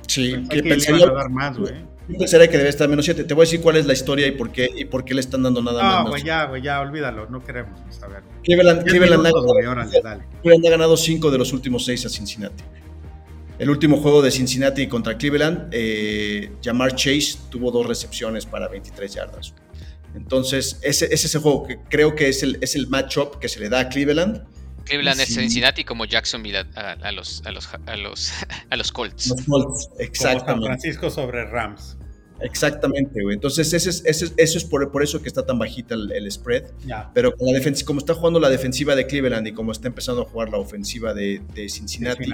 Sí, 0.07 0.45
que, 0.51 0.63
pensaría, 0.63 1.07
dar 1.07 1.31
más, 1.31 1.59
güey. 1.59 1.75
Yo 2.09 2.19
pensaría 2.19 2.49
que 2.49 2.59
debe 2.59 2.69
estar 2.69 2.89
menos 2.89 3.05
7. 3.05 3.25
Te 3.25 3.35
voy 3.35 3.43
a 3.43 3.47
decir 3.47 3.61
cuál 3.61 3.77
es 3.77 3.87
la 3.87 3.95
historia 3.95 4.27
y 4.27 4.33
por 4.33 4.53
qué, 4.53 4.71
y 4.75 4.85
por 4.85 5.05
qué 5.05 5.15
le 5.15 5.21
están 5.21 5.43
dando 5.43 5.63
nada 5.63 5.83
más. 5.83 6.05
No, 6.05 6.11
güey, 6.11 6.23
ya, 6.23 6.45
güey, 6.45 6.63
ya, 6.63 6.81
olvídalo, 6.81 7.29
no 7.31 7.43
queremos 7.43 7.81
saber. 7.91 8.23
Cleveland, 8.43 8.85
Cleveland, 8.85 9.27
ha, 9.27 10.71
ganado 10.71 10.97
5 10.97 11.31
de 11.31 11.39
los 11.39 11.53
últimos 11.53 11.85
6 11.87 12.07
a 12.07 12.09
Cincinnati. 12.09 12.63
El 13.59 13.71
último 13.71 13.99
juego 13.99 14.21
de 14.21 14.31
Cincinnati 14.31 14.89
contra 14.89 15.17
Cleveland, 15.17 15.69
eh, 15.73 16.53
Jamar 16.63 16.95
Chase 16.95 17.39
tuvo 17.51 17.71
dos 17.71 17.87
recepciones 17.87 18.45
para 18.45 18.69
23 18.69 19.15
yardas. 19.15 19.55
Entonces, 20.15 20.79
ese, 20.83 21.07
es 21.07 21.25
ese 21.25 21.39
juego 21.39 21.67
que 21.67 21.79
creo 21.89 22.15
que 22.15 22.29
es 22.29 22.43
el, 22.43 22.59
es 22.61 22.75
el 22.75 22.89
matchup 22.89 23.39
que 23.39 23.49
se 23.49 23.61
le 23.61 23.69
da 23.69 23.81
a 23.81 23.89
Cleveland 23.89 24.43
Cleveland 24.85 25.21
es 25.21 25.35
Cincinnati 25.35 25.85
como 25.85 26.05
Jacksonville 26.05 26.67
a, 26.75 27.13
los, 27.13 27.43
a, 27.45 27.53
los, 27.53 27.69
a, 27.87 27.97
los, 27.97 28.33
a 28.71 28.77
los 28.77 28.93
Colts. 28.93 29.29
Los 29.29 29.43
Colts, 29.43 29.91
exactamente. 29.99 30.53
Como 30.53 30.63
San 30.63 30.79
Francisco 30.81 31.11
sobre 31.11 31.45
Rams. 31.47 31.97
Exactamente, 32.41 33.23
güey. 33.23 33.35
Entonces, 33.35 33.73
ese 33.73 33.91
es, 33.91 34.05
ese, 34.05 34.35
eso 34.37 34.59
es 34.59 34.65
por, 34.65 34.91
por, 34.91 35.03
eso 35.03 35.23
que 35.23 35.29
está 35.29 35.47
tan 35.47 35.59
bajita 35.59 35.95
el, 35.95 36.31
spread. 36.31 36.65
Pero 37.15 37.35
con 37.37 37.47
la 37.47 37.55
defensiva, 37.55 37.87
como 37.87 38.01
está 38.01 38.15
jugando 38.15 38.41
la 38.41 38.51
defensiva 38.51 38.95
de 38.95 39.07
Cleveland 39.07 39.47
y 39.47 39.53
como 39.53 39.73
está 39.73 39.89
empezando 39.89 40.23
a 40.23 40.25
jugar 40.25 40.51
la 40.51 40.59
ofensiva 40.59 41.15
de, 41.15 41.41
de 41.55 41.69
Cincinnati, 41.69 42.31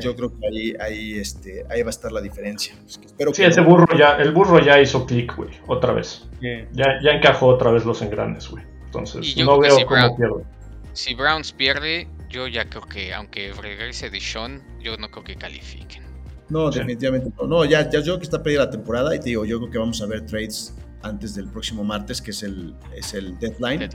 yo 0.00 0.14
creo 0.14 0.30
que 0.38 0.46
ahí, 0.46 0.74
ahí, 0.80 1.18
este, 1.18 1.64
ahí 1.68 1.82
va 1.82 1.88
a 1.88 1.90
estar 1.90 2.12
la 2.12 2.20
diferencia. 2.20 2.74
sí, 2.86 3.42
ese 3.42 3.60
burro 3.60 3.86
ya, 3.96 4.16
el 4.16 4.32
burro 4.32 4.60
ya 4.60 4.80
hizo 4.80 5.06
clic, 5.06 5.34
güey, 5.36 5.50
otra 5.66 5.92
vez. 5.92 6.28
Ya, 6.40 7.00
ya 7.02 7.10
encajó 7.12 7.46
otra 7.46 7.70
vez 7.70 7.84
los 7.84 8.00
engranes, 8.02 8.48
güey. 8.48 8.64
Entonces, 8.94 9.36
no 9.36 9.58
veo 9.58 9.76
cómo 9.86 10.16
pierde. 10.16 10.44
Si 10.92 11.14
Browns 11.14 11.52
pierde, 11.52 12.08
yo 12.30 12.46
ya 12.46 12.68
creo 12.68 12.82
que, 12.82 13.12
aunque 13.12 13.52
regrese 13.52 14.10
de 14.10 14.20
Sean, 14.20 14.62
yo 14.80 14.96
no 14.96 15.10
creo 15.10 15.24
que 15.24 15.36
califiquen. 15.36 16.04
No, 16.48 16.70
definitivamente 16.70 17.30
no. 17.40 17.46
No, 17.46 17.64
ya, 17.64 17.90
ya 17.90 17.98
yo 17.98 18.04
creo 18.04 18.18
que 18.18 18.24
está 18.24 18.42
perdida 18.42 18.66
la 18.66 18.70
temporada 18.70 19.14
y 19.14 19.18
te 19.18 19.30
digo, 19.30 19.44
yo 19.44 19.58
creo 19.58 19.70
que 19.70 19.78
vamos 19.78 20.00
a 20.02 20.06
ver 20.06 20.24
trades 20.26 20.74
antes 21.02 21.34
del 21.34 21.48
próximo 21.48 21.82
martes, 21.84 22.22
que 22.22 22.30
es 22.30 22.42
el, 22.42 22.74
es 22.94 23.14
el 23.14 23.38
deadline, 23.38 23.90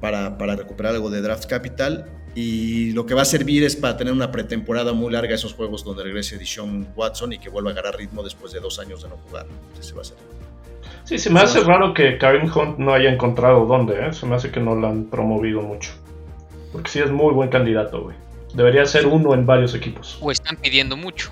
Para, 0.00 0.36
para, 0.36 0.56
recuperar 0.56 0.94
algo 0.94 1.10
de 1.10 1.22
draft 1.22 1.46
capital. 1.46 2.06
Y 2.34 2.92
lo 2.92 3.04
que 3.06 3.14
va 3.14 3.22
a 3.22 3.26
servir 3.26 3.62
es 3.62 3.76
para 3.76 3.96
tener 3.96 4.12
una 4.12 4.30
pretemporada 4.30 4.92
muy 4.92 5.12
larga 5.12 5.34
esos 5.34 5.52
juegos 5.54 5.84
donde 5.84 6.02
regrese 6.02 6.38
Dishon 6.38 6.88
Watson 6.96 7.32
y 7.32 7.38
que 7.38 7.50
vuelva 7.50 7.70
a 7.70 7.72
agarrar 7.72 7.96
ritmo 7.96 8.22
después 8.22 8.52
de 8.52 8.60
dos 8.60 8.78
años 8.78 9.02
de 9.02 9.10
no 9.10 9.16
jugar. 9.16 9.46
Ese 9.78 9.92
va 9.92 10.02
a 10.02 10.04
ser. 10.04 10.16
Sí, 11.04 11.18
se 11.18 11.30
me 11.30 11.40
hace 11.40 11.60
raro 11.60 11.94
que 11.94 12.16
Karim 12.16 12.50
Hunt 12.54 12.78
no 12.78 12.92
haya 12.92 13.10
encontrado 13.10 13.66
dónde, 13.66 14.06
¿eh? 14.06 14.12
Se 14.12 14.24
me 14.26 14.36
hace 14.36 14.50
que 14.50 14.60
no 14.60 14.74
lo 14.74 14.88
han 14.88 15.04
promovido 15.04 15.60
mucho. 15.60 15.92
Porque 16.72 16.90
sí 16.90 17.00
es 17.00 17.10
muy 17.10 17.34
buen 17.34 17.50
candidato, 17.50 18.02
güey. 18.04 18.16
Debería 18.54 18.84
ser 18.86 19.06
uno 19.06 19.34
en 19.34 19.44
varios 19.44 19.74
equipos. 19.74 20.18
O 20.20 20.30
están 20.30 20.56
pidiendo 20.56 20.96
mucho. 20.96 21.30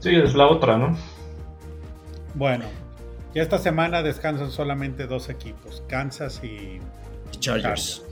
Sí, 0.00 0.14
es 0.14 0.34
la 0.34 0.46
otra, 0.48 0.76
¿no? 0.76 0.96
Bueno, 2.34 2.64
y 3.34 3.38
esta 3.38 3.58
semana 3.58 4.02
descansan 4.02 4.50
solamente 4.50 5.06
dos 5.06 5.28
equipos, 5.28 5.82
Kansas 5.88 6.40
y 6.42 6.80
Chargers. 7.38 8.02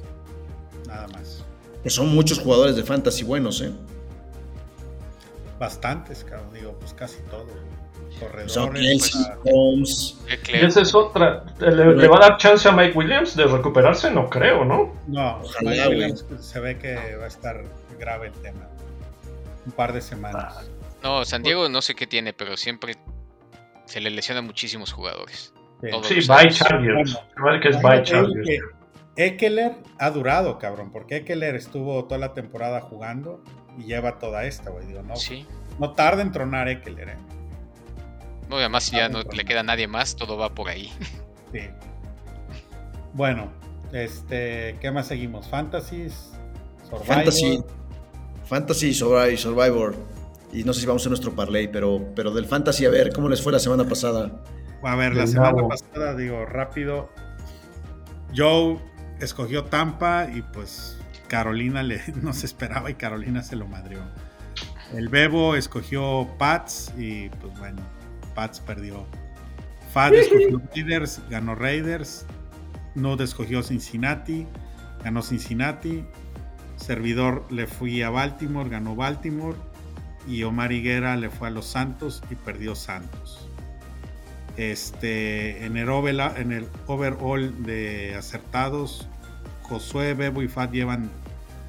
Nada 0.86 1.08
más. 1.08 1.44
Que 1.82 1.90
son 1.90 2.14
muchos 2.14 2.38
jugadores 2.38 2.76
de 2.76 2.82
fantasy 2.82 3.24
buenos, 3.24 3.60
¿eh? 3.62 3.72
Bastantes, 5.58 6.24
cabrón. 6.24 6.52
Digo, 6.52 6.76
pues 6.78 6.92
casi 6.92 7.20
todos 7.30 7.46
corredores. 8.18 9.16
Holmes. 9.44 10.18
Y 10.48 10.56
esa 10.56 10.82
es 10.82 10.94
otra. 10.94 11.44
¿Le, 11.58 12.08
va 12.08 12.16
a 12.16 12.20
dar 12.20 12.36
chance 12.38 12.68
a 12.68 12.72
Mike 12.72 12.96
Williams 12.96 13.36
de 13.36 13.44
recuperarse? 13.44 14.10
No 14.10 14.28
creo, 14.28 14.64
¿no? 14.64 14.94
No, 15.06 15.40
Mike 15.62 15.88
Williams 15.88 16.24
se 16.40 16.60
ve 16.60 16.78
que 16.78 17.16
va 17.16 17.24
a 17.24 17.28
estar 17.28 17.64
grave 17.98 18.28
el 18.28 18.32
tema. 18.34 18.68
Un 19.66 19.72
par 19.72 19.92
de 19.92 20.00
semanas. 20.00 20.54
Ah. 20.56 20.62
No, 21.02 21.24
San 21.24 21.42
Diego 21.42 21.68
no 21.68 21.82
sé 21.82 21.94
qué 21.94 22.06
tiene, 22.06 22.32
pero 22.32 22.56
siempre 22.56 22.96
se 23.84 24.00
le 24.00 24.10
lesiona 24.10 24.40
a 24.40 24.42
muchísimos 24.42 24.92
jugadores. 24.92 25.52
Sí, 26.02 26.26
by 26.26 26.48
Chargers. 26.48 27.16
que 27.62 27.68
es 27.68 27.82
by 27.82 28.02
Chargers. 28.02 28.48
Eckler 29.16 29.76
ha 29.98 30.10
durado, 30.10 30.58
cabrón, 30.58 30.92
porque 30.92 31.16
Eckler 31.16 31.56
estuvo 31.56 32.04
toda 32.04 32.18
la 32.18 32.34
temporada 32.34 32.80
jugando 32.80 33.42
y 33.76 33.84
lleva 33.84 34.18
toda 34.18 34.44
esta, 34.44 34.70
güey. 34.70 34.86
no, 34.86 35.14
no 35.78 35.92
tarda 35.92 36.22
en 36.22 36.32
tronar 36.32 36.68
Eckler, 36.68 37.10
eh. 37.10 37.16
No, 38.48 38.56
además 38.56 38.84
si 38.84 38.96
ya 38.96 39.08
no 39.08 39.22
le 39.22 39.44
queda 39.44 39.62
nadie 39.62 39.86
más, 39.86 40.16
todo 40.16 40.36
va 40.36 40.54
por 40.54 40.68
ahí. 40.68 40.92
Sí. 41.50 41.60
Bueno, 43.14 43.50
este, 43.90 44.76
¿qué 44.82 44.90
más 44.90 45.06
seguimos? 45.06 45.48
Fantasies, 45.48 46.32
Survivor. 46.82 47.06
Fantasy, 47.06 47.64
Fantasy 48.44 48.92
Survivor. 48.92 49.96
Y 50.52 50.62
no 50.64 50.74
sé 50.74 50.80
si 50.80 50.86
vamos 50.86 51.06
a 51.06 51.08
nuestro 51.08 51.34
parlay, 51.34 51.68
pero, 51.68 52.06
pero 52.14 52.32
del 52.32 52.44
Fantasy, 52.44 52.84
a 52.84 52.90
ver, 52.90 53.14
¿cómo 53.14 53.30
les 53.30 53.40
fue 53.40 53.50
la 53.50 53.58
semana 53.58 53.88
pasada? 53.88 54.42
A 54.82 54.94
ver, 54.94 55.14
la 55.14 55.26
semana 55.26 55.66
pasada, 55.66 56.14
digo, 56.14 56.44
rápido. 56.44 57.08
Joe 58.36 58.78
escogió 59.20 59.64
Tampa 59.64 60.28
y 60.32 60.42
pues 60.42 60.98
Carolina 61.28 61.82
le, 61.82 62.02
no 62.22 62.32
se 62.32 62.46
esperaba 62.46 62.90
y 62.90 62.94
Carolina 62.94 63.42
se 63.42 63.56
lo 63.56 63.66
madrió. 63.66 64.00
El 64.94 65.08
Bebo 65.08 65.54
escogió 65.54 66.28
Pats 66.38 66.92
y 66.96 67.28
pues 67.28 67.58
bueno, 67.58 67.82
Pats 68.38 68.60
perdió. 68.60 69.04
Fad 69.92 70.14
escogió 70.14 70.62
Raiders, 70.76 71.20
ganó 71.28 71.56
Raiders. 71.56 72.24
Nude 72.94 73.24
escogió 73.24 73.64
Cincinnati, 73.64 74.46
ganó 75.02 75.22
Cincinnati. 75.22 76.04
Servidor 76.76 77.44
le 77.50 77.66
fui 77.66 78.00
a 78.02 78.10
Baltimore, 78.10 78.70
ganó 78.70 78.94
Baltimore. 78.94 79.56
Y 80.28 80.44
Omar 80.44 80.70
Higuera 80.70 81.16
le 81.16 81.30
fue 81.30 81.48
a 81.48 81.50
los 81.50 81.66
Santos 81.66 82.22
y 82.30 82.36
perdió 82.36 82.76
Santos. 82.76 83.48
Este, 84.56 85.64
en, 85.66 85.76
el 85.76 85.88
en 85.88 86.52
el 86.52 86.68
overall 86.86 87.64
de 87.64 88.14
acertados, 88.14 89.08
Josué, 89.62 90.14
Bebo 90.14 90.42
y 90.42 90.48
Fad 90.48 90.70
llevan 90.70 91.10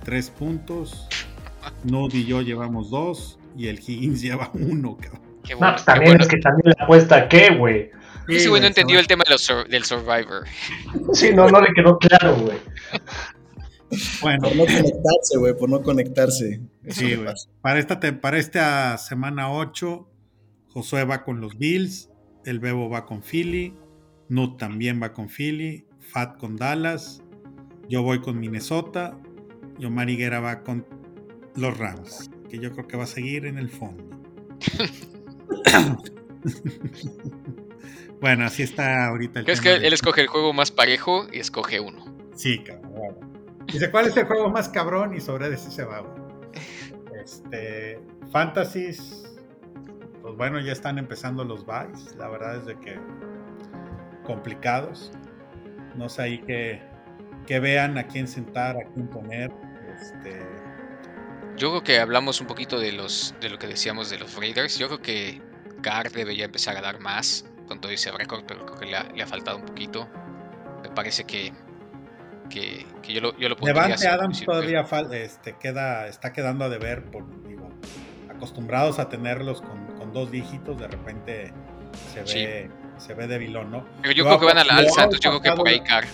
tres 0.03 0.29
puntos. 0.29 1.07
Nude 1.83 2.19
y 2.19 2.25
yo 2.25 2.43
llevamos 2.43 2.91
dos. 2.91 3.39
Y 3.57 3.69
el 3.69 3.79
Higgins 3.79 4.21
lleva 4.21 4.51
uno, 4.53 4.95
cabrón 4.97 5.28
no, 5.53 5.71
pues 5.71 5.85
también 5.85 6.19
es 6.19 6.27
que 6.27 6.37
también 6.37 6.73
la 6.77 6.83
apuesta 6.83 7.27
qué, 7.27 7.55
güey. 7.55 7.91
Sí, 8.27 8.47
güey, 8.47 8.61
no 8.61 8.67
entendió 8.67 8.99
el 8.99 9.07
tema 9.07 9.23
del 9.27 9.83
Survivor. 9.83 10.45
Sí, 11.13 11.31
no, 11.33 11.49
no 11.49 11.61
le 11.61 11.73
quedó 11.73 11.97
claro, 11.97 12.35
güey. 12.35 12.57
Bueno. 14.21 14.43
Por 14.43 14.55
no 14.55 14.65
conectarse, 14.65 15.37
güey, 15.37 15.57
por 15.57 15.69
no 15.69 15.81
conectarse. 15.81 16.61
sí, 16.89 17.15
güey. 17.15 17.33
Para 17.61 17.79
esta, 17.79 17.99
para 18.21 18.37
esta 18.37 18.97
semana 18.97 19.51
8, 19.51 20.07
Josué 20.67 21.05
va 21.05 21.23
con 21.23 21.41
los 21.41 21.57
Bills, 21.57 22.09
el 22.45 22.59
Bebo 22.59 22.89
va 22.89 23.05
con 23.05 23.23
Philly, 23.23 23.75
Nut 24.27 24.59
también 24.59 25.01
va 25.01 25.13
con 25.13 25.27
Philly, 25.27 25.87
Fat 25.99 26.37
con 26.37 26.55
Dallas, 26.55 27.23
yo 27.89 28.03
voy 28.03 28.21
con 28.21 28.39
Minnesota, 28.39 29.17
y 29.79 29.85
Omar 29.85 30.09
Higuera 30.09 30.39
va 30.39 30.61
con 30.63 30.85
los 31.55 31.77
Rams, 31.77 32.29
que 32.49 32.59
yo 32.59 32.71
creo 32.71 32.87
que 32.87 32.97
va 32.97 33.05
a 33.05 33.07
seguir 33.07 33.45
en 33.45 33.57
el 33.57 33.69
fondo. 33.69 34.03
bueno, 38.21 38.45
así 38.45 38.63
está 38.63 39.07
ahorita 39.07 39.41
el 39.41 39.49
Es 39.49 39.61
que 39.61 39.75
él 39.75 39.93
escoge 39.93 40.21
el 40.21 40.27
juego 40.27 40.53
más 40.53 40.71
parejo 40.71 41.27
y 41.31 41.39
escoge 41.39 41.79
uno. 41.79 42.05
Sí, 42.35 42.59
cabrón. 42.59 43.17
Dice, 43.67 43.91
¿cuál 43.91 44.07
es 44.07 44.17
el 44.17 44.25
juego 44.25 44.49
más 44.49 44.69
cabrón? 44.69 45.15
Y 45.15 45.19
sobre 45.19 45.53
ese 45.53 45.71
se 45.71 45.83
va. 45.83 46.03
Este, 47.21 47.99
Fantasies. 48.31 49.25
Pues 50.21 50.35
bueno, 50.35 50.59
ya 50.59 50.71
están 50.71 50.97
empezando 50.97 51.43
los 51.43 51.65
buys. 51.65 52.15
La 52.17 52.29
verdad 52.29 52.57
es 52.57 52.65
de 52.65 52.79
que 52.79 52.99
complicados. 54.23 55.11
No 55.95 56.09
sé 56.09 56.21
ahí 56.21 56.39
que, 56.39 56.81
que 57.45 57.59
vean 57.59 57.97
a 57.97 58.07
quién 58.07 58.27
sentar, 58.27 58.77
a 58.77 58.83
quién 58.93 59.07
poner. 59.07 59.51
Este, 59.99 60.39
yo 61.59 61.69
creo 61.69 61.83
que 61.83 61.99
hablamos 61.99 62.39
un 62.39 62.47
poquito 62.47 62.79
de 62.79 62.93
los 62.93 63.35
de 63.41 63.49
lo 63.49 63.59
que 63.59 63.67
decíamos 63.67 64.09
de 64.09 64.17
los 64.17 64.35
Raiders. 64.35 64.79
Yo 64.79 64.87
creo 64.87 65.01
que 65.01 65.41
Carr 65.81 66.09
debería 66.11 66.45
empezar 66.45 66.77
a 66.77 66.81
dar 66.81 66.99
más 66.99 67.45
con 67.67 67.79
todo 67.81 67.91
ese 67.91 68.11
récord, 68.11 68.45
pero 68.47 68.65
creo 68.65 68.79
que 68.79 68.85
le 68.85 69.21
ha, 69.21 69.27
faltado 69.27 69.57
un 69.57 69.65
poquito. 69.65 70.09
Me 70.81 70.89
parece 70.89 71.25
que, 71.25 71.51
que, 72.49 72.85
yo 73.07 73.21
lo, 73.21 73.37
yo 73.37 73.49
lo 73.49 73.57
Levante 73.61 74.07
Adams 74.07 74.43
todavía 74.43 74.85
este, 75.11 75.57
queda, 75.57 76.07
está 76.07 76.31
quedando 76.31 76.65
a 76.65 76.69
deber 76.69 77.11
por 77.11 77.25
acostumbrados 78.29 78.99
a 78.99 79.09
tenerlos 79.09 79.61
con, 79.61 79.89
dos 80.13 80.31
dígitos, 80.31 80.79
de 80.79 80.87
repente 80.87 81.53
se 82.11 82.23
ve, 82.23 82.71
se 82.97 83.13
ve 83.13 83.27
debilón, 83.27 83.69
¿no? 83.69 83.85
Pero 84.01 84.11
yo 84.11 84.23
creo 84.23 84.39
que 84.39 84.45
van 84.47 84.57
al 84.57 84.71
alza, 84.71 85.03
entonces 85.03 85.19
yo 85.19 85.39
creo 85.39 85.41
que 85.41 85.51
por 85.51 85.67
ahí 85.67 85.81
Carr. 85.81 86.05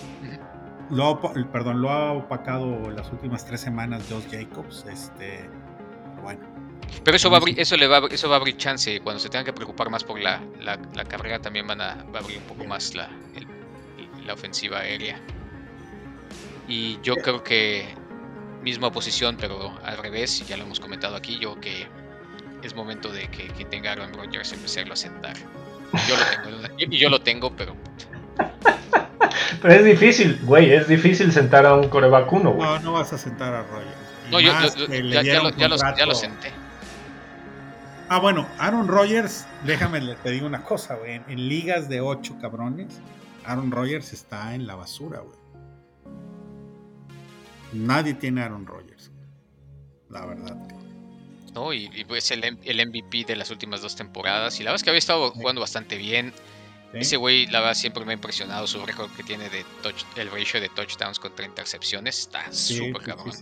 Lo 0.89 1.19
perdón, 1.51 1.81
lo 1.81 1.89
ha 1.89 2.11
opacado 2.13 2.91
las 2.91 3.11
últimas 3.11 3.45
tres 3.45 3.61
semanas 3.61 4.03
Josh 4.09 4.25
Jacobs. 4.29 4.85
Este, 4.91 5.49
bueno, 6.21 6.41
Pero 7.03 7.17
eso 7.17 7.29
va 7.29 7.37
a 7.37 7.39
abrir, 7.39 7.59
eso 7.59 7.75
le 7.75 7.87
va 7.87 7.97
a, 7.97 8.07
eso 8.07 8.29
va 8.29 8.35
a 8.35 8.39
abrir 8.39 8.57
chance. 8.57 8.99
Cuando 9.01 9.19
se 9.19 9.29
tengan 9.29 9.45
que 9.45 9.53
preocupar 9.53 9.89
más 9.89 10.03
por 10.03 10.19
la, 10.19 10.41
la, 10.61 11.05
carrera, 11.05 11.39
también 11.39 11.65
van 11.65 11.81
a, 11.81 11.95
va 12.13 12.19
a 12.19 12.21
abrir 12.21 12.37
un 12.37 12.43
poco 12.43 12.65
más 12.65 12.93
la, 12.93 13.09
la 14.25 14.33
ofensiva 14.33 14.79
aérea. 14.79 15.19
Y 16.67 16.99
yo 17.01 17.15
creo 17.15 17.43
que 17.43 17.85
misma 18.61 18.91
posición, 18.91 19.37
pero 19.39 19.73
al 19.83 19.97
revés, 19.97 20.47
ya 20.47 20.57
lo 20.57 20.63
hemos 20.63 20.79
comentado 20.79 21.15
aquí, 21.15 21.37
yo 21.39 21.59
que 21.59 21.87
es 22.63 22.75
momento 22.75 23.11
de 23.11 23.27
que, 23.29 23.47
que 23.49 23.65
tenga 23.65 23.91
Aaron 23.91 24.13
Rodgers 24.13 24.51
empezarlo 24.51 24.93
a 24.93 24.95
sentar. 24.95 25.35
Yo 26.07 26.15
lo 26.17 26.67
tengo, 26.67 26.75
y 26.79 26.97
yo 26.97 27.09
lo 27.09 27.21
tengo, 27.21 27.55
pero 27.55 27.75
pero 29.61 29.73
es 29.73 29.85
difícil, 29.85 30.39
güey, 30.43 30.71
es 30.73 30.87
difícil 30.87 31.31
sentar 31.31 31.65
a 31.65 31.75
un 31.75 31.89
coreback 31.89 32.31
uno, 32.31 32.53
No, 32.53 32.79
no 32.79 32.93
vas 32.93 33.13
a 33.13 33.17
sentar 33.17 33.53
a 33.53 33.63
Rogers. 33.63 34.05
No, 34.31 34.39
yo, 34.39 34.51
ya, 34.51 35.21
ya, 35.21 35.43
lo, 35.43 35.49
ya, 35.51 36.05
lo, 36.05 36.15
senté. 36.15 36.51
Ah, 38.09 38.19
bueno, 38.19 38.47
Aaron 38.57 38.87
Rodgers, 38.87 39.45
déjame 39.63 40.01
te 40.15 40.31
digo 40.31 40.47
una 40.47 40.63
cosa, 40.63 40.95
güey. 40.95 41.21
En, 41.27 41.47
ligas 41.49 41.89
de 41.89 42.01
ocho 42.01 42.37
cabrones, 42.39 42.99
Aaron 43.45 43.71
Rodgers 43.71 44.13
está 44.13 44.55
en 44.55 44.67
la 44.67 44.75
basura, 44.75 45.19
güey. 45.19 45.37
Nadie 47.73 48.13
tiene 48.13 48.41
Aaron 48.41 48.65
Rodgers, 48.65 49.11
la 50.09 50.25
verdad. 50.25 50.57
No, 51.53 51.73
y, 51.73 51.89
y 51.93 52.03
pues 52.05 52.31
el, 52.31 52.43
el 52.43 52.87
MVP 52.87 53.25
de 53.25 53.35
las 53.35 53.49
últimas 53.49 53.81
dos 53.81 53.95
temporadas. 53.95 54.59
Y 54.59 54.63
la 54.63 54.71
verdad 54.71 54.75
es 54.75 54.83
que 54.83 54.89
había 54.89 54.99
estado 54.99 55.31
jugando 55.31 55.61
bastante 55.61 55.97
bien. 55.97 56.33
Ese 57.01 57.17
güey, 57.17 57.45
la 57.47 57.59
verdad, 57.59 57.73
siempre 57.73 58.05
me 58.05 58.13
ha 58.13 58.15
impresionado 58.15 58.67
su 58.67 58.83
récord 58.85 59.11
que 59.11 59.23
tiene 59.23 59.49
de 59.49 59.65
el 60.15 60.31
ratio 60.31 60.61
de 60.61 60.69
touchdowns 60.69 61.19
contra 61.19 61.45
intercepciones. 61.45 62.19
Está 62.19 62.51
súper 62.51 63.01
cabrón. 63.01 63.33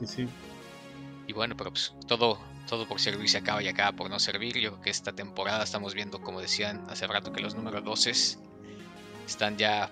y 1.27 1.33
bueno, 1.33 1.55
pero 1.55 1.71
pues 1.71 1.93
todo, 2.07 2.39
todo 2.67 2.87
por 2.87 2.99
servir 2.99 3.29
se 3.29 3.37
acaba 3.37 3.61
y 3.61 3.67
acaba 3.67 3.95
por 3.95 4.09
no 4.09 4.19
servir. 4.19 4.57
Yo 4.57 4.71
creo 4.71 4.81
que 4.81 4.89
esta 4.89 5.13
temporada 5.13 5.63
estamos 5.63 5.93
viendo, 5.93 6.21
como 6.21 6.41
decían 6.41 6.85
hace 6.89 7.05
rato, 7.07 7.31
que 7.31 7.41
los 7.41 7.55
números 7.55 7.83
12 7.83 8.39
están 9.25 9.57
ya 9.57 9.91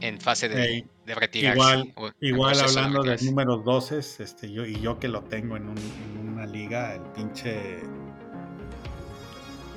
en 0.00 0.20
fase 0.20 0.48
de, 0.48 0.84
retirarse. 1.06 1.60
Igual, 1.60 2.14
igual 2.20 2.60
hablando 2.60 3.02
de, 3.02 3.16
números 3.22 3.64
12, 3.64 3.98
este, 3.98 4.52
yo, 4.52 4.66
y 4.66 4.80
yo 4.80 4.98
que 4.98 5.08
lo 5.08 5.22
tengo 5.22 5.56
en, 5.56 5.72
una 6.20 6.46
liga, 6.46 6.94
el 6.94 7.02
pinche 7.12 7.80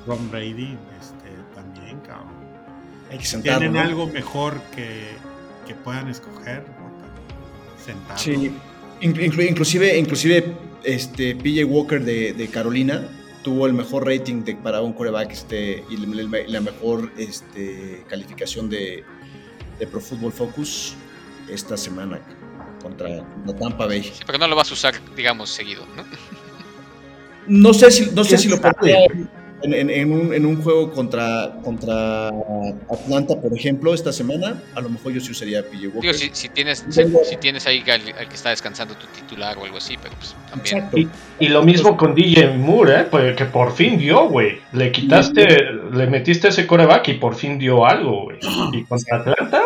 Ron 0.06 0.30
Brady, 0.30 0.76
este, 1.00 1.30
también, 1.54 2.00
cabrón. 2.00 2.35
¿Tienen 3.42 3.76
algo 3.76 4.06
mejor 4.06 4.60
que, 4.74 5.08
que 5.66 5.74
puedan 5.74 6.08
escoger? 6.08 6.64
Sentarlo. 7.84 8.18
Sí, 8.18 8.52
inclusive, 9.00 9.96
inclusive 9.96 10.56
este, 10.82 11.34
PJ 11.36 11.64
Walker 11.64 12.02
de, 12.02 12.32
de, 12.32 12.48
Carolina 12.48 13.08
tuvo 13.42 13.66
el 13.66 13.72
mejor 13.72 14.06
rating 14.06 14.44
de, 14.44 14.56
para 14.56 14.80
un 14.80 14.92
coreback 14.92 15.30
este, 15.32 15.84
y 15.88 15.96
la 15.96 16.60
mejor 16.60 17.12
este, 17.16 18.04
calificación 18.08 18.68
de, 18.68 19.04
de 19.78 19.86
Pro 19.86 20.00
Football 20.00 20.32
Focus 20.32 20.94
esta 21.48 21.76
semana 21.76 22.20
contra 22.82 23.08
la 23.08 23.56
Tampa 23.56 23.86
Bay. 23.86 24.02
Sí, 24.02 24.22
pero 24.26 24.38
no 24.38 24.48
lo 24.48 24.56
vas 24.56 24.70
a 24.70 24.74
usar, 24.74 24.94
digamos, 25.14 25.50
seguido, 25.50 25.84
¿no? 25.96 26.04
No 27.48 27.72
sé 27.72 27.90
si, 27.92 28.06
no 28.06 28.24
sé 28.24 28.38
si 28.38 28.48
lo 28.48 28.60
puedo 28.60 28.74
en, 29.62 30.12
un, 30.12 30.34
en, 30.34 30.46
un, 30.46 30.62
juego 30.62 30.92
contra, 30.92 31.58
contra 31.62 32.28
Atlanta, 32.90 33.40
por 33.40 33.56
ejemplo, 33.56 33.94
esta 33.94 34.12
semana, 34.12 34.62
a 34.74 34.80
lo 34.80 34.88
mejor 34.88 35.12
yo 35.12 35.20
sí 35.20 35.32
usaría 35.32 35.60
a 35.60 35.62
PJ 35.62 35.88
Walker. 35.88 36.02
Digo, 36.02 36.34
si, 36.34 36.48
tienes, 36.48 36.84
si, 36.88 37.36
tienes 37.36 37.66
ahí 37.66 37.82
al, 37.88 38.28
que 38.28 38.34
está 38.34 38.50
descansando 38.50 38.94
tu 38.94 39.06
titular 39.06 39.56
o 39.58 39.64
algo 39.64 39.78
así, 39.78 39.96
pero 40.02 40.14
pues 40.16 40.34
también. 40.50 41.10
Y, 41.38 41.48
lo 41.48 41.62
mismo 41.62 41.96
con 41.96 42.14
DJ 42.14 42.56
Moore, 42.56 43.00
¿eh? 43.00 43.06
Pues, 43.10 43.36
que 43.36 43.46
por 43.46 43.74
fin 43.74 43.98
dio, 43.98 44.28
güey. 44.28 44.58
Le 44.72 44.92
quitaste, 44.92 45.46
le 45.92 46.06
metiste 46.06 46.48
ese 46.48 46.66
coreback 46.66 47.08
y 47.08 47.14
por 47.14 47.34
fin 47.34 47.58
dio 47.58 47.86
algo, 47.86 48.24
güey. 48.24 48.38
Y 48.72 48.84
contra 48.84 49.18
Atlanta, 49.18 49.62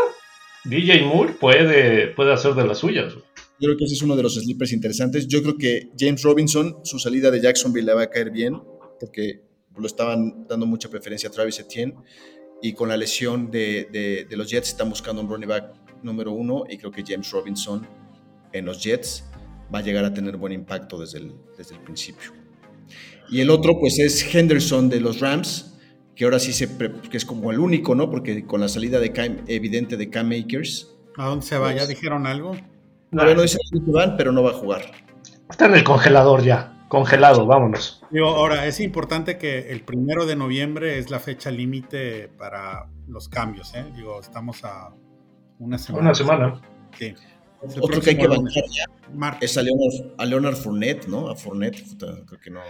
DJ 0.65 1.03
Moore 1.03 1.33
puede, 1.33 2.09
puede 2.09 2.33
hacer 2.33 2.55
de 2.55 2.67
las 2.67 2.79
suyas, 2.79 3.15
Yo 3.15 3.67
creo 3.69 3.77
que 3.77 3.85
ese 3.85 3.95
es 3.95 4.03
uno 4.03 4.17
de 4.17 4.23
los 4.23 4.35
sleepers 4.35 4.73
interesantes. 4.73 5.27
Yo 5.27 5.43
creo 5.43 5.57
que 5.57 5.91
James 5.99 6.23
Robinson, 6.23 6.77
su 6.85 6.99
salida 6.99 7.31
de 7.31 7.41
Jacksonville 7.41 7.87
le 7.87 7.95
va 7.95 8.03
a 8.03 8.11
caer 8.11 8.31
bien, 8.31 8.61
porque 8.99 9.50
lo 9.81 9.87
estaban 9.87 10.47
dando 10.47 10.67
mucha 10.67 10.89
preferencia 10.89 11.29
a 11.29 11.33
Travis 11.33 11.59
Etienne 11.59 11.95
y 12.63 12.73
con 12.75 12.89
la 12.89 12.97
lesión 12.97 13.51
de, 13.51 14.27
de, 14.29 14.37
los 14.37 14.51
Jets 14.51 14.69
están 14.69 14.91
buscando 14.91 15.23
un 15.23 15.29
running 15.29 15.49
back 15.49 15.75
número 16.03 16.33
uno 16.33 16.65
y 16.69 16.77
creo 16.79 16.91
que 16.91 17.03
James 17.07 17.31
Robinson 17.31 17.87
en 18.53 18.65
los 18.65 18.83
Jets 18.83 19.25
va 19.75 19.79
a 19.79 19.83
llegar 19.83 20.05
a 20.05 20.13
tener 20.13 20.37
buen 20.37 20.53
impacto 20.53 20.99
desde 20.99 21.19
el, 21.19 21.35
desde 21.57 21.75
el 21.75 21.81
principio. 21.81 22.33
Y 23.31 23.41
el 23.41 23.51
otro 23.51 23.79
pues 23.79 23.99
es 23.99 24.35
Henderson 24.35 24.89
de 24.89 25.01
los 25.01 25.21
Rams, 25.21 25.79
que 26.17 26.25
ahora 26.25 26.39
sí 26.39 26.53
se 26.53 26.69
que 27.11 27.17
es 27.17 27.25
como 27.25 27.51
el 27.51 27.61
único, 27.61 27.95
¿no? 27.95 28.11
Porque 28.11 28.45
con 28.45 28.61
la 28.61 28.69
salida 28.69 28.99
de 28.99 29.13
evidente 29.47 29.97
de 29.97 30.11
Cam 30.11 30.29
Makers. 30.29 30.97
¿A 31.17 31.27
dónde 31.27 31.47
se 31.47 31.57
va? 31.57 31.71
¿Ya 31.71 31.79
pues 31.79 31.89
dijeron 31.89 32.27
algo? 32.27 32.57
No, 33.13 33.35
no 33.35 33.43
dicen 33.43 33.61
que 33.73 33.91
van, 33.91 34.17
pero 34.17 34.33
no 34.33 34.43
va 34.43 34.51
a 34.51 34.55
jugar. 34.55 34.83
Está 35.49 35.67
en 35.67 35.75
el 35.75 35.85
congelador 35.85 36.43
ya. 36.43 36.80
Congelado, 36.91 37.47
vámonos. 37.47 38.03
Digo, 38.11 38.27
ahora, 38.27 38.67
es 38.67 38.81
importante 38.81 39.39
que 39.39 39.71
el 39.71 39.83
primero 39.83 40.27
de 40.27 40.35
noviembre 40.35 40.99
es 40.99 41.09
la 41.09 41.21
fecha 41.21 41.49
límite 41.53 42.27
para 42.37 42.89
los 43.07 43.29
cambios, 43.29 43.73
¿eh? 43.77 43.87
Digo, 43.95 44.19
estamos 44.19 44.65
a 44.65 44.93
una 45.61 45.79
semana. 45.79 46.07
Una 46.07 46.15
semana. 46.17 46.61
Sí. 46.99 47.15
Otro 47.81 48.01
que 48.01 48.11
hay 48.11 48.19
que 48.19 48.27
bancar 48.27 48.65
ya 48.75 49.37
es 49.41 49.57
a 49.57 49.63
Leonard, 49.63 50.15
a 50.19 50.25
Leonard, 50.25 50.57
Fournette, 50.57 51.07
¿no? 51.07 51.31
A 51.31 51.37
Fournette, 51.37 51.81
creo 51.97 52.41
que 52.43 52.51
no. 52.51 52.61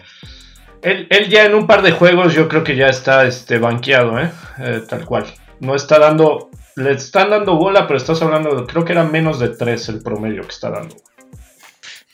Él, 0.83 1.07
él, 1.09 1.31
ya 1.31 1.47
en 1.47 1.55
un 1.55 1.67
par 1.67 1.81
de 1.81 1.93
juegos 1.93 2.35
yo 2.35 2.47
creo 2.47 2.63
que 2.63 2.77
ya 2.77 2.89
está 2.89 3.25
este, 3.25 3.59
banqueado, 3.59 4.21
¿eh? 4.21 4.31
¿eh? 4.59 4.83
Tal 4.87 5.07
cual. 5.07 5.25
No 5.61 5.75
está 5.75 5.99
dando, 5.99 6.51
le 6.77 6.91
están 6.91 7.31
dando 7.31 7.57
bola, 7.57 7.87
pero 7.87 7.97
estás 7.97 8.21
hablando, 8.21 8.67
creo 8.67 8.85
que 8.85 8.93
era 8.93 9.05
menos 9.05 9.41
de 9.41 9.49
tres 9.49 9.89
el 9.89 10.03
promedio 10.03 10.43
que 10.43 10.49
está 10.49 10.69
dando. 10.69 10.95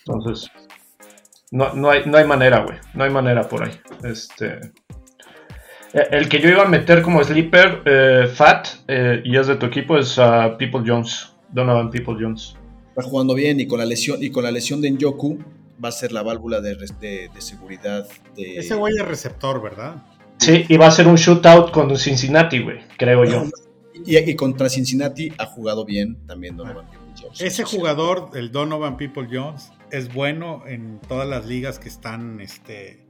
Entonces, 0.05 0.49
no, 1.51 1.73
no, 1.73 1.89
hay, 1.89 2.03
no 2.05 2.17
hay 2.17 2.25
manera, 2.25 2.63
güey. 2.63 2.77
No 2.93 3.03
hay 3.03 3.09
manera 3.09 3.47
por 3.47 3.63
ahí. 3.63 3.71
Este. 4.03 4.59
Eh, 5.93 6.07
el 6.11 6.27
que 6.27 6.39
yo 6.39 6.49
iba 6.49 6.63
a 6.63 6.67
meter 6.67 7.01
como 7.01 7.23
sleeper 7.23 7.81
eh, 7.85 8.27
fat 8.33 8.67
eh, 8.87 9.21
y 9.23 9.37
es 9.37 9.47
de 9.47 9.55
tu 9.55 9.65
equipo 9.65 9.97
es 9.97 10.17
uh, 10.17 10.57
People 10.57 10.81
Jones. 10.85 11.33
Donovan 11.49 11.89
People 11.89 12.15
Jones. 12.19 12.55
Está 12.89 13.03
jugando 13.03 13.33
bien 13.33 13.59
y 13.59 13.67
con 13.67 13.79
la 13.79 13.85
lesión 13.85 14.21
y 14.21 14.29
con 14.31 14.43
la 14.43 14.51
lesión 14.51 14.81
de 14.81 14.91
Njoku 14.91 15.37
va 15.83 15.89
a 15.89 15.91
ser 15.91 16.11
la 16.11 16.23
válvula 16.23 16.59
de, 16.59 16.75
de, 16.75 17.29
seguridad. 17.41 18.07
De... 18.35 18.57
Ese 18.57 18.75
güey 18.75 18.95
es 18.97 19.07
receptor, 19.07 19.61
¿verdad? 19.61 20.03
Sí, 20.39 20.65
y 20.67 20.77
va 20.77 20.87
a 20.87 20.91
ser 20.91 21.07
un 21.07 21.15
shootout 21.15 21.71
con 21.71 21.95
Cincinnati, 21.97 22.59
güey, 22.59 22.79
creo 22.97 23.23
yo. 23.23 23.45
Y, 24.05 24.17
y, 24.17 24.35
contra 24.35 24.69
Cincinnati 24.69 25.31
ha 25.37 25.45
jugado 25.45 25.85
bien 25.85 26.17
también 26.27 26.57
Donovan 26.57 26.85
People 26.87 27.13
Jones. 27.19 27.41
Ese 27.41 27.63
jugador, 27.63 28.31
el 28.33 28.51
Donovan 28.51 28.97
People 28.97 29.27
Jones, 29.31 29.71
es 29.91 30.13
bueno 30.13 30.63
en 30.67 30.99
todas 30.99 31.27
las 31.27 31.45
ligas 31.45 31.79
que 31.79 31.89
están 31.89 32.41
este, 32.41 33.05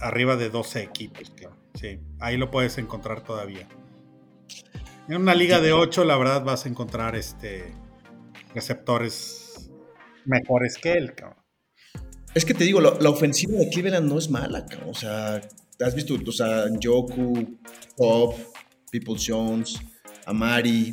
arriba 0.00 0.36
de 0.36 0.50
12 0.50 0.82
equipos. 0.82 1.32
Sí, 1.74 2.00
ahí 2.20 2.36
lo 2.36 2.50
puedes 2.50 2.78
encontrar 2.78 3.22
todavía. 3.24 3.66
En 5.08 5.16
una 5.16 5.34
liga 5.34 5.60
de 5.60 5.72
8, 5.72 6.04
la 6.04 6.16
verdad, 6.16 6.44
vas 6.44 6.66
a 6.66 6.68
encontrar 6.68 7.16
este, 7.16 7.72
receptores 8.54 9.70
mejores 10.24 10.78
que 10.78 10.92
él. 10.92 11.14
Es 12.34 12.44
que 12.44 12.54
te 12.54 12.64
digo, 12.64 12.80
la, 12.80 13.10
ofensiva 13.10 13.58
de 13.58 13.68
Cleveland 13.68 14.08
no 14.08 14.18
es 14.18 14.30
mala. 14.30 14.64
O 14.86 14.94
sea, 14.94 15.40
has 15.80 15.94
visto, 15.94 16.14
o 16.14 16.32
sea, 16.32 16.66
Joku, 16.82 17.58
Pop, 17.96 18.36
People 18.90 19.16
Jones, 19.18 19.80
Amari, 20.26 20.92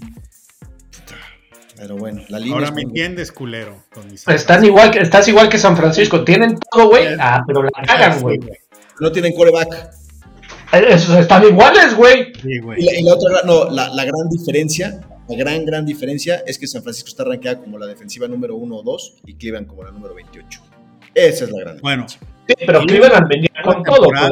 pero 1.80 1.96
bueno, 1.96 2.22
la 2.28 2.40
línea. 2.40 2.56
Ahora 2.56 2.72
me 2.72 2.82
entiendes, 2.82 3.32
culero. 3.32 3.84
Están 4.28 4.66
igual 4.66 4.92
que, 4.92 5.00
estás 5.00 5.28
igual 5.30 5.48
que 5.48 5.58
San 5.58 5.78
Francisco. 5.78 6.26
Tienen 6.26 6.58
todo, 6.72 6.90
güey. 6.90 7.08
Ah, 7.18 7.42
pero 7.48 7.64
la 7.64 7.72
cagan, 7.72 8.22
güey. 8.22 8.40
No 9.00 9.12
tienen 9.12 9.34
coreback. 9.34 9.90
Eh, 10.74 10.86
esos 10.90 11.16
están 11.16 11.44
iguales, 11.44 11.96
güey. 11.96 12.34
Sí, 12.34 12.60
y, 12.78 13.04
la, 13.04 13.14
otra, 13.14 13.42
no, 13.46 13.70
la, 13.70 13.88
la, 13.90 14.04
gran 14.04 14.28
diferencia, 14.30 15.00
la 15.30 15.38
gran, 15.38 15.66
gran 15.66 15.86
diferencia 15.86 16.44
es 16.46 16.60
que 16.60 16.68
San 16.68 16.84
Francisco 16.84 17.08
está 17.08 17.24
rankeada 17.24 17.60
como 17.60 17.78
la 17.80 17.86
defensiva 17.86 18.28
número 18.28 18.56
uno 18.56 18.78
o 18.78 18.84
dos 18.84 19.16
y 19.26 19.36
Cleveland 19.36 19.68
como 19.68 19.84
la 19.84 19.92
número 19.92 20.14
28. 20.16 20.62
Esa 21.16 21.46
es 21.46 21.52
la 21.52 21.60
gran 21.62 21.78
Bueno. 21.82 22.08
Sí, 22.10 22.20
pero 22.66 22.82
Cleveland 22.82 23.28
venía 23.28 23.50
con 23.64 23.84
todo. 23.84 24.10
Una, 24.10 24.30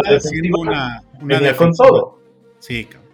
una 0.51 1.01
venía 1.21 1.55
con 1.55 1.73
todo. 1.73 2.19
Sí, 2.59 2.85
cabrón. 2.85 3.06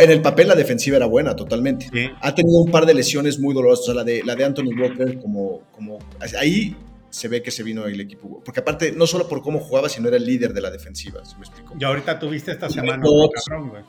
En 0.00 0.10
el 0.10 0.22
papel 0.22 0.48
la 0.48 0.54
defensiva 0.54 0.96
era 0.96 1.06
buena, 1.06 1.34
totalmente. 1.36 1.88
Ha 2.20 2.34
tenido 2.34 2.60
un 2.60 2.70
par 2.70 2.86
de 2.86 2.94
lesiones 2.94 3.38
muy 3.38 3.54
dolorosas. 3.54 3.94
la 3.94 4.04
de, 4.04 4.22
la 4.24 4.34
de 4.34 4.44
Anthony 4.44 4.70
Walker, 4.80 5.18
como, 5.18 5.62
como 5.72 5.98
ahí 6.38 6.76
se 7.10 7.28
ve 7.28 7.42
que 7.42 7.50
se 7.50 7.62
vino 7.62 7.86
el 7.86 8.00
equipo. 8.00 8.42
Porque 8.44 8.60
aparte, 8.60 8.92
no 8.92 9.06
solo 9.06 9.28
por 9.28 9.40
cómo 9.40 9.60
jugaba, 9.60 9.88
sino 9.88 10.08
era 10.08 10.16
el 10.16 10.26
líder 10.26 10.52
de 10.52 10.60
la 10.60 10.70
defensiva. 10.70 11.22
¿me 11.38 11.44
explico? 11.44 11.74
Y 11.78 11.84
ahorita 11.84 12.18
tuviste 12.18 12.50
esta 12.50 12.68
semana. 12.68 13.02
era 13.04 13.84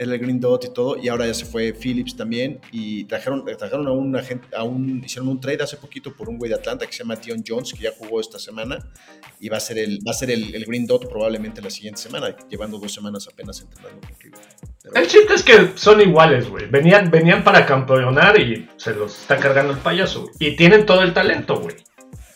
el 0.00 0.18
Green 0.18 0.40
Dot 0.40 0.64
y 0.64 0.72
todo, 0.72 0.96
y 0.96 1.08
ahora 1.08 1.26
ya 1.26 1.34
se 1.34 1.44
fue 1.44 1.74
Phillips 1.74 2.16
también, 2.16 2.58
y 2.72 3.04
trajeron, 3.04 3.44
trajeron 3.44 3.86
a 3.86 3.92
un 3.92 4.16
agente, 4.16 4.48
a 4.56 4.64
un, 4.64 5.02
hicieron 5.04 5.28
un 5.28 5.38
trade 5.38 5.62
hace 5.62 5.76
poquito 5.76 6.16
por 6.16 6.30
un 6.30 6.38
güey 6.38 6.48
de 6.48 6.54
Atlanta 6.54 6.86
que 6.86 6.92
se 6.92 7.00
llama 7.00 7.16
Dion 7.16 7.44
Jones, 7.46 7.74
que 7.74 7.82
ya 7.82 7.90
jugó 7.98 8.18
esta 8.18 8.38
semana, 8.38 8.78
y 9.38 9.50
va 9.50 9.58
a 9.58 9.60
ser 9.60 9.78
el, 9.78 9.98
va 10.06 10.12
a 10.12 10.14
ser 10.14 10.30
el, 10.30 10.64
Green 10.64 10.86
Dot 10.86 11.06
probablemente 11.06 11.60
la 11.60 11.68
siguiente 11.68 12.00
semana, 12.00 12.34
llevando 12.48 12.78
dos 12.78 12.92
semanas 12.92 13.28
apenas 13.30 13.60
entrenando 13.60 14.00
con 14.00 14.96
El 14.96 15.06
chiste 15.06 15.34
es 15.34 15.42
que 15.42 15.72
son 15.74 16.00
iguales, 16.00 16.48
güey. 16.48 16.66
Venían, 16.70 17.10
venían 17.10 17.44
para 17.44 17.66
campeonar 17.66 18.40
y 18.40 18.70
se 18.78 18.94
los 18.94 19.20
está 19.20 19.36
cargando 19.36 19.74
el 19.74 19.80
payaso, 19.80 20.30
Y 20.38 20.56
tienen 20.56 20.86
todo 20.86 21.02
el 21.02 21.12
talento, 21.12 21.60
güey. 21.60 21.76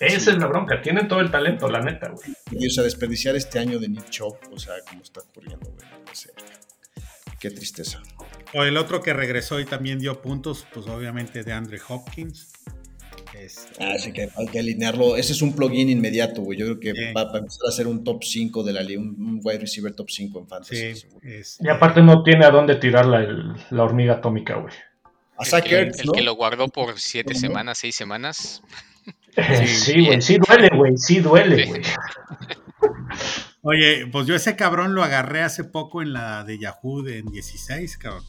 Esa 0.00 0.32
es 0.32 0.38
la 0.38 0.48
bronca, 0.48 0.82
tienen 0.82 1.08
todo 1.08 1.20
el 1.20 1.30
talento, 1.30 1.66
la 1.68 1.80
neta, 1.80 2.10
güey. 2.10 2.34
Y 2.50 2.66
o 2.66 2.70
sea, 2.70 2.84
desperdiciar 2.84 3.36
este 3.36 3.58
año 3.58 3.78
de 3.78 3.88
Nick 3.88 4.10
Chop, 4.10 4.36
o 4.52 4.58
sea, 4.58 4.74
como 4.86 5.02
está 5.02 5.20
ocurriendo, 5.20 5.70
güey. 5.70 5.94
Qué 7.44 7.50
tristeza. 7.50 8.00
O 8.54 8.62
el 8.62 8.78
otro 8.78 9.02
que 9.02 9.12
regresó 9.12 9.60
y 9.60 9.66
también 9.66 9.98
dio 9.98 10.22
puntos, 10.22 10.66
pues 10.72 10.86
obviamente 10.86 11.44
de 11.44 11.52
Andre 11.52 11.78
Hopkins. 11.86 12.50
Este... 13.38 13.84
Ah, 13.84 13.98
sí 13.98 14.14
que 14.14 14.30
hay 14.34 14.46
que 14.46 14.60
alinearlo. 14.60 15.18
Ese 15.18 15.34
es 15.34 15.42
un 15.42 15.54
plugin 15.54 15.90
inmediato, 15.90 16.40
güey. 16.40 16.58
Yo 16.58 16.64
creo 16.64 16.80
que 16.80 17.12
va, 17.12 17.20
a 17.20 17.36
empezar 17.36 17.68
a 17.68 17.70
ser 17.70 17.86
un 17.86 18.02
top 18.02 18.24
5 18.24 18.62
de 18.62 18.72
la 18.72 18.82
liga, 18.82 19.02
un, 19.02 19.42
wide 19.44 19.58
receiver 19.58 19.94
top 19.94 20.08
5 20.08 20.38
en 20.38 20.48
fantasy. 20.48 20.94
Sí, 20.94 21.06
este... 21.20 21.66
Y 21.66 21.68
aparte 21.68 22.00
no 22.00 22.22
tiene 22.22 22.46
a 22.46 22.50
dónde 22.50 22.76
tirar 22.76 23.04
la, 23.04 23.20
la 23.68 23.84
hormiga 23.84 24.14
atómica, 24.14 24.54
güey. 24.54 24.72
El, 25.38 25.62
que, 25.64 25.80
el 25.80 26.12
que 26.14 26.22
lo 26.22 26.34
guardó 26.34 26.68
por 26.68 26.98
7 26.98 27.34
semanas, 27.34 27.76
6 27.76 27.94
semanas. 27.94 28.62
Sí, 29.66 30.06
güey, 30.06 30.22
sí, 30.22 30.38
duele, 30.38 30.70
güey, 30.74 30.96
sí 30.96 31.20
duele, 31.20 31.66
güey. 31.66 31.82
Oye, 33.66 34.06
pues 34.12 34.26
yo 34.26 34.34
ese 34.34 34.56
cabrón 34.56 34.94
lo 34.94 35.02
agarré 35.02 35.40
hace 35.40 35.64
poco 35.64 36.02
en 36.02 36.12
la 36.12 36.44
de 36.44 36.58
Yahoo 36.58 37.08
en 37.08 37.24
16, 37.26 37.96
cabrón. 37.96 38.22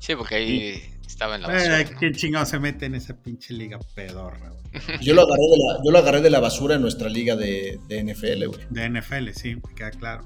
Sí, 0.00 0.16
porque 0.16 0.34
ahí 0.34 0.82
estaba 1.06 1.36
en 1.36 1.42
la 1.42 1.48
basura. 1.48 1.84
¿Quién 1.84 2.12
chingado 2.12 2.44
se 2.44 2.58
mete 2.58 2.86
en 2.86 2.96
esa 2.96 3.16
pinche 3.16 3.54
liga 3.54 3.78
pedorra, 3.94 4.50
güey? 4.50 4.98
Yo 5.00 5.14
lo 5.14 5.22
agarré 5.22 5.42
de 5.42 5.56
la, 5.58 5.84
yo 5.84 5.90
lo 5.92 5.98
agarré 5.98 6.20
de 6.22 6.30
la 6.30 6.40
basura 6.40 6.74
en 6.74 6.82
nuestra 6.82 7.08
liga 7.08 7.36
de, 7.36 7.78
de 7.86 8.04
NFL, 8.04 8.46
güey. 8.46 8.66
De 8.70 8.88
NFL, 8.88 9.30
sí, 9.32 9.54
me 9.56 9.74
queda 9.76 9.90
claro. 9.92 10.24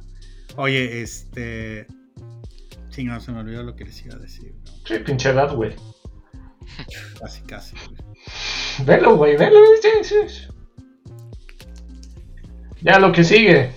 Oye, 0.56 1.02
este. 1.02 1.86
Chingado, 2.88 3.20
se 3.20 3.32
me 3.32 3.40
olvidó 3.40 3.62
lo 3.62 3.76
que 3.76 3.84
les 3.84 4.04
iba 4.04 4.14
a 4.14 4.18
decir. 4.18 4.54
¿no? 4.64 4.72
Sí, 4.86 4.98
pinche 5.04 5.28
edad, 5.28 5.54
güey. 5.54 5.74
Casi, 7.20 7.42
casi, 7.42 7.76
güey. 7.76 8.86
Velo, 8.86 9.16
güey, 9.16 9.36
velo. 9.36 9.60
Sí, 9.82 9.88
sí. 10.02 10.48
Ya 12.80 12.98
lo 12.98 13.12
que 13.12 13.24
sigue. 13.24 13.72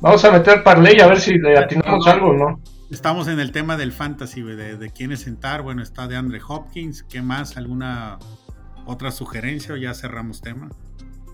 Vamos 0.00 0.24
a 0.24 0.30
meter 0.30 0.62
parlay 0.62 0.98
a 1.00 1.06
ver 1.06 1.20
si 1.20 1.34
le 1.34 1.58
atinamos 1.58 2.06
algo, 2.06 2.32
¿no? 2.32 2.62
Estamos 2.90 3.28
en 3.28 3.38
el 3.38 3.52
tema 3.52 3.76
del 3.76 3.92
fantasy, 3.92 4.40
de, 4.40 4.78
de 4.78 4.90
quiénes 4.90 5.20
sentar. 5.20 5.60
Bueno, 5.62 5.82
está 5.82 6.08
de 6.08 6.16
Andre 6.16 6.40
Hopkins. 6.46 7.02
¿Qué 7.02 7.20
más? 7.20 7.58
¿Alguna 7.58 8.18
otra 8.86 9.12
sugerencia 9.12 9.74
o 9.74 9.76
ya 9.76 9.92
cerramos 9.92 10.40
tema? 10.40 10.70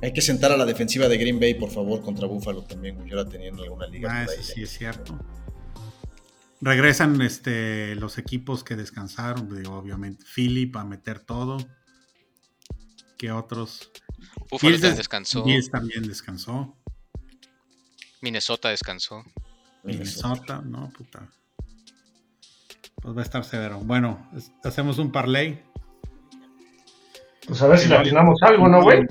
Hay 0.03 0.13
que 0.13 0.21
sentar 0.21 0.51
a 0.51 0.57
la 0.57 0.65
defensiva 0.65 1.09
de 1.09 1.17
Green 1.17 1.39
Bay, 1.39 1.55
por 1.55 1.71
favor, 1.71 2.03
contra 2.03 2.27
Buffalo 2.27 2.63
también. 2.63 3.07
Yo 3.07 3.15
la 3.17 3.25
tenía 3.25 3.49
en 3.49 3.59
alguna 3.59 3.87
liga. 3.87 4.11
Ah, 4.13 4.25
eso 4.25 4.43
sí 4.43 4.65
es 4.65 4.71
cierto. 4.71 5.17
Regresan 6.61 7.23
este, 7.23 7.95
los 7.95 8.19
equipos 8.19 8.65
que 8.65 8.75
descansaron, 8.75 9.49
obviamente. 9.69 10.25
Philip 10.35 10.77
a 10.77 10.85
meter 10.85 11.21
todo. 11.21 11.59
¿Qué 13.17 13.31
otros? 13.31 13.93
Buffalo 14.51 14.77
descansó. 14.77 15.45
Bills 15.45 15.71
también 15.71 16.03
descansó. 16.03 16.77
Minnesota 18.21 18.71
descansó. 18.71 19.25
Minnesota, 19.83 20.63
no, 20.65 20.91
puta. 20.91 21.29
Pues 23.01 23.17
va 23.17 23.21
a 23.21 23.25
estar 23.25 23.45
severo. 23.45 23.79
Bueno, 23.81 24.29
hacemos 24.65 24.99
un 24.99 25.13
parlay. 25.13 25.63
Pues 27.47 27.63
a 27.63 27.69
ver 27.69 27.79
si 27.79 27.89
le 27.89 27.97
atinamos 27.97 28.43
algo, 28.43 28.69
¿no, 28.69 28.83
güey? 28.83 29.03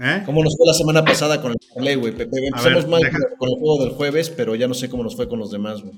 ¿Eh? 0.00 0.22
¿Cómo 0.24 0.42
nos 0.42 0.56
fue 0.56 0.66
la 0.66 0.72
semana 0.72 1.04
pasada 1.04 1.40
con 1.40 1.52
el 1.52 1.58
parlay, 1.74 1.94
güey? 1.96 2.14
Empezamos 2.18 2.88
mal 2.88 3.02
con 3.38 3.48
el 3.50 3.56
juego 3.56 3.84
del 3.84 3.92
jueves, 3.94 4.30
pero 4.30 4.54
ya 4.54 4.66
no 4.66 4.74
sé 4.74 4.88
cómo 4.88 5.02
nos 5.02 5.16
fue 5.16 5.28
con 5.28 5.38
los 5.38 5.50
demás, 5.50 5.82
güey. 5.82 5.94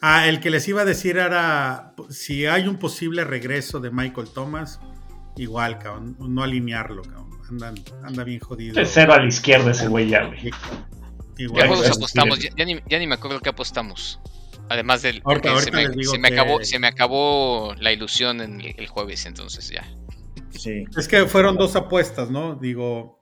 Ah, 0.00 0.28
el 0.28 0.40
que 0.40 0.48
les 0.48 0.66
iba 0.66 0.80
a 0.80 0.84
decir 0.86 1.18
era 1.18 1.94
si 2.08 2.46
hay 2.46 2.66
un 2.66 2.78
posible 2.78 3.24
regreso 3.24 3.80
de 3.80 3.90
Michael 3.90 4.28
Thomas, 4.32 4.80
igual, 5.36 5.78
cabrón, 5.78 6.16
no 6.18 6.42
alinearlo, 6.42 7.02
cabrón. 7.02 7.30
anda 8.02 8.24
bien 8.24 8.40
jodido. 8.40 8.82
Cero 8.86 9.12
a 9.12 9.18
la 9.18 9.28
izquierda 9.28 9.72
ese 9.72 9.88
güey 9.88 10.08
ya, 10.08 10.24
güey. 10.24 10.50
¿Qué 11.48 11.66
juegos 11.66 11.90
apostamos? 11.90 12.38
Ya, 12.38 12.64
ni, 12.64 13.06
me 13.06 13.14
acuerdo 13.14 13.40
qué 13.40 13.48
apostamos. 13.48 14.20
Además 14.68 15.02
del. 15.02 15.22
se, 15.60 16.18
me, 16.18 16.28
acabó, 16.28 16.62
se 16.62 16.78
me 16.78 16.86
acabó 16.86 17.74
la 17.78 17.92
ilusión 17.92 18.40
en 18.40 18.60
el, 18.60 18.86
jueves, 18.86 19.26
entonces 19.26 19.68
ya. 19.68 19.84
Sí. 20.50 20.84
Es 20.96 21.08
que 21.08 21.26
fueron 21.26 21.56
dos 21.56 21.76
apuestas, 21.76 22.30
¿no? 22.30 22.54
Digo. 22.54 23.18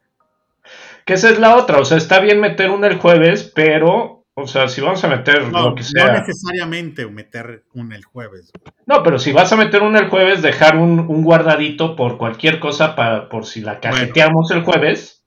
Que 1.06 1.14
esa 1.14 1.30
es 1.30 1.38
la 1.38 1.56
otra. 1.56 1.78
O 1.78 1.84
sea, 1.84 1.96
está 1.96 2.20
bien 2.20 2.40
meter 2.40 2.70
una 2.70 2.88
el 2.88 2.98
jueves, 2.98 3.50
pero. 3.54 4.26
O 4.34 4.46
sea, 4.46 4.68
si 4.68 4.80
vamos 4.80 5.02
a 5.02 5.08
meter 5.08 5.48
lo 5.48 5.74
que 5.74 5.82
sea. 5.82 6.12
No 6.12 6.18
necesariamente 6.20 7.06
meter 7.06 7.64
una 7.74 7.96
el 7.96 8.04
jueves. 8.04 8.52
No, 8.86 9.02
pero 9.02 9.18
si 9.18 9.32
vas 9.32 9.52
a 9.52 9.56
meter 9.56 9.82
una 9.82 9.98
el 9.98 10.08
jueves, 10.08 10.42
dejar 10.42 10.76
un, 10.76 11.06
guardadito 11.24 11.96
por 11.96 12.18
cualquier 12.18 12.60
cosa 12.60 12.94
para 12.94 13.28
por 13.28 13.46
si 13.46 13.62
la 13.62 13.80
cajeteamos 13.80 14.50
el 14.52 14.62
jueves 14.62 15.17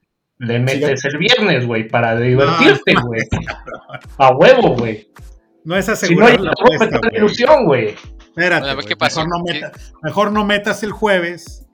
le 0.42 0.58
metes 0.58 1.04
el 1.04 1.18
viernes, 1.18 1.66
güey, 1.66 1.86
para 1.86 2.18
divertirte, 2.18 2.94
güey. 2.94 3.22
A 4.18 4.34
huevo, 4.34 4.76
güey. 4.76 5.08
No 5.64 5.76
es 5.76 5.88
asegurar 5.88 6.32
si 6.32 6.36
no, 6.38 6.44
la 6.44 6.50
apuesta, 6.50 7.00
la 7.00 7.16
ilusión, 7.16 7.64
güey. 7.64 7.94
Espérate, 8.18 8.68
a 8.68 8.74
ver 8.74 8.84
qué 8.84 8.96
pasa. 8.96 9.24
Mejor, 9.24 9.38
no 9.38 9.44
metas, 9.44 9.92
mejor 10.02 10.32
no 10.32 10.44
metas 10.44 10.82
el 10.82 10.90
jueves. 10.90 11.64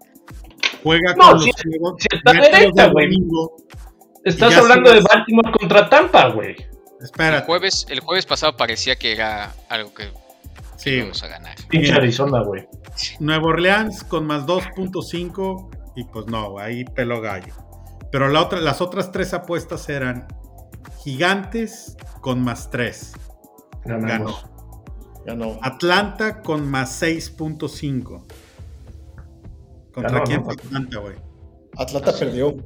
Juega 0.82 1.14
no, 1.14 1.30
con 1.30 1.40
si, 1.40 1.50
los 1.50 1.62
juegos. 1.62 1.94
Si 1.98 2.08
está 2.14 2.32
derecha, 2.32 2.86
güey. 2.88 3.08
Estás 4.24 4.54
hablando 4.54 4.92
de 4.92 5.00
Baltimore 5.00 5.50
contra 5.52 5.88
Tampa, 5.88 6.28
güey. 6.28 6.56
Espérate. 7.00 7.38
El 7.38 7.44
jueves, 7.44 7.86
el 7.88 8.00
jueves 8.00 8.26
pasado 8.26 8.54
parecía 8.54 8.96
que 8.96 9.12
era 9.12 9.54
algo 9.70 9.94
que 9.94 10.10
sí. 10.76 10.90
íbamos 10.90 11.22
a 11.22 11.28
ganar. 11.28 11.56
Pinche 11.70 11.94
Arizona, 11.94 12.42
güey. 12.42 12.66
Nuevo 13.18 13.46
Orleans 13.46 14.04
con 14.04 14.26
más 14.26 14.44
2.5 14.44 15.94
y 15.96 16.04
pues 16.04 16.26
no, 16.26 16.58
ahí 16.58 16.84
pelo 16.84 17.22
gallo. 17.22 17.67
Pero 18.10 18.28
la 18.28 18.42
otra, 18.42 18.60
las 18.60 18.80
otras 18.80 19.12
tres 19.12 19.34
apuestas 19.34 19.88
eran 19.88 20.26
Gigantes 21.02 21.96
con 22.20 22.42
más 22.42 22.70
3. 22.70 23.12
Ganó. 23.84 24.36
Ganó. 25.24 25.58
Atlanta 25.62 26.42
con 26.42 26.68
más 26.70 27.02
6.5. 27.02 28.24
¿Contra 29.92 30.22
quién 30.24 30.44
fue 30.44 30.54
Atlanta, 30.54 30.98
güey? 30.98 31.16
Atlanta 31.76 32.12
perdió. 32.18 32.56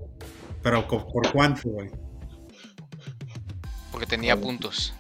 ¿Pero 0.63 0.87
por 0.87 1.33
cuánto, 1.33 1.69
güey? 1.69 1.91
Porque 3.91 4.07
tenía 4.07 4.41
puntos. 4.41 4.95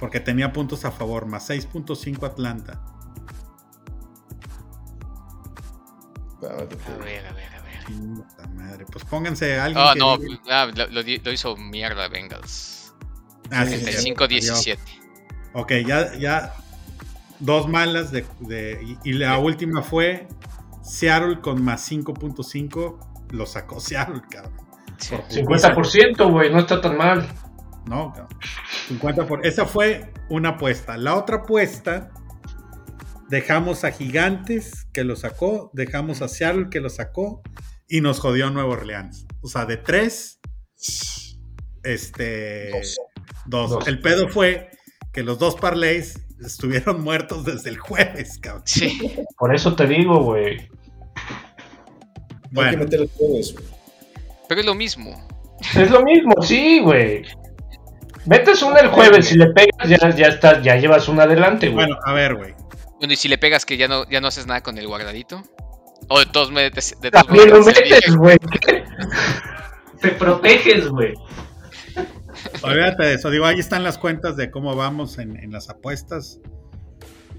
Porque 0.00 0.20
tenía 0.20 0.52
puntos 0.52 0.84
a 0.84 0.90
favor, 0.90 1.26
más 1.26 1.48
6.5 1.50 2.26
Atlanta. 2.26 2.84
A 6.42 6.48
ver, 7.04 7.26
a 7.26 7.32
ver. 7.32 7.43
Puta 7.86 8.46
madre. 8.48 8.86
Pues 8.90 9.04
pónganse 9.04 9.58
alguien. 9.58 9.84
Oh, 9.84 9.94
no, 9.94 10.18
ah, 10.50 10.70
lo, 10.90 11.32
hizo 11.32 11.56
mierda 11.56 12.08
Bengals. 12.08 12.94
Ah, 13.50 13.64
35-17. 13.64 14.78
Ok, 15.54 15.72
ya, 15.86 16.14
ya. 16.16 16.54
Dos 17.40 17.68
malas 17.68 18.10
de, 18.12 18.96
y, 19.04 19.12
la 19.12 19.38
última 19.38 19.82
fue 19.82 20.28
Seattle 20.82 21.40
con 21.40 21.62
más 21.62 21.90
5.5. 21.90 23.30
Lo 23.30 23.46
sacó 23.46 23.80
Seattle, 23.80 24.22
cabrón. 24.30 24.54
50%, 24.98 26.30
güey, 26.30 26.50
no 26.50 26.60
está 26.60 26.80
tan 26.80 26.96
mal. 26.96 27.28
No, 27.86 28.12
cabrón. 28.12 28.38
50 28.88 29.26
por... 29.26 29.46
Esa 29.46 29.66
fue 29.66 30.12
una 30.30 30.50
apuesta. 30.50 30.96
La 30.96 31.16
otra 31.16 31.38
apuesta 31.38 32.10
dejamos 33.28 33.84
a 33.84 33.90
Gigantes 33.90 34.86
que 34.92 35.04
lo 35.04 35.16
sacó, 35.16 35.70
dejamos 35.74 36.22
a 36.22 36.28
Seattle 36.28 36.68
que 36.70 36.80
lo 36.80 36.88
sacó 36.88 37.42
y 37.88 38.00
nos 38.00 38.20
jodió 38.20 38.50
Nuevo 38.50 38.72
Orleans. 38.72 39.26
O 39.42 39.48
sea, 39.48 39.66
de 39.66 39.76
tres, 39.76 40.40
este, 41.82 42.70
dos. 43.46 43.86
El 43.86 44.00
pedo 44.00 44.28
fue 44.28 44.70
que 45.12 45.22
los 45.22 45.38
dos 45.38 45.54
parlays 45.56 46.20
estuvieron 46.44 47.02
muertos 47.02 47.44
desde 47.44 47.70
el 47.70 47.78
jueves, 47.78 48.38
cabrón. 48.38 48.62
Sí. 48.66 49.16
Por 49.38 49.54
eso 49.54 49.74
te 49.74 49.86
digo, 49.86 50.22
güey. 50.22 50.68
Hay 52.56 52.70
que 52.70 52.76
meter 52.76 53.00
el 53.00 53.08
jueves, 53.08 53.54
Pero 54.48 54.60
es 54.60 54.66
lo 54.66 54.74
mismo. 54.74 55.26
Es 55.76 55.90
lo 55.90 56.02
mismo, 56.02 56.34
sí, 56.42 56.80
güey. 56.80 57.24
Metes 58.26 58.62
una 58.62 58.80
el 58.80 58.88
jueves, 58.88 59.28
si 59.28 59.36
le 59.36 59.46
pegas 59.48 59.88
ya, 59.88 60.10
ya, 60.10 60.26
estás, 60.28 60.62
ya 60.62 60.76
llevas 60.76 61.08
una 61.08 61.24
adelante, 61.24 61.68
güey. 61.68 61.86
Bueno, 61.86 62.00
a 62.04 62.12
ver, 62.12 62.34
güey. 62.34 62.54
Bueno, 62.98 63.12
y 63.12 63.16
si 63.16 63.28
le 63.28 63.38
pegas 63.38 63.66
que 63.66 63.76
ya 63.76 63.86
no, 63.86 64.08
ya 64.08 64.20
no 64.20 64.28
haces 64.28 64.46
nada 64.46 64.62
con 64.62 64.78
el 64.78 64.86
guardadito. 64.86 65.42
O 66.08 66.18
de 66.18 66.26
todos, 66.26 66.54
de, 66.54 66.70
de 66.70 66.70
todos 67.10 67.26
También 67.26 67.50
lo 67.50 67.64
metes, 67.64 68.16
güey. 68.16 68.36
Te 70.00 70.10
proteges, 70.10 70.88
güey. 70.88 71.14
Olvídate 72.62 73.04
de 73.04 73.14
eso. 73.14 73.30
Digo, 73.30 73.46
ahí 73.46 73.58
están 73.58 73.84
las 73.84 73.98
cuentas 73.98 74.36
de 74.36 74.50
cómo 74.50 74.74
vamos 74.74 75.18
en, 75.18 75.50
las 75.50 75.70
apuestas. 75.70 76.40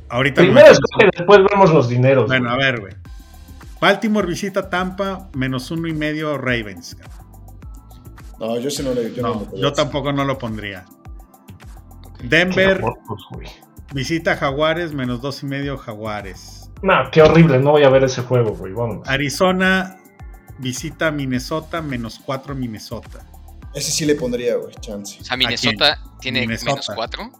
Ahorita 0.09 0.41
Primero 0.41 0.67
es 0.67 0.79
que 0.79 1.09
después 1.17 1.41
vemos 1.49 1.71
los 1.73 1.89
dineros. 1.89 2.27
Bueno, 2.27 2.49
a 2.49 2.57
ver, 2.57 2.79
güey. 2.79 2.93
Baltimore 3.81 4.27
visita 4.27 4.69
Tampa, 4.69 5.29
menos 5.33 5.69
uno 5.71 5.87
y 5.87 5.93
medio 5.93 6.37
Ravens. 6.37 6.97
No, 8.39 8.59
yo 8.59 8.69
sí 8.69 8.83
no 8.83 8.93
le 8.93 9.13
yo, 9.13 9.47
yo 9.55 9.73
tampoco 9.73 10.11
no 10.11 10.25
lo 10.25 10.37
pondría. 10.37 10.85
Denver 12.23 12.81
visita 13.93 14.35
Jaguares, 14.35 14.93
menos 14.93 15.21
dos 15.21 15.43
y 15.43 15.45
medio 15.45 15.77
Jaguares. 15.77 16.54
No, 16.81 16.93
qué 17.11 17.21
horrible, 17.21 17.59
no 17.59 17.71
voy 17.71 17.83
a 17.83 17.89
ver 17.89 18.03
ese 18.03 18.21
juego, 18.21 18.51
güey. 18.55 18.73
Vamos. 18.73 19.07
Arizona 19.07 19.97
visita 20.59 21.11
Minnesota, 21.11 21.81
menos 21.81 22.19
cuatro 22.23 22.55
Minnesota. 22.55 23.25
Ese 23.73 23.91
sí 23.91 24.05
le 24.05 24.15
pondría, 24.15 24.55
güey, 24.55 24.73
chance. 24.79 25.19
O 25.21 25.23
sea, 25.23 25.35
Minnesota 25.35 25.99
tiene 26.19 26.47
menos 26.47 26.89
cuatro. 26.95 27.31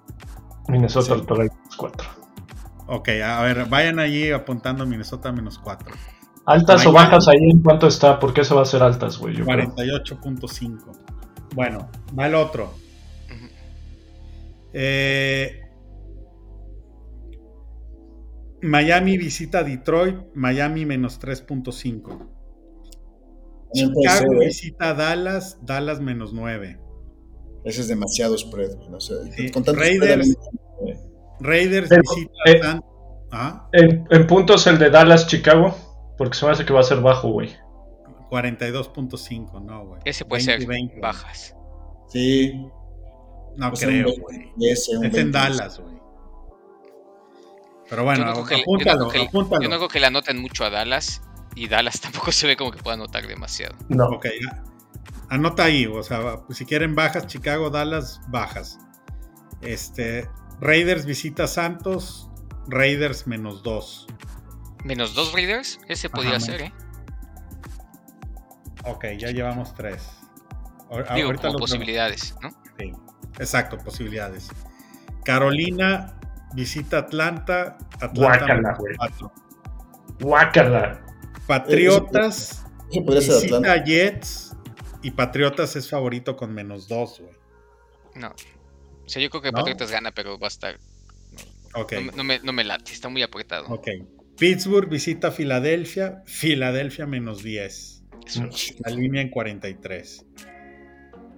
Minnesota 0.67 1.15
sí. 1.15 1.33
menos 1.37 1.75
cuatro. 1.77 2.07
Ok, 2.87 3.09
a 3.23 3.41
ver, 3.41 3.65
vayan 3.65 3.99
allí 3.99 4.31
apuntando 4.31 4.85
Minnesota 4.85 5.31
menos 5.31 5.57
cuatro. 5.57 5.93
¿Altas 6.45 6.85
o 6.85 6.91
bajas 6.91 7.27
ahí 7.27 7.39
en 7.41 7.61
cuánto 7.63 7.87
está? 7.87 8.19
¿Por 8.19 8.33
qué 8.33 8.43
se 8.43 8.53
va 8.53 8.59
a 8.59 8.63
hacer 8.63 8.83
altas, 8.83 9.17
güey? 9.17 9.35
48.5. 9.37 10.79
Bueno, 11.55 11.89
va 12.17 12.27
el 12.27 12.35
otro. 12.35 12.73
Eh, 14.73 15.64
Miami 18.65 19.17
visita 19.17 19.63
Detroit, 19.63 20.15
Miami 20.33 20.85
menos 20.85 21.19
3.5. 21.21 22.27
Chicago 23.73 24.41
¿eh? 24.41 24.45
visita 24.45 24.93
Dallas, 24.93 25.59
Dallas 25.61 25.99
menos 25.99 26.33
9. 26.33 26.79
Ese 27.65 27.81
es 27.81 27.87
demasiado 27.87 28.37
spread. 28.37 28.71
No 28.89 28.99
sé. 28.99 29.15
Raiders, 29.73 30.35
Raiders 31.39 31.89
visita. 31.89 32.81
¿Ah? 33.31 33.67
en, 33.73 34.27
puntos 34.27 34.65
el 34.67 34.79
de 34.79 34.89
Dallas, 34.89 35.27
Chicago. 35.27 35.75
Porque 36.17 36.37
se 36.37 36.45
me 36.45 36.51
hace 36.51 36.65
que 36.65 36.73
va 36.73 36.79
a 36.79 36.83
ser 36.83 37.01
bajo, 37.01 37.31
güey. 37.31 37.49
42.5, 38.31 39.63
no, 39.63 39.87
güey. 39.87 40.01
Ese 40.05 40.25
puede 40.25 40.41
ser 40.41 40.65
bajas. 41.01 41.55
Sí. 42.07 42.53
No 43.57 43.71
creo, 43.73 44.07
güey. 44.21 44.51
Es 44.59 44.89
en 44.89 45.31
Dallas, 45.31 45.79
güey. 45.79 45.95
Pero 47.89 48.03
bueno, 48.03 48.25
yo 48.25 48.41
no 48.41 48.45
que, 48.45 48.55
apúntalo, 48.55 49.13
yo 49.13 49.19
no 49.31 49.61
Yo 49.61 49.69
no 49.69 49.77
creo 49.77 49.87
que 49.87 49.99
le 49.99 50.07
anoten 50.07 50.41
mucho 50.41 50.65
a 50.65 50.69
Dallas 50.69 51.21
y 51.55 51.67
Dallas 51.67 52.01
tampoco 52.01 52.31
se 52.31 52.47
ve 52.47 52.57
como 52.57 52.71
que 52.71 52.81
pueda 52.81 52.95
anotar 52.95 53.27
demasiado. 53.27 53.75
No. 53.89 54.07
Ok, 54.07 54.27
anota 55.29 55.65
ahí, 55.65 55.85
o 55.85 56.03
sea, 56.03 56.41
si 56.49 56.65
quieren 56.65 56.95
bajas, 56.95 57.27
Chicago, 57.27 57.69
Dallas, 57.69 58.21
bajas. 58.27 58.79
Este, 59.61 60.29
Raiders 60.59 61.05
visita 61.05 61.47
Santos, 61.47 62.29
Raiders 62.67 63.27
menos 63.27 63.63
2. 63.63 64.07
Menos 64.83 65.15
dos 65.15 65.33
Raiders, 65.33 65.79
ese 65.87 66.09
podría 66.09 66.39
ser, 66.39 66.61
¿eh? 66.61 66.73
Ok, 68.83 69.05
ya 69.17 69.31
llevamos 69.31 69.73
tres. 69.73 70.03
Digo, 71.15 71.33
como 71.41 71.57
posibilidades, 71.57 72.35
¿no? 72.41 72.51
Sí, 72.77 72.91
exacto, 73.39 73.79
posibilidades. 73.79 74.49
Carolina 75.23 76.19
visita 76.53 76.99
Atlanta. 76.99 77.77
Atlanta 77.99 78.77
Guácala, 80.19 81.05
Patriotas 81.47 82.65
visita 82.91 83.83
Jets. 83.83 84.51
Y 85.01 85.11
Patriotas 85.11 85.75
es 85.75 85.87
favorito 85.87 86.35
con 86.35 86.53
menos 86.53 86.87
dos, 86.87 87.19
güey. 87.19 87.35
No. 88.15 88.29
O 88.29 89.09
sea, 89.09 89.21
yo 89.21 89.29
creo 89.29 89.41
que 89.41 89.51
Patriotas 89.51 89.91
gana, 89.91 90.11
pero 90.11 90.39
va 90.39 90.47
a 90.47 90.49
estar. 90.49 90.79
No, 91.75 91.85
no, 92.15 92.23
me, 92.23 92.39
no 92.39 92.53
me 92.53 92.63
late, 92.63 92.91
está 92.91 93.09
muy 93.09 93.21
apretado. 93.21 93.67
Ok. 93.67 93.87
Pittsburgh 94.37 94.89
visita 94.89 95.31
Filadelfia, 95.31 96.23
Filadelfia 96.25 97.05
menos 97.05 97.43
10. 97.43 98.03
La 98.83 98.91
línea 98.91 99.21
en 99.21 99.29
43. 99.29 100.25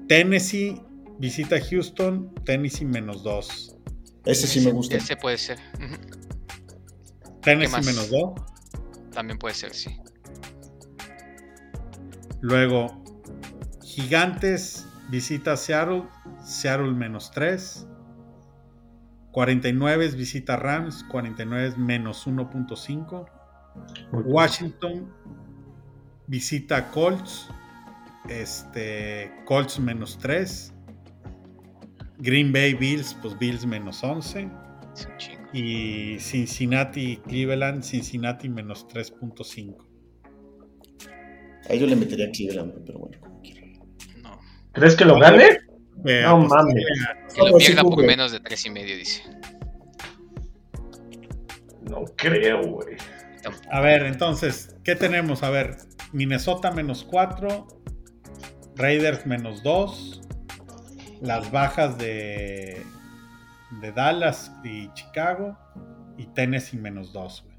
Tennessee 0.08 0.82
visita 1.20 1.60
Houston, 1.60 2.34
Tennessee 2.46 2.86
menos 2.86 3.24
2. 3.24 3.77
Ese 4.28 4.48
sí 4.48 4.62
me 4.62 4.72
gusta. 4.72 4.98
Ese 4.98 5.16
puede 5.16 5.38
ser. 5.38 5.60
Tennessee 7.42 7.82
menos 7.84 8.10
2. 8.10 8.42
También 9.14 9.40
puede 9.40 9.56
ser, 9.56 9.74
sí. 9.74 10.00
Luego, 12.42 13.04
Gigantes 13.84 14.86
visita 15.10 15.58
Seattle, 15.58 16.04
Seattle 16.44 16.92
menos 16.92 17.32
3. 17.32 17.88
49 19.32 20.10
visita 20.10 20.56
Rams, 20.56 21.04
49 21.10 21.78
menos 21.78 22.28
1.5. 22.28 23.30
Washington 24.12 25.14
visita 26.26 26.90
Colts, 26.92 27.48
este, 28.30 29.32
Colts 29.46 29.80
menos 29.80 30.18
3. 30.20 30.74
Green 32.20 32.52
Bay 32.52 32.74
Bills, 32.74 33.16
pues 33.22 33.38
Bills 33.38 33.66
menos 33.66 34.04
11. 34.04 34.50
Y 35.54 36.18
Cincinnati 36.20 37.18
Cleveland, 37.18 37.84
Cincinnati 37.84 38.50
menos 38.50 38.88
3.5. 38.88 39.76
A 41.70 41.74
ellos 41.74 41.90
le 41.90 41.96
metería 41.96 42.32
Cleveland, 42.32 42.74
pero 42.86 43.00
bueno, 43.00 43.18
¿Crees 44.74 44.96
que 44.96 45.06
lo 45.06 45.20
gane? 45.20 45.60
no 46.04 46.38
mames. 46.38 46.86
Que 47.34 47.42
lo 47.42 47.58
pierda 47.58 47.84
por 47.84 48.06
menos 48.06 48.32
de 48.32 48.40
3 48.40 48.66
y 48.68 48.70
medio, 48.70 48.96
dice. 48.96 49.24
No 51.90 52.06
creo, 52.16 52.62
güey. 52.62 52.96
A 53.72 53.82
ver, 53.82 54.04
entonces, 54.04 54.76
¿qué 54.84 54.96
tenemos? 54.96 55.42
A 55.42 55.50
ver, 55.50 55.78
Minnesota 56.12 56.72
menos 56.72 57.04
4, 57.06 57.68
Raiders 58.76 59.26
menos 59.26 59.64
2, 59.64 60.22
las 61.22 61.52
bajas 61.52 61.98
de, 61.98 62.86
de 63.82 63.92
Dallas 63.92 64.52
y 64.64 64.92
Chicago 64.94 65.58
y 66.18 66.26
Tennessee 66.28 66.78
menos 66.78 67.14
2, 67.14 67.44
güey. 67.44 67.58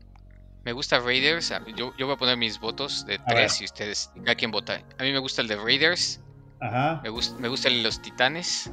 Me 0.65 0.73
gusta 0.73 0.99
Raiders, 0.99 1.53
yo, 1.77 1.97
yo, 1.97 2.07
voy 2.07 2.15
a 2.15 2.19
poner 2.19 2.37
mis 2.37 2.61
votos 2.61 3.07
de 3.07 3.19
3 3.27 3.63
y 3.63 3.65
ustedes, 3.65 4.11
a 4.27 4.35
quién 4.35 4.51
vota. 4.51 4.83
A 4.99 5.03
mí 5.03 5.13
me 5.13 5.19
gusta 5.19 5.41
el 5.41 5.49
de 5.49 5.57
Raiders, 5.57 6.21
Ajá. 6.61 7.01
Me, 7.03 7.11
gusta, 7.11 7.39
me 7.41 7.49
gustan 7.49 7.83
los 7.83 8.03
Titanes. 8.03 8.71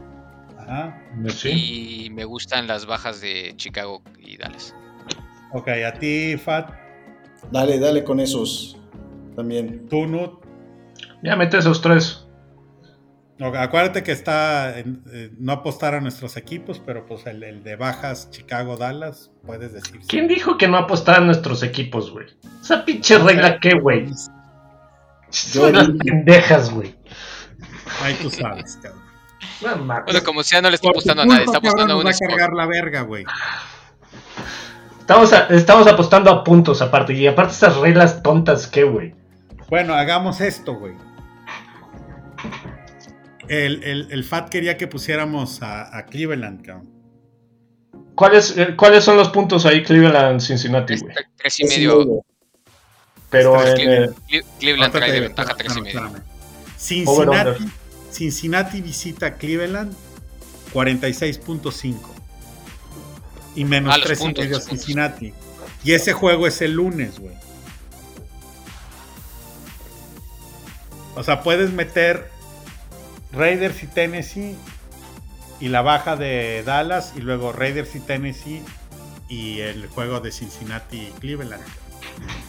Ajá. 0.58 1.02
Y 1.44 2.10
me 2.12 2.26
gustan 2.26 2.68
las 2.68 2.86
bajas 2.86 3.22
de 3.22 3.54
Chicago 3.56 4.02
y 4.20 4.38
Dallas. 4.38 4.76
Ok, 5.52 5.68
a 5.68 5.94
ti, 5.94 6.38
Fat. 6.38 6.72
Dale, 7.52 7.80
dale 7.80 8.04
con 8.04 8.20
esos 8.20 8.78
también. 9.36 9.88
Tú, 9.90 10.08
Nut. 10.08 10.44
Ya 11.22 11.36
mete 11.36 11.58
esos 11.58 11.82
tres. 11.82 12.25
Acuérdate 13.40 14.04
que 14.04 14.12
está 14.12 14.80
eh, 14.80 15.32
no 15.38 15.52
apostar 15.52 15.94
a 15.96 16.02
nuestros 16.02 16.38
equipos, 16.38 16.82
pero 16.86 17.06
pues 17.06 17.26
el, 17.26 17.64
de 17.64 17.76
bajas 17.76 18.30
Chicago 18.32 18.78
Dallas, 18.78 19.32
puedes 19.46 19.74
decir. 19.74 20.02
¿Quién 20.08 20.28
dijo 20.28 20.58
que 20.58 20.68
no 20.68 20.78
apostar 20.78 21.18
a 21.18 21.22
nuestros 21.22 21.64
equipos, 21.64 22.12
güey? 22.12 22.28
Esa 22.62 22.86
pinche 22.86 23.18
regla, 23.18 23.60
¿qué, 23.60 23.72
güey? 23.80 24.08
Son 25.30 25.74
las 25.74 25.90
pendejas, 25.90 26.72
güey. 26.72 26.96
Ahí 28.02 28.16
tú 28.22 28.30
sabes, 28.30 28.80
cabrón. 28.82 29.06
Bueno, 29.60 30.24
como 30.24 30.44
sea, 30.44 30.62
no 30.62 30.70
le 30.70 30.76
está 30.76 30.90
apostando 30.90 31.22
a 31.24 31.26
nadie, 31.26 31.46
está 31.46 31.58
apostando 31.58 31.94
a 31.94 31.98
un 31.98 32.06
va 32.06 32.10
a 32.10 32.14
cargar 32.14 32.54
la 32.54 32.66
verga, 32.66 33.02
güey. 33.02 33.26
Estamos, 35.00 35.32
estamos 35.50 35.88
apostando 35.88 36.32
a 36.32 36.44
puntos 36.44 36.82
aparte, 36.82 37.14
y 37.14 37.28
aparte 37.28 37.54
estas 37.54 37.78
reglas 37.78 38.24
tontas, 38.24 38.68
¿qué, 38.68 38.84
güey? 38.84 39.14
Bueno, 39.70 39.94
hagamos 39.94 40.42
esto, 40.42 40.76
güey. 40.76 40.94
El, 43.48 43.84
el, 43.84 44.08
el, 44.12 44.24
FAT 44.24 44.50
quería 44.50 44.78
que 44.78 44.88
pusiéramos 44.88 45.62
a, 45.62 45.96
a 45.96 46.06
Cleveland, 46.06 46.66
cabrón. 46.66 46.90
¿Cuáles, 48.16 48.58
eh, 48.58 48.76
¿Cuáles 48.76 49.04
son 49.04 49.18
los 49.18 49.30
puntos 49.30 49.66
ahí, 49.66 49.84
Cleveland, 49.84 50.40
Cincinnati, 50.40 50.98
güey? 50.98 51.14
Tres 51.36 51.60
y 51.60 51.66
medio. 51.66 52.26
Pero 53.30 53.62
en, 53.66 54.14
Cleveland 54.60 54.94
trae 54.94 55.12
de 55.12 55.20
ventaja 55.20 55.56
tres 55.56 55.76
y 55.76 55.82
medio. 55.82 56.12
Cincinnati, 56.78 57.66
Cincinnati 58.12 58.82
visita 58.82 59.36
Cleveland 59.36 59.94
46.5 60.74 61.96
y 63.56 63.64
menos 63.64 63.96
3 64.04 64.22
ah, 64.22 64.32
y 64.36 64.62
Cincinnati. 64.62 65.34
Y 65.84 65.94
ese 65.94 66.12
juego 66.12 66.48
es 66.48 66.62
el 66.62 66.74
lunes, 66.74 67.20
güey. 67.20 67.36
O 71.16 71.24
sea, 71.24 71.42
puedes 71.42 71.72
meter 71.72 72.30
Raiders 73.32 73.84
y 73.84 73.88
Tennessee 73.88 74.56
y 75.60 75.70
la 75.70 75.82
baja 75.82 76.16
de 76.16 76.64
Dallas 76.64 77.14
y 77.16 77.22
luego 77.22 77.52
Raiders 77.52 77.96
y 77.96 78.00
Tennessee 78.00 78.62
y 79.30 79.60
el 79.60 79.88
juego 79.88 80.20
de 80.20 80.32
Cincinnati 80.32 80.98
y 80.98 81.12
Cleveland. 81.20 81.64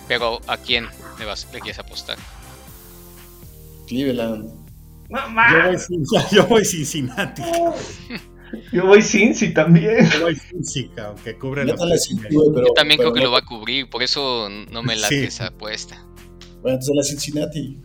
Pero 0.08 0.40
¿a 0.46 0.56
quién 0.56 0.86
le, 1.18 1.24
vas, 1.24 1.46
le 1.52 1.60
quieres 1.60 1.78
apostar? 1.78 2.18
Cleveland. 3.86 4.50
yo, 5.08 5.16
voy 5.68 5.76
yo 6.32 6.46
voy 6.46 6.64
Cincinnati. 6.64 7.42
Yo 8.72 8.86
voy 8.86 9.02
Cincy 9.02 9.52
también. 9.52 10.08
Yo 10.10 10.20
voy 10.20 10.36
Cincy, 10.36 10.90
que 11.24 11.36
cubre 11.36 11.64
los 11.64 11.78
Yo 11.78 12.72
también 12.74 12.98
creo 12.98 13.12
que 13.12 13.20
lo 13.20 13.30
va 13.32 13.38
a 13.38 13.44
cubrir, 13.44 13.88
por 13.88 14.02
eso 14.02 14.48
no 14.70 14.82
me 14.82 14.96
late 14.96 15.24
esa 15.24 15.48
apuesta. 15.48 16.02
Bueno, 16.62 16.78
entonces 16.78 16.94
la 16.94 17.02
Cincinnati. 17.02 17.80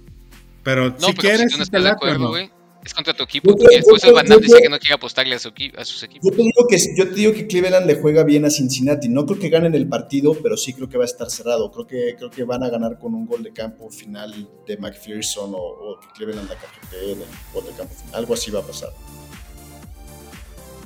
Pero 0.63 0.91
no, 0.91 0.99
si 0.99 1.05
pero 1.13 1.15
quieres, 1.15 1.41
si 1.41 1.47
tú 1.49 1.57
no 1.57 1.63
estás 1.63 1.83
de 1.83 1.89
acuerdo, 1.89 2.29
güey. 2.29 2.51
Es 2.83 2.93
contra 2.93 3.13
tu 3.13 3.23
equipo. 3.23 3.55
Yo, 3.55 3.67
después 3.69 4.03
el 4.03 4.13
Van 4.13 4.25
dice 4.25 4.59
que 4.61 4.69
no 4.69 4.79
quiere 4.79 4.95
apostarle 4.95 5.35
a, 5.35 5.39
su, 5.39 5.51
a 5.77 5.85
sus 5.85 6.01
equipos. 6.03 6.31
Yo 6.31 6.35
te, 6.35 6.41
digo 6.41 6.67
que, 6.67 6.77
yo 6.97 7.07
te 7.07 7.13
digo 7.13 7.33
que 7.33 7.47
Cleveland 7.47 7.85
le 7.85 7.95
juega 7.95 8.23
bien 8.23 8.45
a 8.45 8.49
Cincinnati. 8.49 9.07
No 9.07 9.25
creo 9.25 9.39
que 9.39 9.49
ganen 9.49 9.75
el 9.75 9.87
partido, 9.87 10.33
pero 10.41 10.57
sí 10.57 10.73
creo 10.73 10.89
que 10.89 10.97
va 10.97 11.03
a 11.03 11.05
estar 11.05 11.29
cerrado. 11.29 11.71
Creo 11.71 11.85
que, 11.85 12.15
creo 12.17 12.31
que 12.31 12.43
van 12.43 12.63
a 12.63 12.69
ganar 12.69 12.97
con 12.97 13.13
un 13.13 13.27
gol 13.27 13.43
de 13.43 13.53
campo 13.53 13.89
final 13.91 14.49
de 14.65 14.77
McPherson 14.77 15.53
o, 15.53 15.57
o 15.57 15.99
que 15.99 16.07
Cleveland 16.15 16.49
la 16.49 16.55
cajete 16.55 17.11
en 17.11 17.19
el 17.19 17.27
gol 17.53 17.65
de 17.65 17.71
campo 17.73 17.93
final. 17.93 18.15
Algo 18.15 18.33
así 18.33 18.49
va 18.49 18.61
a 18.61 18.63
pasar. 18.63 18.89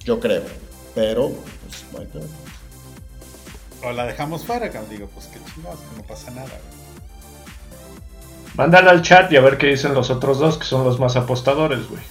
Yo 0.03 0.19
creo. 0.19 0.43
Pero, 0.93 1.29
pues, 1.29 1.85
no 1.93 1.99
hay 1.99 2.07
que 2.07 2.17
ver. 2.19 2.27
O 3.83 3.91
la 3.91 4.05
dejamos 4.05 4.43
fuera, 4.43 4.69
digo, 4.89 5.07
pues 5.13 5.27
que 5.27 5.39
chingados, 5.53 5.79
que 5.79 5.97
no 5.97 6.03
pasa 6.03 6.31
nada. 6.31 6.59
Mándala 8.57 8.91
al 8.91 9.01
chat 9.01 9.31
y 9.31 9.37
a 9.37 9.41
ver 9.41 9.57
qué 9.57 9.67
dicen 9.67 9.93
los 9.93 10.09
otros 10.09 10.39
dos, 10.39 10.57
que 10.57 10.65
son 10.65 10.83
los 10.85 10.99
más 10.99 11.15
apostadores, 11.15 11.87
güey. 11.89 12.01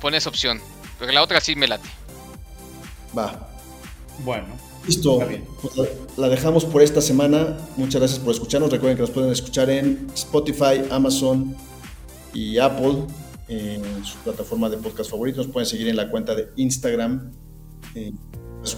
Pon 0.00 0.14
esa 0.14 0.28
opción, 0.28 0.60
porque 0.98 1.12
la 1.12 1.22
otra 1.22 1.40
sí 1.40 1.56
me 1.56 1.66
late. 1.66 1.88
Va. 3.16 3.48
Bueno. 4.24 4.46
Listo. 4.86 5.20
Pues 5.60 5.88
la 6.16 6.28
dejamos 6.28 6.64
por 6.64 6.82
esta 6.82 7.00
semana. 7.00 7.56
Muchas 7.76 8.00
gracias 8.00 8.20
por 8.20 8.32
escucharnos. 8.32 8.70
Recuerden 8.70 8.96
que 8.96 9.02
nos 9.02 9.10
pueden 9.10 9.30
escuchar 9.30 9.70
en 9.70 10.08
Spotify, 10.12 10.82
Amazon 10.90 11.56
y 12.34 12.58
Apple 12.58 13.06
en 13.48 14.04
su 14.04 14.16
plataforma 14.18 14.68
de 14.68 14.78
podcast 14.78 15.10
favoritos. 15.10 15.46
Nos 15.46 15.52
pueden 15.52 15.68
seguir 15.68 15.88
en 15.88 15.96
la 15.96 16.10
cuenta 16.10 16.34
de 16.34 16.48
Instagram, 16.56 17.32
eh, 17.94 18.12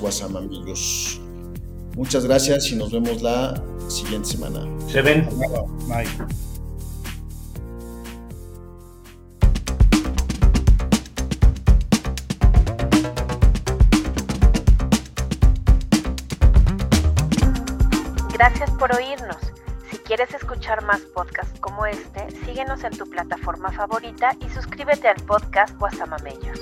Guasamamillos. 0.00 1.20
Muchas 1.96 2.24
gracias 2.24 2.70
y 2.72 2.76
nos 2.76 2.90
vemos 2.90 3.22
la 3.22 3.62
siguiente 3.88 4.28
semana. 4.28 4.66
Se 4.88 5.00
ven. 5.00 5.28
Bye. 5.86 6.08
Gracias 18.32 18.70
por 18.72 18.92
oírnos. 18.94 19.36
Si 19.90 19.96
quieres 19.98 20.34
escuchar 20.34 20.82
más 20.82 21.00
podcasts 21.00 21.58
como 21.60 21.86
este, 21.86 22.28
síguenos 22.44 22.82
en 22.82 22.96
tu 22.96 23.08
plataforma 23.08 23.70
favorita 23.70 24.36
y 24.40 24.52
suscríbete 24.52 25.08
al 25.08 25.22
podcast 25.22 25.78
Guasamamellos. 25.78 26.60